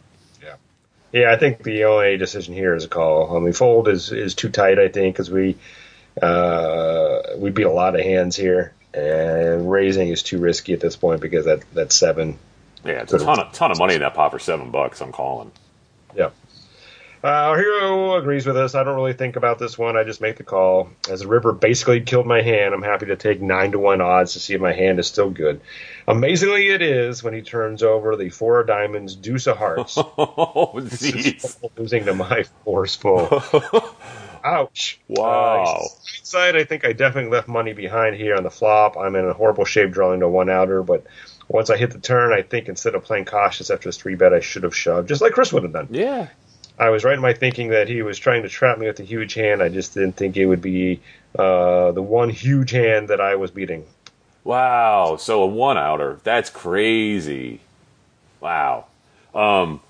Yeah. 0.42 0.56
Yeah, 1.12 1.32
I 1.32 1.36
think 1.36 1.62
the 1.62 1.84
only 1.84 2.16
decision 2.16 2.54
here 2.54 2.74
is 2.74 2.84
a 2.84 2.88
call. 2.88 3.36
I 3.36 3.40
mean, 3.40 3.52
fold 3.52 3.88
is, 3.88 4.10
is 4.10 4.34
too 4.34 4.50
tight, 4.50 4.80
I 4.80 4.88
think, 4.88 5.14
because 5.14 5.30
we 5.30 5.56
uh, 6.20 7.20
we 7.36 7.50
beat 7.50 7.66
a 7.66 7.70
lot 7.70 7.94
of 7.94 8.00
hands 8.00 8.34
here, 8.36 8.74
and 8.92 9.70
raising 9.70 10.08
is 10.08 10.24
too 10.24 10.38
risky 10.38 10.72
at 10.72 10.80
this 10.80 10.96
point 10.96 11.20
because 11.20 11.44
that 11.44 11.62
that 11.74 11.92
seven. 11.92 12.38
Yeah, 12.84 13.02
it's 13.02 13.12
a 13.12 13.18
ton 13.18 13.38
of 13.38 13.52
ton 13.52 13.70
of 13.70 13.78
money 13.78 13.94
in 13.94 14.00
that 14.00 14.14
pot 14.14 14.32
for 14.32 14.40
seven 14.40 14.72
bucks. 14.72 15.00
I'm 15.00 15.12
calling. 15.12 15.52
Yeah. 16.16 16.30
Uh, 17.22 17.26
our 17.26 17.58
hero 17.58 18.16
agrees 18.16 18.46
with 18.46 18.56
us. 18.56 18.74
I 18.76 18.84
don't 18.84 18.94
really 18.94 19.12
think 19.12 19.36
about 19.36 19.58
this 19.58 19.76
one. 19.76 19.96
I 19.96 20.04
just 20.04 20.20
make 20.20 20.36
the 20.36 20.44
call. 20.44 20.90
As 21.10 21.20
the 21.20 21.26
river 21.26 21.52
basically 21.52 22.00
killed 22.00 22.26
my 22.26 22.42
hand, 22.42 22.74
I'm 22.74 22.82
happy 22.82 23.06
to 23.06 23.16
take 23.16 23.40
nine 23.40 23.72
to 23.72 23.78
one 23.78 24.00
odds 24.00 24.34
to 24.34 24.40
see 24.40 24.54
if 24.54 24.60
my 24.60 24.72
hand 24.72 25.00
is 25.00 25.08
still 25.08 25.30
good. 25.30 25.60
Amazingly, 26.06 26.68
it 26.68 26.80
is 26.80 27.22
when 27.22 27.34
he 27.34 27.42
turns 27.42 27.82
over 27.82 28.14
the 28.16 28.30
four 28.30 28.60
of 28.60 28.68
diamonds, 28.68 29.16
deuce 29.16 29.46
of 29.46 29.56
hearts. 29.56 29.98
Oh, 30.20 30.72
jeez. 30.76 31.56
losing 31.76 32.04
to 32.06 32.14
my 32.14 32.44
fours 32.64 32.94
full. 32.94 33.42
Ouch. 34.44 35.00
Wow. 35.08 35.62
Uh, 35.64 35.84
side, 36.22 36.56
I 36.56 36.64
think 36.64 36.84
I 36.84 36.92
definitely 36.92 37.30
left 37.30 37.48
money 37.48 37.72
behind 37.72 38.16
here 38.16 38.36
on 38.36 38.42
the 38.42 38.50
flop. 38.50 38.96
I'm 38.96 39.14
in 39.16 39.24
a 39.24 39.32
horrible 39.32 39.64
shape 39.64 39.90
drawing 39.90 40.20
to 40.20 40.28
one 40.28 40.48
outer, 40.48 40.82
but 40.82 41.04
once 41.48 41.70
I 41.70 41.76
hit 41.76 41.90
the 41.90 41.98
turn, 41.98 42.32
I 42.32 42.42
think 42.42 42.68
instead 42.68 42.94
of 42.94 43.04
playing 43.04 43.24
cautious 43.26 43.70
after 43.70 43.88
this 43.88 43.96
three 43.96 44.14
bet, 44.14 44.32
I 44.32 44.40
should 44.40 44.62
have 44.64 44.74
shoved, 44.76 45.08
just 45.08 45.20
like 45.20 45.32
Chris 45.32 45.52
would 45.52 45.62
have 45.62 45.72
done. 45.72 45.88
Yeah. 45.90 46.28
I 46.78 46.90
was 46.90 47.04
right 47.04 47.14
in 47.14 47.20
my 47.20 47.32
thinking 47.32 47.68
that 47.68 47.88
he 47.88 48.02
was 48.02 48.18
trying 48.18 48.42
to 48.42 48.48
trap 48.48 48.78
me 48.78 48.86
with 48.86 49.00
a 49.00 49.04
huge 49.04 49.34
hand. 49.34 49.62
I 49.62 49.68
just 49.68 49.94
didn't 49.94 50.12
think 50.16 50.36
it 50.36 50.46
would 50.46 50.62
be 50.62 51.00
uh, 51.38 51.92
the 51.92 52.02
one 52.02 52.30
huge 52.30 52.70
hand 52.70 53.08
that 53.08 53.20
I 53.20 53.34
was 53.34 53.50
beating. 53.50 53.84
Wow. 54.44 55.16
So 55.18 55.42
a 55.42 55.46
one 55.46 55.76
outer. 55.76 56.20
That's 56.24 56.50
crazy. 56.50 57.60
Wow. 58.40 58.86
Um, 59.34 59.80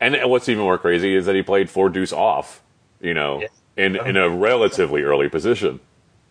and, 0.00 0.16
what's 0.30 0.48
even 0.48 0.62
more 0.62 0.78
crazy 0.78 1.14
is 1.14 1.26
that 1.26 1.34
he 1.34 1.42
played 1.42 1.68
four 1.68 1.88
deuce 1.88 2.12
off. 2.12 2.62
You 3.00 3.12
know, 3.14 3.40
Yeah. 3.42 3.48
in 3.76 3.96
in 3.96 4.16
a 4.16 4.28
relatively 4.30 5.02
early 5.02 5.28
position 5.28 5.80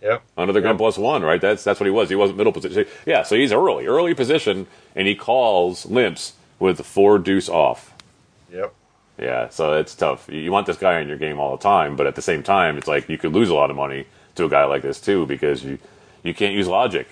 Yep. 0.01 0.23
under 0.35 0.51
the 0.51 0.61
gun 0.61 0.71
Yep. 0.71 0.77
plus 0.79 0.97
one, 0.97 1.21
right? 1.23 1.39
That's 1.39 1.63
that's 1.63 1.79
what 1.79 1.85
he 1.85 1.91
was. 1.91 2.09
He 2.09 2.15
wasn't 2.15 2.37
middle 2.37 2.51
position. 2.53 2.85
Yeah, 3.05 3.21
so 3.23 3.35
he's 3.35 3.51
early, 3.51 3.85
early 3.85 4.13
position, 4.15 4.65
and 4.95 5.07
he 5.07 5.13
calls 5.13 5.85
limps 5.85 6.33
with 6.59 6.77
the 6.77 6.83
four 6.83 7.19
deuce 7.19 7.47
off. 7.49 7.93
Yep. 8.51 8.73
Yeah, 9.17 9.49
so 9.49 9.73
it's 9.73 9.95
tough. 9.95 10.27
You 10.29 10.51
want 10.51 10.67
this 10.67 10.77
guy 10.77 10.99
in 10.99 11.07
your 11.07 11.17
game 11.17 11.39
all 11.39 11.55
the 11.55 11.63
time, 11.63 11.95
but 11.95 12.05
at 12.07 12.15
the 12.15 12.21
same 12.21 12.43
time, 12.43 12.77
it's 12.77 12.87
like 12.87 13.07
you 13.09 13.17
could 13.17 13.33
lose 13.33 13.49
a 13.49 13.53
lot 13.55 13.69
of 13.69 13.75
money 13.77 14.05
to 14.35 14.45
a 14.45 14.49
guy 14.49 14.65
like 14.65 14.81
this 14.81 14.99
too 14.99 15.25
because 15.25 15.63
you 15.63 15.77
you 16.23 16.33
can't 16.33 16.53
use 16.53 16.67
logic. 16.67 17.07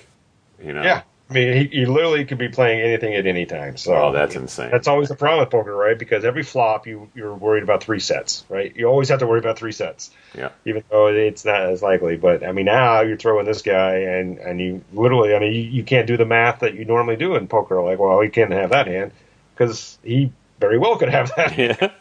You 0.62 0.74
know? 0.74 0.84
Yeah. 0.84 1.04
I 1.30 1.34
mean, 1.34 1.54
he, 1.54 1.80
he 1.80 1.86
literally 1.86 2.26
could 2.26 2.38
be 2.38 2.50
playing 2.50 2.82
anything 2.82 3.16
at 3.16 3.26
any 3.26 3.46
time. 3.46 3.78
So 3.78 3.96
Oh, 3.96 4.12
that's 4.12 4.36
insane. 4.36 4.70
That's 4.70 4.88
always 4.90 5.08
the 5.08 5.16
problem 5.16 5.40
with 5.40 5.50
poker, 5.50 5.74
right? 5.74 5.98
Because 5.98 6.26
every 6.26 6.44
flop, 6.44 6.86
you 6.86 7.10
you're 7.16 7.34
worried 7.34 7.64
about 7.64 7.82
three 7.82 8.02
sets, 8.02 8.44
right? 8.50 8.76
You 8.76 8.88
always 8.88 9.08
have 9.10 9.20
to 9.20 9.28
worry 9.28 9.40
about 9.40 9.58
three 9.58 9.72
sets, 9.72 10.12
Yeah. 10.38 10.50
even 10.66 10.84
though 10.90 11.08
it's 11.08 11.46
not 11.46 11.62
as 11.62 11.82
likely. 11.82 12.18
But 12.18 12.46
I 12.46 12.52
mean, 12.52 12.66
now 12.66 13.02
you're 13.02 13.18
throwing 13.18 13.46
this 13.46 13.62
guy, 13.62 13.96
and 14.00 14.38
and 14.38 14.60
you 14.60 14.84
literally, 14.94 15.34
I 15.34 15.40
mean, 15.40 15.54
you, 15.54 15.62
you 15.62 15.84
can't 15.84 16.06
do 16.08 16.18
the 16.18 16.26
math 16.26 16.60
that 16.60 16.74
you 16.76 16.84
normally 16.84 17.16
do 17.16 17.36
in 17.36 17.48
poker. 17.48 17.82
Like, 17.82 18.00
well, 18.00 18.20
he 18.20 18.28
can't 18.30 18.52
have 18.52 18.72
that 18.72 18.88
hand 18.88 19.12
because 19.56 19.98
he 20.04 20.32
very 20.60 20.78
well 20.78 20.98
could 20.98 21.10
have 21.10 21.32
that. 21.36 21.58
Yeah. 21.58 21.92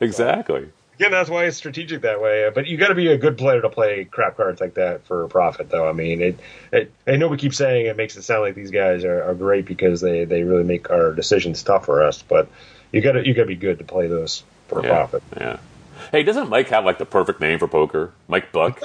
exactly. 0.00 0.68
Again, 0.96 1.10
that's 1.10 1.28
why 1.28 1.44
it's 1.46 1.56
strategic 1.56 2.02
that 2.02 2.20
way. 2.22 2.46
Uh, 2.46 2.50
but 2.50 2.66
you 2.68 2.76
got 2.76 2.88
to 2.88 2.94
be 2.94 3.08
a 3.08 3.18
good 3.18 3.36
player 3.36 3.60
to 3.60 3.68
play 3.68 4.04
crap 4.04 4.36
cards 4.36 4.60
like 4.60 4.74
that 4.74 5.04
for 5.06 5.24
a 5.24 5.28
profit, 5.28 5.68
though. 5.68 5.88
I 5.88 5.92
mean, 5.92 6.22
it, 6.22 6.38
it. 6.72 6.92
I 7.06 7.16
know 7.16 7.26
we 7.26 7.36
keep 7.36 7.52
saying 7.54 7.86
it 7.86 7.96
makes 7.96 8.16
it 8.16 8.22
sound 8.22 8.42
like 8.42 8.54
these 8.54 8.70
guys 8.70 9.04
are, 9.04 9.24
are 9.24 9.34
great 9.34 9.64
because 9.66 10.00
they, 10.00 10.24
they 10.24 10.44
really 10.44 10.62
make 10.62 10.90
our 10.90 11.12
decisions 11.12 11.62
tough 11.64 11.86
for 11.86 12.02
us. 12.04 12.22
But 12.22 12.48
you 12.92 13.00
got 13.00 13.12
to 13.12 13.26
you 13.26 13.34
got 13.34 13.42
to 13.42 13.46
be 13.48 13.56
good 13.56 13.78
to 13.78 13.84
play 13.84 14.06
those 14.06 14.44
for 14.68 14.78
a 14.78 14.82
Yeah. 14.84 14.88
profit. 14.90 15.22
Yeah. 15.36 15.56
Hey, 16.12 16.22
doesn't 16.22 16.48
Mike 16.48 16.68
have 16.68 16.84
like 16.84 16.98
the 16.98 17.06
perfect 17.06 17.40
name 17.40 17.58
for 17.58 17.66
poker? 17.66 18.12
Mike 18.28 18.52
Buck. 18.52 18.80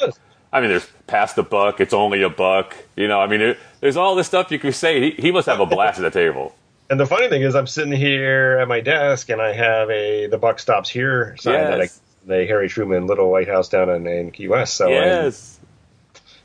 I 0.51 0.61
mean, 0.61 0.71
there's 0.71 0.87
past 1.05 1.35
the 1.35 1.43
buck. 1.43 1.79
It's 1.79 1.93
only 1.93 2.23
a 2.23 2.29
buck. 2.29 2.75
You 2.95 3.07
know, 3.07 3.19
I 3.19 3.27
mean, 3.27 3.39
there, 3.39 3.57
there's 3.81 3.97
all 3.97 4.15
this 4.15 4.25
stuff 4.25 4.49
you 4.49 4.57
can 4.57 4.73
say. 4.73 4.99
He, 5.11 5.21
he 5.21 5.31
must 5.31 5.45
have 5.45 5.59
a 5.59 5.65
blast 5.67 5.99
at 5.99 6.11
the 6.11 6.19
table. 6.19 6.55
And 6.89 6.99
the 6.99 7.05
funny 7.05 7.29
thing 7.29 7.43
is, 7.43 7.53
I'm 7.55 7.67
sitting 7.67 7.91
here 7.93 8.57
at 8.59 8.67
my 8.67 8.81
desk 8.81 9.29
and 9.29 9.39
I 9.41 9.53
have 9.53 9.89
a 9.91 10.25
the 10.27 10.37
buck 10.39 10.59
stops 10.59 10.89
here 10.89 11.35
sign 11.39 11.53
that 11.53 11.81
I, 11.81 11.87
the 12.25 12.47
Harry 12.47 12.67
Truman 12.67 13.05
Little 13.05 13.29
White 13.29 13.47
House 13.47 13.69
down 13.69 13.89
in, 13.89 14.07
in 14.07 14.31
Key 14.31 14.47
West. 14.47 14.73
So 14.75 14.87
I- 14.87 14.91
yes. 14.91 15.59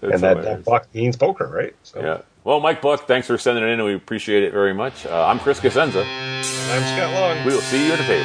and 0.03 0.21
that, 0.21 0.43
that 0.43 0.65
buck 0.65 0.87
means 0.95 1.17
poker, 1.17 1.47
right? 1.47 1.75
So 1.83 2.01
Yeah. 2.03 2.19
Well, 2.45 2.61
Mike 2.61 2.83
Buck, 2.83 3.09
thanks 3.09 3.27
for 3.27 3.39
sending 3.39 3.65
it 3.65 3.69
in, 3.69 3.73
and 3.81 3.85
we 3.87 3.95
appreciate 3.95 4.43
it 4.43 4.53
very 4.53 4.75
much. 4.75 5.07
Uh, 5.07 5.27
I'm 5.27 5.39
Chris 5.39 5.61
Cosenza. 5.61 6.05
I'm 6.05 6.83
Scott 6.95 7.15
Long. 7.15 7.47
We 7.47 7.55
will 7.55 7.63
see 7.63 7.87
you 7.87 7.93
at 7.95 7.99
the 7.99 8.05
table. 8.05 8.25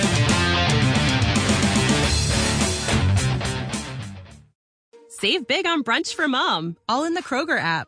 Save 5.09 5.47
big 5.47 5.65
on 5.65 5.83
brunch 5.83 6.13
for 6.13 6.27
mom, 6.27 6.77
all 6.87 7.05
in 7.05 7.13
the 7.13 7.23
Kroger 7.23 7.59
app. 7.59 7.87